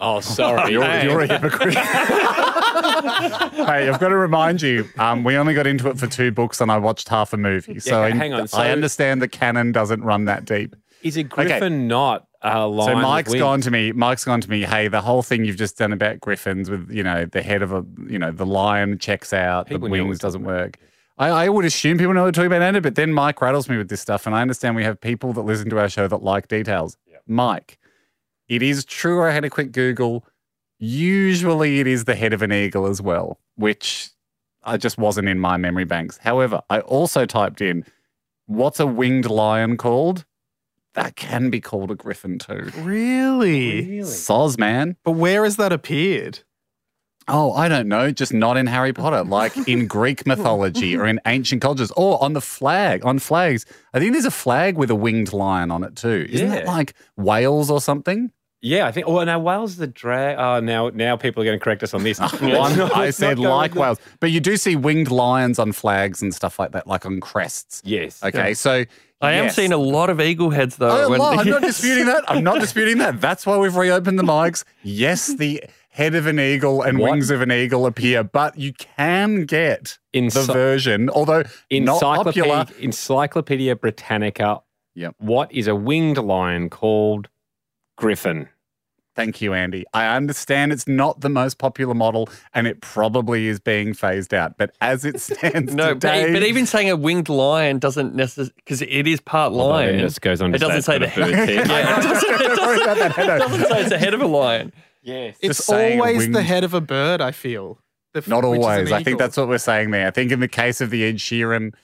Oh, 0.00 0.20
sorry. 0.20 0.72
You're, 0.72 0.84
you're 1.04 1.20
a 1.20 1.26
hypocrite. 1.28 1.76
hey, 3.66 3.88
I've 3.88 4.00
got 4.00 4.08
to 4.08 4.16
remind 4.16 4.62
you, 4.62 4.88
um, 4.98 5.24
we 5.24 5.36
only 5.36 5.54
got 5.54 5.66
into 5.66 5.88
it 5.88 5.98
for 5.98 6.06
two 6.06 6.30
books 6.32 6.60
and 6.60 6.70
I 6.70 6.78
watched 6.78 7.08
half 7.08 7.32
a 7.32 7.36
movie. 7.36 7.78
So 7.80 8.04
Yeah, 8.06 8.14
hang 8.14 8.32
on, 8.32 8.48
so- 8.48 8.58
I 8.58 8.70
understand 8.70 9.22
the 9.22 9.28
canon 9.28 9.72
doesn't 9.72 10.02
run 10.02 10.24
that 10.26 10.44
deep. 10.44 10.76
Is 11.02 11.16
a 11.16 11.24
Griffin 11.24 11.88
not 11.88 12.28
a 12.42 12.66
lion? 12.66 12.96
So 12.98 13.02
Mike's 13.02 13.34
gone 13.34 13.60
to 13.62 13.70
me. 13.72 13.90
Mike's 13.92 14.24
gone 14.24 14.40
to 14.40 14.48
me. 14.48 14.62
Hey, 14.62 14.86
the 14.86 15.00
whole 15.00 15.22
thing 15.22 15.44
you've 15.44 15.56
just 15.56 15.76
done 15.76 15.92
about 15.92 16.20
griffins 16.20 16.70
with 16.70 16.88
you 16.92 17.02
know 17.02 17.24
the 17.24 17.42
head 17.42 17.60
of 17.62 17.72
a 17.72 17.84
you 18.08 18.20
know 18.20 18.30
the 18.30 18.46
lion 18.46 18.98
checks 18.98 19.32
out, 19.32 19.66
People 19.66 19.88
the 19.88 19.90
wings 19.92 20.20
doesn't 20.20 20.44
work. 20.44 20.78
I, 21.18 21.28
I 21.28 21.48
would 21.48 21.64
assume 21.64 21.98
people 21.98 22.14
know 22.14 22.20
what 22.22 22.26
we're 22.28 22.32
talking 22.32 22.46
about, 22.46 22.62
Anna, 22.62 22.80
but 22.80 22.94
then 22.94 23.12
Mike 23.12 23.40
rattles 23.42 23.68
me 23.68 23.76
with 23.78 23.88
this 23.88 24.00
stuff, 24.00 24.26
and 24.26 24.34
I 24.34 24.42
understand 24.42 24.76
we 24.76 24.84
have 24.84 25.00
people 25.00 25.32
that 25.32 25.42
listen 25.42 25.68
to 25.70 25.78
our 25.80 25.88
show 25.88 26.06
that 26.06 26.22
like 26.22 26.46
details. 26.46 26.96
Mike, 27.26 27.78
it 28.48 28.62
is 28.62 28.84
true. 28.84 29.24
I 29.24 29.30
had 29.30 29.44
a 29.44 29.50
quick 29.50 29.72
Google. 29.72 30.24
Usually, 30.84 31.78
it 31.78 31.86
is 31.86 32.06
the 32.06 32.16
head 32.16 32.32
of 32.32 32.42
an 32.42 32.52
eagle 32.52 32.86
as 32.86 33.00
well, 33.00 33.38
which 33.54 34.10
I 34.64 34.76
just 34.76 34.98
wasn't 34.98 35.28
in 35.28 35.38
my 35.38 35.56
memory 35.56 35.84
banks. 35.84 36.18
However, 36.18 36.60
I 36.68 36.80
also 36.80 37.24
typed 37.24 37.60
in 37.60 37.84
what's 38.46 38.80
a 38.80 38.86
winged 38.86 39.30
lion 39.30 39.76
called? 39.76 40.24
That 40.94 41.14
can 41.14 41.50
be 41.50 41.60
called 41.60 41.92
a 41.92 41.94
griffin 41.94 42.40
too. 42.40 42.72
Really? 42.78 43.86
really? 43.86 44.02
Soz, 44.02 44.58
man. 44.58 44.96
But 45.04 45.12
where 45.12 45.44
has 45.44 45.56
that 45.56 45.72
appeared? 45.72 46.40
Oh, 47.28 47.52
I 47.52 47.68
don't 47.68 47.86
know. 47.86 48.10
Just 48.10 48.34
not 48.34 48.56
in 48.56 48.66
Harry 48.66 48.92
Potter, 48.92 49.22
like 49.22 49.56
in 49.68 49.86
Greek 49.96 50.26
mythology 50.26 50.96
or 50.96 51.06
in 51.06 51.20
ancient 51.26 51.62
cultures, 51.62 51.92
or 51.92 52.20
on 52.20 52.32
the 52.32 52.40
flag, 52.40 53.06
on 53.06 53.20
flags. 53.20 53.64
I 53.94 54.00
think 54.00 54.14
there's 54.14 54.24
a 54.24 54.32
flag 54.32 54.76
with 54.76 54.90
a 54.90 54.96
winged 54.96 55.32
lion 55.32 55.70
on 55.70 55.84
it 55.84 55.94
too. 55.94 56.26
Isn't 56.28 56.48
that 56.48 56.66
like 56.66 56.94
Wales 57.16 57.70
or 57.70 57.80
something? 57.80 58.32
Yeah, 58.64 58.86
I 58.86 58.92
think. 58.92 59.08
Oh, 59.08 59.22
now 59.24 59.40
Wales 59.40 59.76
the 59.76 59.88
drag. 59.88 60.38
Oh, 60.38 60.60
now 60.60 60.88
now 60.90 61.16
people 61.16 61.42
are 61.42 61.46
going 61.46 61.58
to 61.58 61.62
correct 61.62 61.82
us 61.82 61.92
on 61.94 62.04
this. 62.04 62.20
Well, 62.40 62.62
I'm- 62.62 62.90
I 62.94 63.10
said 63.10 63.38
like 63.38 63.72
with 63.72 63.74
the- 63.74 63.80
Wales, 63.80 63.98
but 64.20 64.30
you 64.30 64.38
do 64.40 64.56
see 64.56 64.76
winged 64.76 65.10
lions 65.10 65.58
on 65.58 65.72
flags 65.72 66.22
and 66.22 66.32
stuff 66.34 66.58
like 66.58 66.70
that, 66.72 66.86
like 66.86 67.04
on 67.04 67.20
crests. 67.20 67.82
Yes. 67.84 68.22
Okay, 68.22 68.54
so 68.54 68.84
I 69.20 69.32
am 69.32 69.44
yes. 69.46 69.56
seeing 69.56 69.72
a 69.72 69.76
lot 69.76 70.10
of 70.10 70.20
eagle 70.20 70.50
heads 70.50 70.76
though. 70.76 71.06
Oh, 71.06 71.10
when- 71.10 71.18
well, 71.20 71.38
I'm 71.40 71.48
not 71.56 71.62
disputing 71.62 72.06
that. 72.06 72.24
I'm 72.28 72.44
not 72.44 72.60
disputing 72.60 72.98
that. 72.98 73.20
That's 73.20 73.44
why 73.44 73.56
we've 73.58 73.74
reopened 73.76 74.18
the 74.18 74.22
mics. 74.24 74.62
Yes, 74.84 75.26
the 75.34 75.64
head 75.90 76.14
of 76.14 76.26
an 76.26 76.38
eagle 76.40 76.82
and 76.82 76.98
What? 76.98 77.10
wings 77.10 77.30
of 77.30 77.42
an 77.42 77.50
eagle 77.52 77.84
appear, 77.84 78.22
but 78.24 78.56
you 78.58 78.72
can 78.72 79.44
get 79.44 79.98
Ency- 80.14 80.46
the 80.46 80.52
version, 80.52 81.10
although 81.10 81.42
not 81.42 81.50
Encyclopedia, 81.70 82.44
popular. 82.44 82.80
Encyclopedia 82.80 83.74
Britannica. 83.76 84.60
Yep. 84.94 85.16
What 85.18 85.50
is 85.52 85.66
a 85.66 85.74
winged 85.74 86.18
lion 86.18 86.70
called? 86.70 87.28
Griffin. 87.96 88.48
Thank 89.14 89.42
you, 89.42 89.52
Andy. 89.52 89.84
I 89.92 90.16
understand 90.16 90.72
it's 90.72 90.88
not 90.88 91.20
the 91.20 91.28
most 91.28 91.58
popular 91.58 91.92
model, 91.94 92.30
and 92.54 92.66
it 92.66 92.80
probably 92.80 93.46
is 93.46 93.60
being 93.60 93.92
phased 93.92 94.32
out. 94.32 94.56
But 94.56 94.74
as 94.80 95.04
it 95.04 95.20
stands 95.20 95.74
No, 95.74 95.88
but, 95.94 96.00
today, 96.00 96.30
e- 96.30 96.32
but 96.32 96.42
even 96.44 96.64
saying 96.64 96.88
a 96.88 96.96
winged 96.96 97.28
lion 97.28 97.78
doesn't 97.78 98.14
necessarily 98.14 98.52
because 98.56 98.80
it 98.80 99.06
is 99.06 99.20
part 99.20 99.52
Although 99.52 99.68
lion. 99.68 99.96
it 99.96 100.00
just 100.00 100.22
goes 100.22 100.40
on 100.40 100.54
it 100.54 100.58
doesn't 100.58 100.80
say 100.82 100.92
say 100.94 100.98
the 100.98 101.04
it's 101.06 101.16
got 101.16 101.28
a 101.28 101.32
bird 101.32 101.48
head. 101.48 101.66
yeah, 101.68 101.98
it 101.98 102.02
doesn't, 102.02 102.30
it 102.30 102.38
doesn't, 102.56 103.18
it 103.18 103.26
doesn't 103.38 103.68
say 103.68 103.80
it's 103.82 103.90
the 103.90 103.98
head 103.98 104.14
of 104.14 104.22
a 104.22 104.26
lion. 104.26 104.72
Yes. 105.02 105.36
It's 105.42 105.58
Just 105.58 105.68
saying 105.68 105.98
a 105.98 106.02
always 106.02 106.30
the 106.30 106.42
head 106.42 106.64
of 106.64 106.72
a 106.72 106.80
bird, 106.80 107.20
I 107.20 107.32
feel. 107.32 107.78
The 108.14 108.18
f- 108.18 108.28
Not 108.28 108.44
which 108.48 108.60
is 108.60 108.64
an 108.64 108.70
always. 108.72 108.92
I 108.92 109.02
think 109.02 109.18
that's 109.18 109.36
what 109.36 109.46
we're 109.48 109.58
saying 109.58 109.90
there. 109.90 110.06
I 110.06 110.10
think 110.10 110.32
in 110.32 110.40
the 110.40 110.48
case 110.48 110.80
of 110.80 110.88
the 110.88 111.04
Ed 111.04 111.16
Sheeran, 111.16 111.74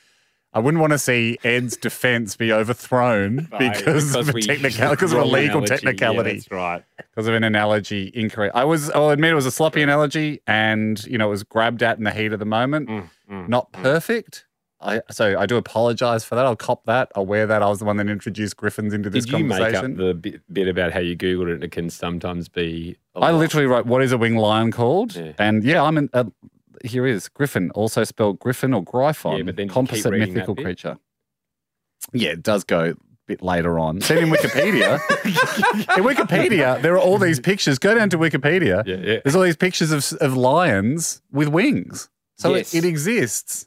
I 0.54 0.60
wouldn't 0.60 0.80
want 0.80 0.92
to 0.92 0.98
see 0.98 1.38
Ed's 1.44 1.76
defense 1.76 2.34
be 2.36 2.52
overthrown 2.52 3.48
because, 3.58 4.14
of 4.14 4.30
a 4.30 4.40
technical, 4.40 4.90
because 4.90 5.12
of 5.12 5.18
a 5.20 5.24
legal 5.24 5.58
analogy. 5.58 5.66
technicality. 5.68 6.30
Yeah, 6.30 6.34
that's 6.36 6.50
right. 6.50 6.84
because 6.96 7.28
of 7.28 7.34
an 7.34 7.44
analogy 7.44 8.10
incorrect. 8.14 8.56
I 8.56 8.64
was, 8.64 8.90
I'll 8.90 9.10
admit, 9.10 9.32
it 9.32 9.34
was 9.34 9.46
a 9.46 9.50
sloppy 9.50 9.82
analogy, 9.82 10.40
and 10.46 11.04
you 11.06 11.18
know, 11.18 11.26
it 11.26 11.30
was 11.30 11.42
grabbed 11.42 11.82
at 11.82 11.98
in 11.98 12.04
the 12.04 12.10
heat 12.10 12.32
of 12.32 12.38
the 12.38 12.46
moment. 12.46 12.88
Mm, 12.88 13.48
Not 13.48 13.72
perfect. 13.72 14.46
I, 14.80 15.02
so 15.10 15.36
I 15.38 15.44
do 15.46 15.56
apologize 15.56 16.24
for 16.24 16.36
that. 16.36 16.46
I'll 16.46 16.54
cop 16.56 16.84
that. 16.84 17.10
I'll 17.16 17.26
wear 17.26 17.46
that. 17.48 17.62
I 17.62 17.68
was 17.68 17.80
the 17.80 17.84
one 17.84 17.96
that 17.96 18.08
introduced 18.08 18.56
Griffins 18.56 18.94
into 18.94 19.10
this 19.10 19.26
Did 19.26 19.38
you 19.38 19.44
make 19.44 19.60
up 19.60 19.72
conversation. 19.74 19.96
the 19.96 20.40
bit, 20.52 20.68
about 20.68 20.92
how 20.92 21.00
you 21.00 21.16
googled 21.16 21.52
it? 21.56 21.64
It 21.64 21.72
can 21.72 21.90
sometimes 21.90 22.48
be. 22.48 22.96
a 23.16 23.20
I 23.20 23.32
literally 23.32 23.66
wrote, 23.66 23.86
"What 23.86 24.02
is 24.02 24.12
a 24.12 24.18
winged 24.18 24.38
lion 24.38 24.70
called?" 24.70 25.16
Yeah. 25.16 25.32
And 25.38 25.64
yeah, 25.64 25.82
I'm 25.82 25.98
in. 25.98 26.08
Uh, 26.12 26.24
here 26.84 27.06
is 27.06 27.28
Griffin, 27.28 27.70
also 27.72 28.04
spelled 28.04 28.38
Griffon 28.38 28.74
or 28.74 28.82
Gryphon, 28.82 29.46
Yeah, 29.46 29.66
composite 29.66 30.12
mythical 30.12 30.54
creature. 30.54 30.98
Yeah, 32.12 32.30
it 32.30 32.42
does 32.42 32.64
go 32.64 32.90
a 32.90 32.94
bit 33.26 33.42
later 33.42 33.78
on. 33.78 33.98
Then 33.98 34.18
in 34.24 34.30
Wikipedia, 34.30 34.94
in 35.98 36.04
Wikipedia, 36.04 36.80
there 36.80 36.94
are 36.94 37.00
all 37.00 37.18
these 37.18 37.40
pictures. 37.40 37.78
Go 37.78 37.94
down 37.94 38.08
to 38.10 38.18
Wikipedia. 38.18 38.86
Yeah, 38.86 38.96
yeah. 38.96 39.20
There's 39.24 39.34
all 39.36 39.42
these 39.42 39.56
pictures 39.56 39.90
of 39.90 40.12
of 40.20 40.36
lions 40.36 41.20
with 41.32 41.48
wings. 41.48 42.08
So 42.38 42.54
Yes. 42.54 42.72
it, 42.74 42.84
it 42.84 42.88
exists, 42.88 43.66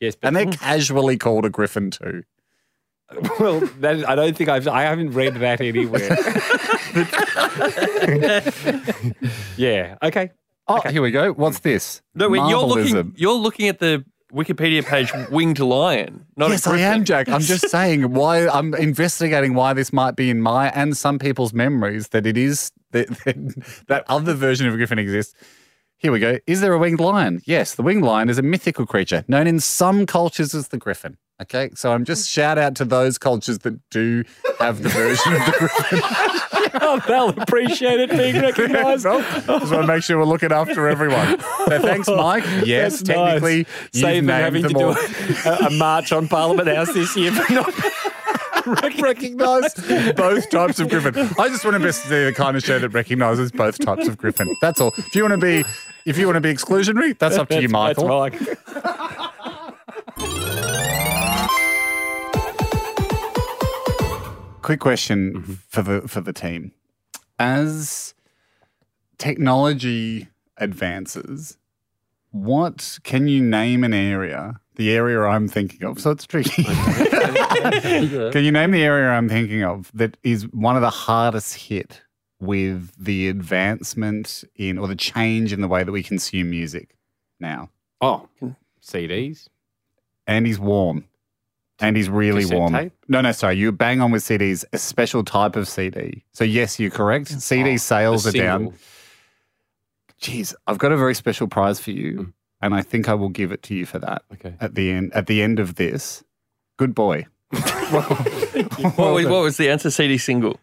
Yes, 0.00 0.14
but 0.14 0.28
and 0.28 0.36
they're 0.36 0.46
casually 0.58 1.18
called 1.18 1.44
a 1.44 1.50
griffin 1.50 1.90
too. 1.90 2.22
well, 3.38 3.60
that 3.80 3.96
is, 3.96 4.04
I 4.04 4.14
don't 4.14 4.36
think 4.36 4.48
I've. 4.48 4.66
I 4.68 4.82
haven't 4.82 5.10
read 5.12 5.34
that 5.36 5.60
anywhere. 5.60 6.16
yeah. 9.56 9.96
Okay. 10.02 10.30
Oh, 10.68 10.80
here 10.88 11.02
we 11.02 11.10
go. 11.10 11.32
What's 11.32 11.60
this? 11.60 12.02
No, 12.14 12.28
wait, 12.28 12.48
you're 12.48 12.62
looking. 12.62 13.14
You're 13.16 13.32
looking 13.32 13.68
at 13.68 13.78
the 13.78 14.04
Wikipedia 14.32 14.84
page 14.84 15.12
winged 15.30 15.60
lion, 15.60 16.26
not 16.36 16.50
yes, 16.50 16.66
a 16.66 16.70
I 16.70 16.78
am, 16.78 17.04
Jack. 17.04 17.28
I'm 17.28 17.40
just 17.40 17.68
saying 17.70 18.12
why 18.12 18.48
I'm 18.48 18.74
investigating 18.74 19.54
why 19.54 19.72
this 19.72 19.92
might 19.92 20.16
be 20.16 20.30
in 20.30 20.40
my 20.40 20.68
and 20.70 20.96
some 20.96 21.18
people's 21.18 21.52
memories 21.52 22.08
that 22.08 22.26
it 22.26 22.36
is 22.36 22.72
that, 22.90 23.08
that, 23.24 23.84
that 23.86 24.04
other 24.08 24.34
version 24.34 24.66
of 24.66 24.74
a 24.74 24.76
griffin 24.76 24.98
exists. 24.98 25.34
Here 25.98 26.12
we 26.12 26.18
go. 26.18 26.38
Is 26.46 26.60
there 26.60 26.72
a 26.72 26.78
winged 26.78 27.00
lion? 27.00 27.40
Yes, 27.46 27.76
the 27.76 27.82
winged 27.82 28.02
lion 28.04 28.28
is 28.28 28.36
a 28.36 28.42
mythical 28.42 28.84
creature 28.84 29.24
known 29.28 29.46
in 29.46 29.60
some 29.60 30.04
cultures 30.04 30.54
as 30.54 30.68
the 30.68 30.76
griffin. 30.76 31.16
Okay, 31.40 31.70
so 31.74 31.92
I'm 31.92 32.04
just 32.04 32.26
mm. 32.26 32.32
shout 32.32 32.58
out 32.58 32.74
to 32.76 32.84
those 32.84 33.18
cultures 33.18 33.58
that 33.60 33.78
do 33.90 34.24
have 34.58 34.82
the 34.82 34.88
version 34.88 35.34
of 35.34 35.46
the 35.46 35.52
griffin. 35.52 36.40
Oh, 36.88 37.00
they'll 37.06 37.30
appreciate 37.30 38.00
it 38.00 38.10
being 38.10 38.36
recognised. 38.40 39.04
Well, 39.04 39.20
just 39.20 39.48
want 39.48 39.68
to 39.70 39.86
make 39.86 40.02
sure 40.02 40.18
we're 40.18 40.24
looking 40.24 40.52
after 40.52 40.88
everyone. 40.88 41.40
So 41.40 41.80
thanks, 41.80 42.08
Mike. 42.08 42.44
Yes, 42.64 43.00
That's 43.00 43.02
technically, 43.02 43.56
nice. 43.58 43.66
you've 43.92 44.02
Save 44.02 44.24
named 44.24 44.30
having 44.30 44.62
them 44.62 44.72
to 44.74 44.84
all. 44.86 44.94
do 44.94 45.00
a, 45.46 45.66
a 45.66 45.70
march 45.70 46.12
on 46.12 46.28
Parliament 46.28 46.68
House 46.68 46.92
this 46.92 47.16
year 47.16 47.32
for 47.32 47.52
not 47.52 47.72
recognise 49.00 49.74
both 50.14 50.50
types 50.50 50.80
of 50.80 50.88
griffin. 50.88 51.16
I 51.38 51.48
just 51.48 51.64
want 51.64 51.74
to 51.74 51.80
be 51.80 51.86
the 52.08 52.32
kind 52.36 52.56
of 52.56 52.62
show 52.62 52.78
that 52.78 52.90
recognises 52.90 53.52
both 53.52 53.78
types 53.78 54.08
of 54.08 54.16
griffin. 54.18 54.54
That's 54.60 54.80
all. 54.80 54.92
If 54.96 55.14
you 55.14 55.22
want 55.22 55.40
to 55.40 55.44
be, 55.46 55.64
if 56.04 56.18
you 56.18 56.26
want 56.26 56.36
to 56.36 56.40
be 56.40 56.52
exclusionary, 56.52 57.16
that's 57.18 57.36
up 57.36 57.48
to 57.50 57.62
you, 57.62 57.68
Michael. 57.68 58.08
That's 58.30 58.40
Mike. 60.18 60.55
Quick 64.66 64.80
question 64.80 65.32
Mm-hmm. 65.34 65.52
for 65.68 65.82
the 65.82 66.08
for 66.08 66.20
the 66.20 66.32
team: 66.32 66.72
As 67.38 68.14
technology 69.16 70.26
advances, 70.56 71.56
what 72.32 72.98
can 73.04 73.28
you 73.28 73.42
name 73.42 73.84
an 73.84 73.94
area? 73.94 74.60
The 74.74 74.90
area 74.90 75.20
I'm 75.22 75.46
thinking 75.46 75.84
of. 75.84 76.00
So 76.00 76.10
it's 76.10 76.26
tricky. 76.26 76.64
Can 78.32 78.44
you 78.44 78.50
name 78.52 78.72
the 78.72 78.82
area 78.82 79.08
I'm 79.08 79.28
thinking 79.28 79.62
of 79.62 79.90
that 79.94 80.16
is 80.22 80.48
one 80.52 80.74
of 80.76 80.82
the 80.82 80.90
hardest 80.90 81.54
hit 81.54 82.02
with 82.40 82.92
the 83.02 83.28
advancement 83.28 84.44
in 84.56 84.78
or 84.78 84.86
the 84.88 84.96
change 84.96 85.52
in 85.52 85.60
the 85.60 85.68
way 85.68 85.82
that 85.84 85.92
we 85.92 86.02
consume 86.02 86.50
music 86.50 86.96
now? 87.40 87.70
Oh, 88.00 88.28
CDs. 88.82 89.48
And 90.26 90.46
he's 90.46 90.58
warm. 90.58 91.04
And 91.78 91.96
he's 91.96 92.08
really 92.08 92.46
warm. 92.46 92.72
tape? 92.72 92.92
No, 93.06 93.20
no, 93.20 93.32
sorry. 93.32 93.56
You 93.56 93.70
bang 93.70 94.00
on 94.00 94.10
with 94.10 94.22
CDs, 94.22 94.64
a 94.72 94.78
special 94.78 95.22
type 95.22 95.56
of 95.56 95.68
CD. 95.68 96.24
So, 96.32 96.42
yes, 96.44 96.80
you're 96.80 96.90
correct. 96.90 97.28
CD 97.28 97.74
Oh, 97.74 97.76
sales 97.76 98.26
are 98.26 98.32
down. 98.32 98.72
Jeez, 100.20 100.54
I've 100.66 100.78
got 100.78 100.92
a 100.92 100.96
very 100.96 101.14
special 101.14 101.46
prize 101.48 101.78
for 101.78 101.90
you. 101.90 102.12
Mm. 102.14 102.32
And 102.62 102.74
I 102.74 102.80
think 102.80 103.08
I 103.08 103.14
will 103.14 103.28
give 103.28 103.52
it 103.52 103.62
to 103.64 103.74
you 103.74 103.84
for 103.84 103.98
that 103.98 104.22
Okay. 104.32 104.54
at 104.60 104.74
the 104.74 104.90
end 104.90 105.12
at 105.12 105.26
the 105.26 105.42
end 105.42 105.58
of 105.58 105.74
this. 105.74 106.24
Good 106.78 106.94
boy. 106.94 107.26
What 108.96 109.12
was, 109.14 109.26
what 109.26 109.42
was 109.42 109.56
the 109.58 109.68
answer? 109.70 109.90
CD 109.90 110.18
single. 110.18 110.58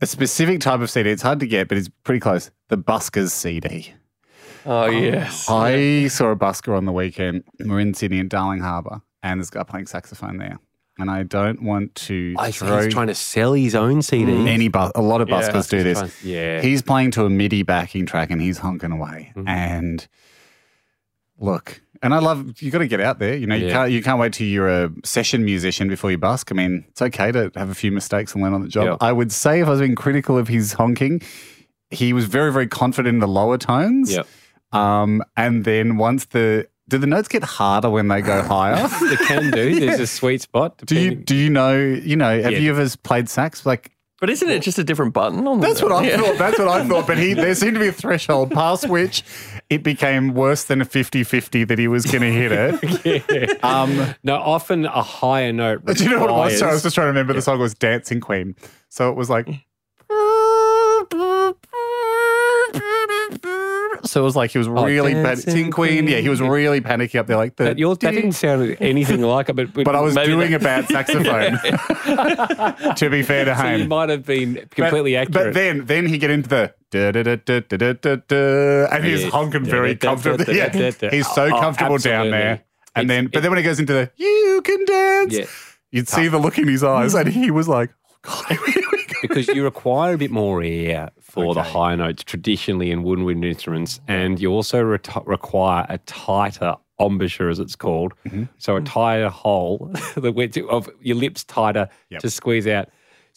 A 0.00 0.06
specific 0.06 0.60
type 0.60 0.80
of 0.80 0.90
CD. 0.90 1.10
It's 1.10 1.22
hard 1.22 1.40
to 1.40 1.46
get, 1.46 1.68
but 1.68 1.78
it's 1.78 1.88
pretty 2.04 2.20
close. 2.20 2.50
The 2.68 2.76
Buskers 2.76 3.30
CD. 3.30 3.94
Oh, 4.66 4.86
yes. 4.86 5.48
I 5.48 6.08
saw 6.08 6.30
a 6.30 6.36
busker 6.36 6.76
on 6.76 6.84
the 6.84 6.92
weekend. 6.92 7.44
We're 7.60 7.80
in 7.80 7.94
Sydney 7.94 8.20
at 8.20 8.28
Darling 8.28 8.60
Harbour, 8.60 9.00
and 9.22 9.40
there's 9.40 9.48
a 9.48 9.52
guy 9.52 9.62
playing 9.64 9.86
saxophone 9.86 10.38
there. 10.38 10.58
And 11.00 11.10
I 11.10 11.22
don't 11.22 11.62
want 11.62 11.94
to 12.06 12.34
I 12.38 12.50
throw 12.50 12.82
he's 12.82 12.92
trying 12.92 13.06
to 13.06 13.14
sell 13.14 13.52
his 13.52 13.76
own 13.76 14.02
CD. 14.02 14.48
any 14.48 14.66
bus. 14.66 14.90
A 14.96 15.00
lot 15.00 15.20
of 15.20 15.28
Yeah. 15.28 15.40
buskers 15.42 15.68
do 15.70 15.84
this. 15.84 16.24
Yeah. 16.24 16.60
He's 16.60 16.82
playing 16.82 17.12
to 17.12 17.24
a 17.24 17.30
MIDI 17.30 17.62
backing 17.62 18.04
track, 18.04 18.30
and 18.32 18.40
he's 18.42 18.58
honking 18.58 18.90
away. 18.90 19.32
Mm-hmm. 19.36 19.46
And 19.48 20.08
look, 21.38 21.80
and 22.02 22.14
I 22.14 22.18
love 22.18 22.60
you. 22.60 22.70
Got 22.70 22.78
to 22.78 22.86
get 22.88 23.00
out 23.00 23.18
there. 23.20 23.36
You 23.36 23.46
know, 23.46 23.54
you 23.54 23.66
Yeah. 23.66 23.72
can't 23.72 23.90
you 23.92 24.02
can't 24.02 24.18
wait 24.18 24.32
till 24.32 24.46
you're 24.46 24.68
a 24.68 24.90
session 25.04 25.44
musician 25.44 25.88
before 25.88 26.10
you 26.10 26.18
busk. 26.18 26.50
I 26.50 26.54
mean, 26.54 26.84
it's 26.88 27.02
okay 27.02 27.30
to 27.32 27.52
have 27.54 27.70
a 27.70 27.74
few 27.74 27.92
mistakes 27.92 28.34
and 28.34 28.42
learn 28.42 28.54
on 28.54 28.62
the 28.62 28.68
job. 28.68 28.84
Yeah. 28.86 28.96
I 29.00 29.12
would 29.12 29.30
say 29.32 29.60
if 29.60 29.66
I 29.68 29.70
was 29.70 29.80
being 29.80 29.94
critical 29.94 30.36
of 30.36 30.48
his 30.48 30.72
honking, 30.74 31.22
he 31.90 32.12
was 32.12 32.24
very 32.24 32.52
very 32.52 32.66
confident 32.66 33.14
in 33.14 33.20
the 33.20 33.28
lower 33.28 33.58
tones. 33.58 34.12
Yep. 34.12 34.26
Um, 34.72 35.22
and 35.36 35.64
then 35.64 35.96
once 35.96 36.26
the 36.26 36.66
do 36.88 36.98
the 36.98 37.06
notes 37.06 37.28
get 37.28 37.44
harder 37.44 37.90
when 37.90 38.08
they 38.08 38.20
go 38.22 38.42
higher? 38.54 38.88
They 38.88 39.16
can 39.16 39.50
do. 39.50 39.78
There's 39.80 40.00
a 40.00 40.06
sweet 40.06 40.42
spot. 40.42 40.78
do 40.86 40.98
you 40.98 41.14
do 41.14 41.34
you 41.36 41.50
know 41.50 41.76
you 41.78 42.16
know 42.16 42.40
have 42.42 42.52
Yeah. 42.52 42.58
you 42.58 42.70
ever 42.70 42.88
played 43.02 43.28
sax 43.28 43.64
like? 43.66 43.92
But 44.20 44.30
isn't 44.30 44.50
it 44.50 44.62
just 44.62 44.80
a 44.80 44.82
different 44.84 45.14
button 45.14 45.46
on 45.46 45.60
the 45.60 45.68
That's 45.68 45.78
the 45.78 45.86
what 45.86 46.02
I 46.04 46.08
Yeah. 46.08 46.16
thought. 46.16 46.38
That's 46.38 46.58
what 46.58 46.66
I 46.66 46.84
thought. 46.88 47.06
But 47.06 47.18
he, 47.18 47.34
there 47.34 47.54
seemed 47.54 47.74
to 47.74 47.80
be 47.80 47.86
a 47.86 47.92
threshold 47.92 48.50
past 48.50 48.88
which 48.88 49.22
it 49.70 49.84
became 49.84 50.34
worse 50.34 50.64
than 50.64 50.80
a 50.80 50.84
50 50.84 51.22
50 51.22 51.62
that 51.62 51.78
he 51.78 51.86
was 51.86 52.04
going 52.04 52.22
to 52.22 52.32
hit 52.32 52.50
it. 52.50 53.24
yeah. 53.62 53.68
Um, 53.82 54.14
No, 54.24 54.34
often 54.34 54.86
a 54.86 55.02
higher 55.02 55.52
note. 55.52 55.84
do 55.84 56.02
you 56.02 56.10
know 56.10 56.18
what 56.20 56.30
it 56.30 56.32
was? 56.32 56.58
Sorry, 56.58 56.72
I 56.72 56.74
was 56.74 56.82
just 56.82 56.96
trying 56.96 57.04
to 57.04 57.08
remember 57.10 57.32
the 57.32 57.42
song 57.42 57.60
was 57.60 57.74
Dancing 57.74 58.18
Queen. 58.20 58.56
So 58.88 59.08
it 59.08 59.14
was 59.16 59.30
like. 59.30 59.48
So 64.08 64.20
it 64.20 64.24
was 64.24 64.36
like 64.36 64.50
he 64.50 64.58
was 64.58 64.68
really 64.68 65.14
panicking. 65.14 65.70
Queen. 65.72 66.06
Yeah, 66.08 66.18
he 66.18 66.28
was 66.28 66.40
really 66.40 66.80
panicking 66.80 67.20
up 67.20 67.26
there. 67.26 67.36
Like 67.36 67.56
the, 67.56 67.64
that, 67.64 67.78
yours, 67.78 67.98
that 67.98 68.12
didn't 68.12 68.32
sound 68.32 68.76
anything 68.80 69.22
like 69.22 69.48
it, 69.48 69.56
but 69.56 69.72
but, 69.72 69.84
but 69.84 69.94
I 69.94 70.00
was 70.00 70.14
doing 70.14 70.50
that... 70.52 70.60
a 70.60 70.64
bad 70.64 70.88
saxophone. 70.88 71.58
to 72.96 73.10
be 73.10 73.22
fair 73.22 73.44
to 73.44 73.56
so 73.56 73.62
him, 73.62 73.88
might 73.88 74.08
have 74.08 74.24
been 74.24 74.66
completely 74.70 75.14
but, 75.14 75.20
accurate. 75.20 75.32
But 75.32 75.54
then 75.54 75.86
then 75.86 76.06
he 76.06 76.18
get 76.18 76.30
into 76.30 76.48
the 76.48 76.74
and 78.90 79.04
he's 79.04 79.24
honking 79.24 79.64
very 79.64 79.94
comfortably. 79.96 80.56
Yeah, 80.56 80.90
he's 81.10 81.28
so 81.32 81.50
comfortable 81.50 81.98
down 81.98 82.30
there. 82.30 82.62
And 82.94 83.08
then, 83.08 83.26
but 83.26 83.42
then 83.42 83.50
when 83.50 83.58
he 83.58 83.64
goes 83.64 83.78
into 83.78 83.92
the 83.92 84.10
"You 84.16 84.62
can 84.64 84.84
dance," 84.84 85.38
you'd 85.90 86.08
see 86.08 86.28
the 86.28 86.38
look 86.38 86.58
in 86.58 86.66
his 86.66 86.82
eyes, 86.82 87.14
and 87.14 87.28
he 87.28 87.50
was 87.50 87.68
like, 87.68 87.90
"God." 88.22 88.58
Because 89.22 89.48
you 89.48 89.64
require 89.64 90.14
a 90.14 90.18
bit 90.18 90.30
more 90.30 90.62
air 90.62 91.10
for 91.20 91.54
the 91.54 91.60
Okay. 91.60 91.70
high 91.70 91.94
notes 91.94 92.22
traditionally 92.24 92.90
in 92.90 93.02
woodwind 93.02 93.44
instruments, 93.44 94.00
and 94.08 94.40
you 94.40 94.50
also 94.50 94.82
ret- 94.82 95.26
require 95.26 95.86
a 95.88 95.98
tighter 95.98 96.76
embouchure, 97.00 97.48
as 97.48 97.58
it's 97.58 97.76
called. 97.76 98.12
Mm-hmm. 98.26 98.44
So 98.58 98.76
a 98.76 98.80
tighter 98.80 99.28
hole, 99.28 99.92
the 100.16 100.32
of 100.68 100.88
your 101.00 101.16
lips 101.16 101.44
tighter 101.44 101.88
Yep. 102.10 102.20
to 102.22 102.30
squeeze 102.30 102.66
out. 102.66 102.88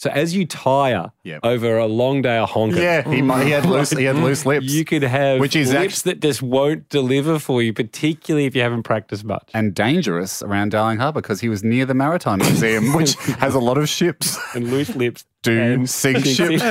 So 0.02 0.10
as 0.10 0.36
you 0.36 0.48
tire 0.48 1.12
Yep. 1.22 1.42
over 1.44 1.78
a 1.78 1.86
long 1.86 2.24
day 2.24 2.40
of 2.40 2.50
honking, 2.50 2.82
Yeah, 2.82 3.08
he, 3.08 3.22
might, 3.22 3.46
he 3.46 3.52
had 3.52 3.68
loose, 3.68 3.92
he 3.92 4.06
had 4.06 4.16
loose 4.28 4.48
lips. 4.48 4.66
you 4.66 4.84
could 4.84 5.04
have 5.04 5.40
Which 5.40 5.56
is 5.56 5.72
lips 5.72 6.02
that 6.02 6.20
just 6.20 6.42
won't 6.42 6.90
deliver 6.90 7.38
for 7.38 7.62
you, 7.62 7.72
particularly 7.72 8.48
if 8.48 8.56
you 8.56 8.64
haven't 8.64 8.82
practiced 8.82 9.24
much. 9.24 9.52
and 9.54 9.76
dangerous 9.76 10.42
around 10.42 10.72
Darling 10.72 10.98
Harbour 10.98 11.22
because 11.22 11.40
he 11.40 11.50
was 11.50 11.64
near 11.64 11.86
the 11.86 11.94
Maritime 11.94 12.40
Museum, 12.40 12.94
which 12.96 13.14
has 13.14 13.54
a 13.54 13.60
lot 13.60 13.78
of 13.78 13.88
ships. 13.88 14.40
And 14.56 14.72
loose 14.72 14.96
lips 14.96 15.24
Do 15.44 15.62
and 15.62 15.88
sink 15.88 16.26
ships. 16.26 16.64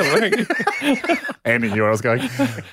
Andy 1.45 1.69
knew 1.71 1.83
where 1.83 1.87
I 1.87 1.93
was 1.93 2.01
going. 2.01 2.29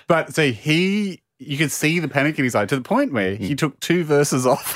But 0.07 0.33
see, 0.33 0.53
he, 0.53 1.21
you 1.37 1.59
could 1.59 1.71
see 1.71 1.99
the 1.99 2.07
panic 2.07 2.39
in 2.39 2.45
his 2.45 2.55
eye 2.55 2.65
to 2.65 2.75
the 2.75 2.81
point 2.81 3.13
where 3.13 3.35
he 3.35 3.49
hmm. 3.49 3.55
took 3.57 3.79
two 3.79 4.03
verses 4.03 4.47
off. 4.47 4.75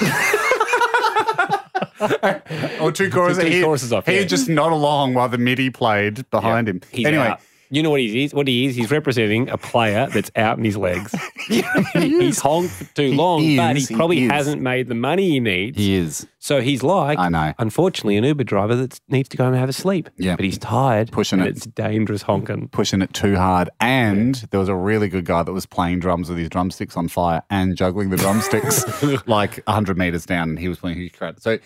Or 2.82 2.91
two 2.91 3.10
choruses. 3.10 3.43
two 3.43 3.49
he, 3.49 3.62
choruses 3.62 3.93
off, 3.93 4.06
He 4.06 4.18
yeah. 4.20 4.24
just 4.26 4.49
nod 4.49 4.72
along 4.72 5.14
while 5.14 5.30
the 5.30 5.38
MIDI 5.38 5.70
played 5.70 6.30
behind 6.32 6.68
him. 6.70 6.82
He's 6.91 7.06
anyway, 7.06 7.28
out. 7.28 7.41
You 7.74 7.82
know 7.82 7.89
what 7.89 8.02
he 8.02 8.26
is? 8.26 8.34
What 8.34 8.49
he 8.49 8.66
is? 8.66 8.76
He's 8.76 8.91
representing 8.91 9.47
a 9.49 9.58
player 9.58 10.08
that's 10.14 10.30
out 10.36 10.58
in 10.58 10.66
his 10.66 10.76
legs. 10.76 11.16
he's 11.93 12.39
honked 12.41 12.70
for 12.74 12.84
too 12.95 13.12
He 13.12 13.16
long, 13.16 13.56
but 13.56 13.78
is, 13.78 13.88
he 13.88 13.93
he 13.93 13.97
probably 13.97 14.24
is. 14.26 14.32
hasn't 14.32 14.62
made 14.62 14.89
the 14.89 14.93
money 14.95 15.30
he 15.30 15.39
needs. 15.39 15.78
he 15.78 15.95
is 15.95 16.28
So 16.39 16.60
he's 16.60 16.84
like, 16.84 17.18
I 17.18 17.30
know. 17.30 17.54
unfortunately, 17.60 18.18
an 18.18 18.26
Uber 18.26 18.43
driver 18.43 18.76
that 18.76 18.99
needs 19.08 19.30
to 19.30 19.38
go 19.38 19.45
and 19.47 19.56
have 19.56 19.70
a 19.70 19.74
sleep. 19.74 20.10
Yeah. 20.18 20.36
But 20.36 20.43
he's 20.43 20.58
tired. 20.58 21.14
Pushing 21.14 21.39
it. 21.39 21.47
It's 21.47 21.66
dangerous 21.66 22.24
honking. 22.24 22.68
pushing 22.74 23.02
it 23.02 23.14
too 23.14 23.38
hard. 23.38 23.70
And 23.80 24.36
there 24.52 24.60
was 24.60 24.68
a 24.68 24.76
really 24.76 25.08
good 25.08 25.24
guy 25.24 25.41
that 25.43 25.54
was 25.54 25.66
playing 25.66 25.99
drums 26.02 26.28
with 26.28 26.39
his 26.39 26.49
drumsticks 26.49 26.97
on 26.97 27.08
fire 27.08 27.41
and 27.49 27.78
juggling 27.78 28.10
the 28.10 28.18
drumsticks 28.18 28.84
like 29.28 29.64
100 29.66 29.97
meters 29.97 30.26
down. 30.26 30.49
And 30.49 30.60
he 30.60 30.68
was 30.68 30.78
playing 30.80 30.97
huge 30.97 31.14
crowd. 31.14 31.41
So 31.41 31.58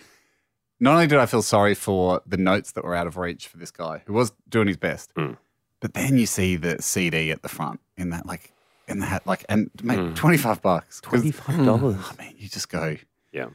not 0.80 0.94
only 0.94 1.06
did 1.06 1.18
I 1.18 1.26
feel 1.26 1.42
sorry 1.42 1.74
for 1.74 2.20
the 2.26 2.36
notes 2.36 2.72
that 2.72 2.84
were 2.84 2.94
out 2.94 3.06
of 3.06 3.16
reach 3.16 3.48
for 3.48 3.56
this 3.56 3.70
guy, 3.70 4.02
who 4.06 4.12
was 4.12 4.32
doing 4.48 4.66
his 4.68 4.76
best, 4.76 5.12
Mm. 5.14 5.36
but 5.80 5.94
then 5.94 6.18
you 6.18 6.26
see 6.26 6.56
the 6.56 6.80
CD 6.82 7.30
at 7.30 7.42
the 7.42 7.48
front 7.48 7.80
in 7.96 8.10
that, 8.10 8.26
like, 8.26 8.52
in 8.88 8.98
that, 9.00 9.26
like, 9.26 9.44
and 9.48 9.70
mate, 9.82 9.98
Mm. 9.98 10.14
25 10.14 10.60
bucks, 10.62 11.00
$25. 11.00 11.98
I 12.18 12.22
mean, 12.22 12.34
you 12.38 12.48
just 12.48 12.68
go, 12.68 12.96
Yeah. 13.32 13.46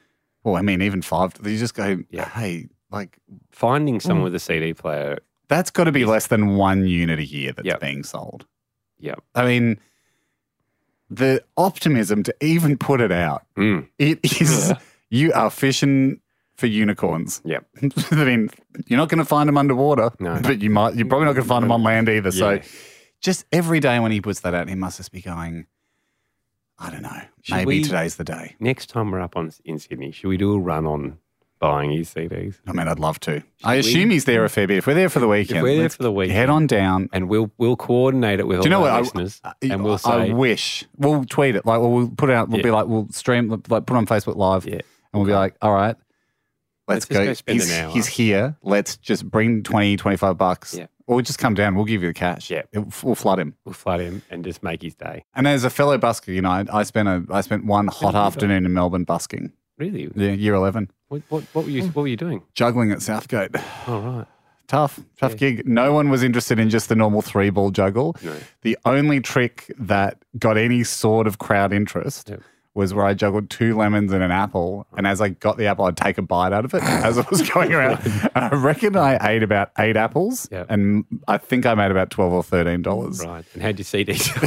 well, 0.44 0.56
I 0.56 0.62
mean, 0.62 0.82
even 0.82 1.02
five, 1.02 1.34
you 1.44 1.58
just 1.58 1.76
go, 1.76 2.00
Yeah. 2.10 2.28
hey, 2.30 2.68
like, 2.92 3.18
Finding 3.52 3.98
Mm. 3.98 4.02
someone 4.02 4.24
with 4.24 4.36
a 4.36 4.40
CD 4.40 4.74
player. 4.74 5.20
that's 5.48 5.70
got 5.70 5.84
to 5.84 5.92
be 5.92 6.06
less 6.06 6.28
than 6.28 6.56
one 6.56 6.88
unit 6.88 7.20
a 7.20 7.26
year 7.26 7.52
that's 7.52 7.66
Yep. 7.66 7.82
being 7.82 8.04
sold. 8.04 8.46
Yeah. 9.00 9.16
I 9.36 9.46
mean, 9.46 9.80
the 11.10 11.44
optimism 11.58 12.24
to 12.24 12.34
even 12.42 12.78
put 12.78 13.02
it 13.02 13.12
out, 13.12 13.46
Mm. 13.58 13.88
it 14.00 14.20
is, 14.42 14.72
you 15.10 15.34
are 15.34 15.50
fishing 15.50 16.21
for 16.62 16.68
unicorns. 16.68 17.41
Yep. 17.43 17.66
I 18.12 18.24
mean, 18.24 18.49
you're 18.88 18.97
not 18.97 19.09
going 19.09 19.18
to 19.20 19.26
find 19.26 19.49
them 19.49 19.57
underwater, 19.57 20.12
No. 20.20 20.39
but 20.41 20.62
you 20.62 20.70
might, 20.70 20.95
you're 20.95 21.05
probably 21.07 21.26
not 21.26 21.34
going 21.34 21.43
to 21.43 21.49
find 21.49 21.64
them 21.64 21.72
on 21.74 21.84
land 21.84 22.07
either. 22.07 22.32
So 22.32 22.59
just 23.20 23.45
every 23.51 23.80
day 23.82 23.99
when 23.99 24.12
he 24.14 24.22
puts 24.22 24.39
that 24.41 24.53
out, 24.53 24.70
he 24.70 24.76
must 24.76 24.95
just 24.97 25.12
be 25.12 25.22
going, 25.22 25.66
I 26.80 26.89
don't 26.89 27.01
know, 27.03 27.22
Should 27.41 27.55
maybe 27.55 27.66
we- 27.68 27.84
today's 27.84 28.16
the 28.16 28.24
day. 28.24 28.55
Next 28.59 28.88
time 28.88 29.12
we're 29.12 29.20
up 29.22 29.36
on 29.36 29.51
in 29.66 29.78
Sydney, 29.80 30.12
should 30.12 30.30
we 30.30 30.38
do 30.38 30.53
a 30.53 30.59
run 30.59 30.86
on 30.88 31.18
buying 31.59 31.91
his 31.91 32.12
CDs? 32.12 32.55
I 32.66 32.72
mean, 32.72 32.88
I'd 32.88 32.97
love 32.97 33.20
to. 33.22 33.43
I 33.64 33.74
we- 33.76 33.80
assume 33.82 34.09
he's 34.09 34.26
there 34.26 34.43
a 34.43 34.49
fair 34.49 34.66
bit. 34.66 34.78
If 34.80 34.88
we're 34.88 34.95
there 34.95 35.09
for 35.09 35.20
the 35.20 35.28
weekend, 35.28 35.57
if 35.57 35.64
we're 35.64 35.78
there 35.78 35.89
for 35.89 36.01
the 36.01 36.12
weekend. 36.12 36.36
head 36.38 36.49
on 36.49 36.66
down. 36.66 37.07
And 37.14 37.30
we'll 37.30 37.51
we'll 37.59 37.76
coordinate 37.76 38.39
it 38.39 38.47
with 38.47 38.62
Do 38.62 38.64
you 38.64 38.70
know 38.72 38.78
our 38.78 38.84
what? 38.86 38.93
I- 38.93 38.99
listeners, 39.01 39.41
I, 39.43 39.53
and 39.62 39.84
we'll 39.84 39.99
I 40.05 40.32
wish 40.34 40.86
we'll 40.97 41.24
tweet 41.26 41.55
it. 41.55 41.66
Like, 41.66 41.80
well, 41.82 41.91
we'll 41.91 42.09
put 42.09 42.32
it 42.32 42.34
out. 42.34 42.49
We'll 42.49 42.57
Yeah. 42.59 42.64
be 42.64 42.72
like, 42.72 42.88
we'll 42.88 43.09
stream, 43.12 43.49
like, 43.70 43.86
put 43.86 43.91
on 43.95 44.07
Facebook 44.07 44.36
Live, 44.38 44.66
Yeah. 44.66 44.74
and 44.76 44.82
we'll 45.14 45.26
be 45.26 45.34
like, 45.34 45.53
all 45.62 45.72
right, 45.74 45.95
let's, 46.88 47.10
Let's 47.10 47.20
go. 47.20 47.26
go 47.26 47.34
spend 47.34 47.60
he's, 47.62 47.72
an 47.72 47.86
hour. 47.86 47.92
he's 47.92 48.08
here. 48.08 48.56
Let's 48.64 48.98
just 48.98 49.30
bring 49.30 49.64
20, 49.64 49.98
25 49.98 50.38
bucks. 50.38 50.74
Yeah. 50.76 50.88
Or 51.08 51.22
just 51.22 51.40
come 51.40 51.54
down. 51.56 51.76
We'll 51.76 51.86
give 51.86 52.02
you 52.02 52.08
the 52.10 52.14
cash. 52.14 52.50
Yeah. 52.50 52.64
It- 52.72 53.04
we'll 53.04 53.16
flood 53.16 53.40
him. 53.40 53.56
we'll 53.66 53.74
flood 53.74 54.00
him 54.00 54.22
and 54.30 54.44
just 54.46 54.64
make 54.64 54.82
his 54.82 54.96
day. 54.96 55.26
And 55.36 55.48
as 55.48 55.64
a 55.64 55.70
fellow 55.70 55.98
busker, 55.98 56.34
you 56.34 56.42
know, 56.42 56.50
I, 56.52 56.66
I 56.72 56.84
spent 56.84 57.08
a, 57.10 57.26
I 57.30 57.42
spent 57.42 57.66
one 57.66 57.88
hot 57.88 58.16
afternoon 58.16 58.66
in 58.66 58.74
Melbourne 58.74 59.04
busking. 59.04 59.52
Really? 59.78 60.10
Yeah, 60.16 60.32
year 60.32 60.54
eleven, 60.54 60.92
What, 61.10 61.24
what, 61.30 61.44
what 61.54 61.66
were 61.66 61.72
you 61.72 61.84
mm. 61.84 61.96
What 61.96 62.04
were 62.04 62.08
you 62.08 62.16
doing? 62.18 62.44
juggling 62.54 62.92
at 62.92 63.02
Southgate. 63.02 63.52
All 63.88 64.00
right. 64.02 64.26
Tough, 64.68 65.02
tough 65.18 65.36
gig. 65.36 65.68
No 65.68 65.92
one 65.92 66.10
was 66.10 66.24
interested 66.24 66.58
in 66.60 66.70
just 66.70 66.88
the 66.88 66.96
normal 66.96 67.22
three 67.22 67.50
ball 67.50 67.72
juggle. 67.72 68.16
No. 68.24 68.36
The 68.62 68.78
only 68.86 69.20
trick 69.20 69.70
that 69.78 70.24
got 70.40 70.56
any 70.56 70.84
sort 70.86 71.28
of 71.28 71.40
crowd 71.40 71.74
interest 71.74 72.30
Yep. 72.30 72.42
Was 72.74 72.94
where 72.94 73.06
I 73.06 73.14
juggled 73.14 73.50
two 73.50 73.76
lemons 73.76 74.14
and 74.14 74.24
an 74.24 74.32
apple. 74.32 74.88
And 74.96 75.06
as 75.06 75.20
I 75.20 75.30
got 75.30 75.58
the 75.58 75.66
apple, 75.68 75.86
I'd 75.86 75.98
take 75.98 76.18
a 76.18 76.22
bite 76.22 76.54
out 76.54 76.64
of 76.64 76.74
it 76.74 76.82
as 76.84 77.18
it 77.18 77.30
was 77.30 77.48
going 77.50 77.74
around. 77.74 78.00
And 78.34 78.46
I 78.46 78.50
reckon 78.56 78.96
I 78.96 79.18
ate 79.30 79.44
about 79.44 79.72
eight 79.78 79.98
apples. 79.98 80.48
Yep. 80.52 80.68
And 80.70 81.06
I 81.28 81.38
think 81.38 81.66
I 81.66 81.74
made 81.76 81.92
about 81.92 82.10
12 82.12 82.32
or 82.34 82.44
$13. 82.44 83.26
Right. 83.26 83.46
And 83.54 83.62
how'd 83.62 83.78
you 83.78 83.84
see 83.84 84.04
these? 84.04 84.30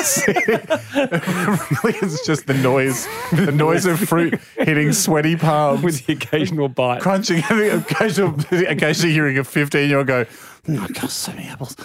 really, 0.16 1.94
it's 2.00 2.26
just 2.26 2.46
the 2.46 2.54
noise, 2.62 3.06
the 3.32 3.52
noise 3.52 3.84
of 3.84 4.00
fruit 4.00 4.40
hitting 4.58 4.92
sweaty 4.92 5.36
palms. 5.36 5.82
With 5.82 6.06
the 6.06 6.14
occasional 6.14 6.68
bite. 6.68 7.02
crunching, 7.02 7.38
occasional, 7.50 8.34
occasionally 8.50 9.12
hearing 9.12 9.36
a 9.38 9.44
15 9.44 9.88
year 9.88 9.98
old 9.98 10.06
go, 10.06 10.24
"Mm, 10.66 10.80
I 10.80 10.88
got 10.88 11.10
so 11.10 11.32
many 11.32 11.48
apples. 11.48 11.76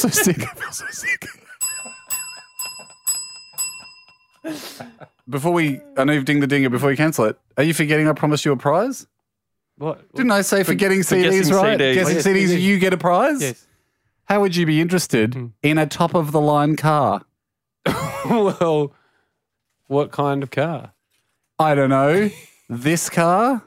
so 0.00 0.08
sick. 0.08 0.42
I 0.42 0.54
feel 0.54 0.72
so 0.72 0.86
sick. 0.90 1.26
Before 5.28 5.52
we, 5.52 5.80
I 5.96 6.04
know 6.04 6.12
you've 6.12 6.24
dinged 6.24 6.42
the 6.42 6.46
dinger 6.46 6.68
before 6.68 6.90
you 6.90 6.96
cancel 6.96 7.24
it. 7.24 7.38
Are 7.56 7.62
you 7.62 7.72
forgetting 7.72 8.08
I 8.08 8.12
promised 8.12 8.44
you 8.44 8.52
a 8.52 8.56
prize? 8.56 9.06
What? 9.76 10.12
Didn't 10.14 10.32
I 10.32 10.42
say 10.42 10.62
for, 10.62 10.74
getting 10.74 11.02
for 11.02 11.16
CDs 11.16 11.30
guessing 11.30 11.54
right? 11.54 11.78
CDs. 11.78 11.94
Guessing 11.94 12.14
Oh, 12.14 12.16
yes, 12.16 12.26
CDs, 12.26 12.48
you 12.50 12.58
you 12.58 12.78
get 12.78 12.92
a 12.92 12.98
prize? 12.98 13.40
Yes. 13.40 13.66
How 14.24 14.40
would 14.40 14.54
you 14.54 14.66
be 14.66 14.80
interested 14.80 15.34
hmm. 15.34 15.46
in 15.62 15.78
a 15.78 15.86
top 15.86 16.14
of 16.14 16.32
the 16.32 16.40
line 16.40 16.76
car? 16.76 17.22
well, 18.24 18.94
what 19.86 20.12
kind 20.12 20.42
of 20.42 20.50
car? 20.50 20.92
I 21.58 21.74
don't 21.74 21.90
know. 21.90 22.30
This 22.68 23.10
car? 23.10 23.62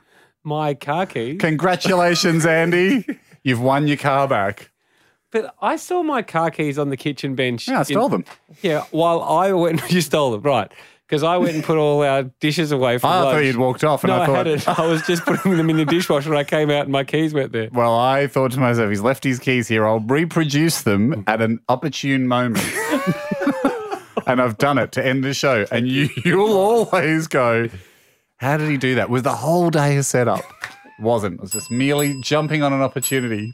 my 0.47 0.73
car 0.73 1.05
keys. 1.05 1.39
Congratulations, 1.39 2.45
Andy. 2.45 3.05
You've 3.43 3.61
won 3.61 3.87
your 3.87 3.97
car 3.97 4.27
back. 4.27 4.71
But 5.31 5.53
I 5.61 5.75
saw 5.75 6.03
my 6.03 6.21
car 6.21 6.51
keys 6.51 6.77
on 6.79 6.89
the 6.89 6.97
kitchen 6.97 7.35
bench. 7.35 7.67
Yeah, 7.67 7.79
I 7.81 7.83
stole 7.83 8.09
them. 8.09 8.23
Yeah, 8.61 8.85
while 8.91 9.21
I 9.21 9.51
went, 9.51 9.81
you 9.91 10.01
stole 10.01 10.31
them, 10.31 10.41
right? 10.41 10.71
Because 11.05 11.23
I 11.23 11.37
went 11.37 11.55
and 11.55 11.63
put 11.63 11.77
all 11.77 12.03
our 12.03 12.23
dishes 12.41 12.71
away 12.73 12.97
from 12.97 13.09
I 13.11 13.21
lunch. 13.21 13.35
thought 13.35 13.43
you'd 13.45 13.55
walked 13.57 13.83
off, 13.83 14.03
and 14.03 14.11
no, 14.11 14.17
I 14.19 14.23
I, 14.23 14.25
thought, 14.25 14.45
hadn't. 14.47 14.67
I 14.79 14.85
was 14.87 15.01
just 15.07 15.23
putting 15.25 15.55
them 15.57 15.69
in 15.69 15.77
the 15.77 15.85
dishwasher, 15.85 16.29
and 16.29 16.37
I 16.37 16.43
came 16.43 16.69
out, 16.69 16.83
and 16.83 16.91
my 16.91 17.03
keys 17.03 17.33
weren't 17.33 17.51
there. 17.53 17.69
well, 17.71 17.97
I 17.97 18.27
thought 18.27 18.51
to 18.51 18.59
myself, 18.59 18.89
he's 18.89 19.01
left 19.01 19.23
his 19.23 19.39
keys 19.39 19.67
here. 19.67 19.85
I'll 19.87 19.99
reproduce 20.01 20.81
them 20.81 21.23
at 21.27 21.41
an 21.41 21.59
opportune 21.69 22.27
moment. 22.27 22.65
and 24.27 24.41
I've 24.41 24.57
done 24.57 24.77
it 24.77 24.91
to 24.93 25.05
end 25.05 25.23
the 25.23 25.33
show. 25.33 25.65
And 25.71 25.87
you, 25.87 26.09
you'll 26.25 26.57
always 26.57 27.27
go, 27.27 27.69
how 28.37 28.57
did 28.57 28.69
he 28.69 28.77
do 28.77 28.95
that? 28.95 29.09
Was 29.09 29.23
the 29.23 29.35
whole 29.35 29.69
day 29.69 29.95
a 29.97 30.03
setup? 30.03 30.43
Wasn't. 30.99 31.35
It 31.35 31.41
was 31.41 31.51
just 31.51 31.69
merely 31.71 32.19
jumping 32.21 32.63
on 32.63 32.73
an 32.73 32.81
opportunity. 32.81 33.53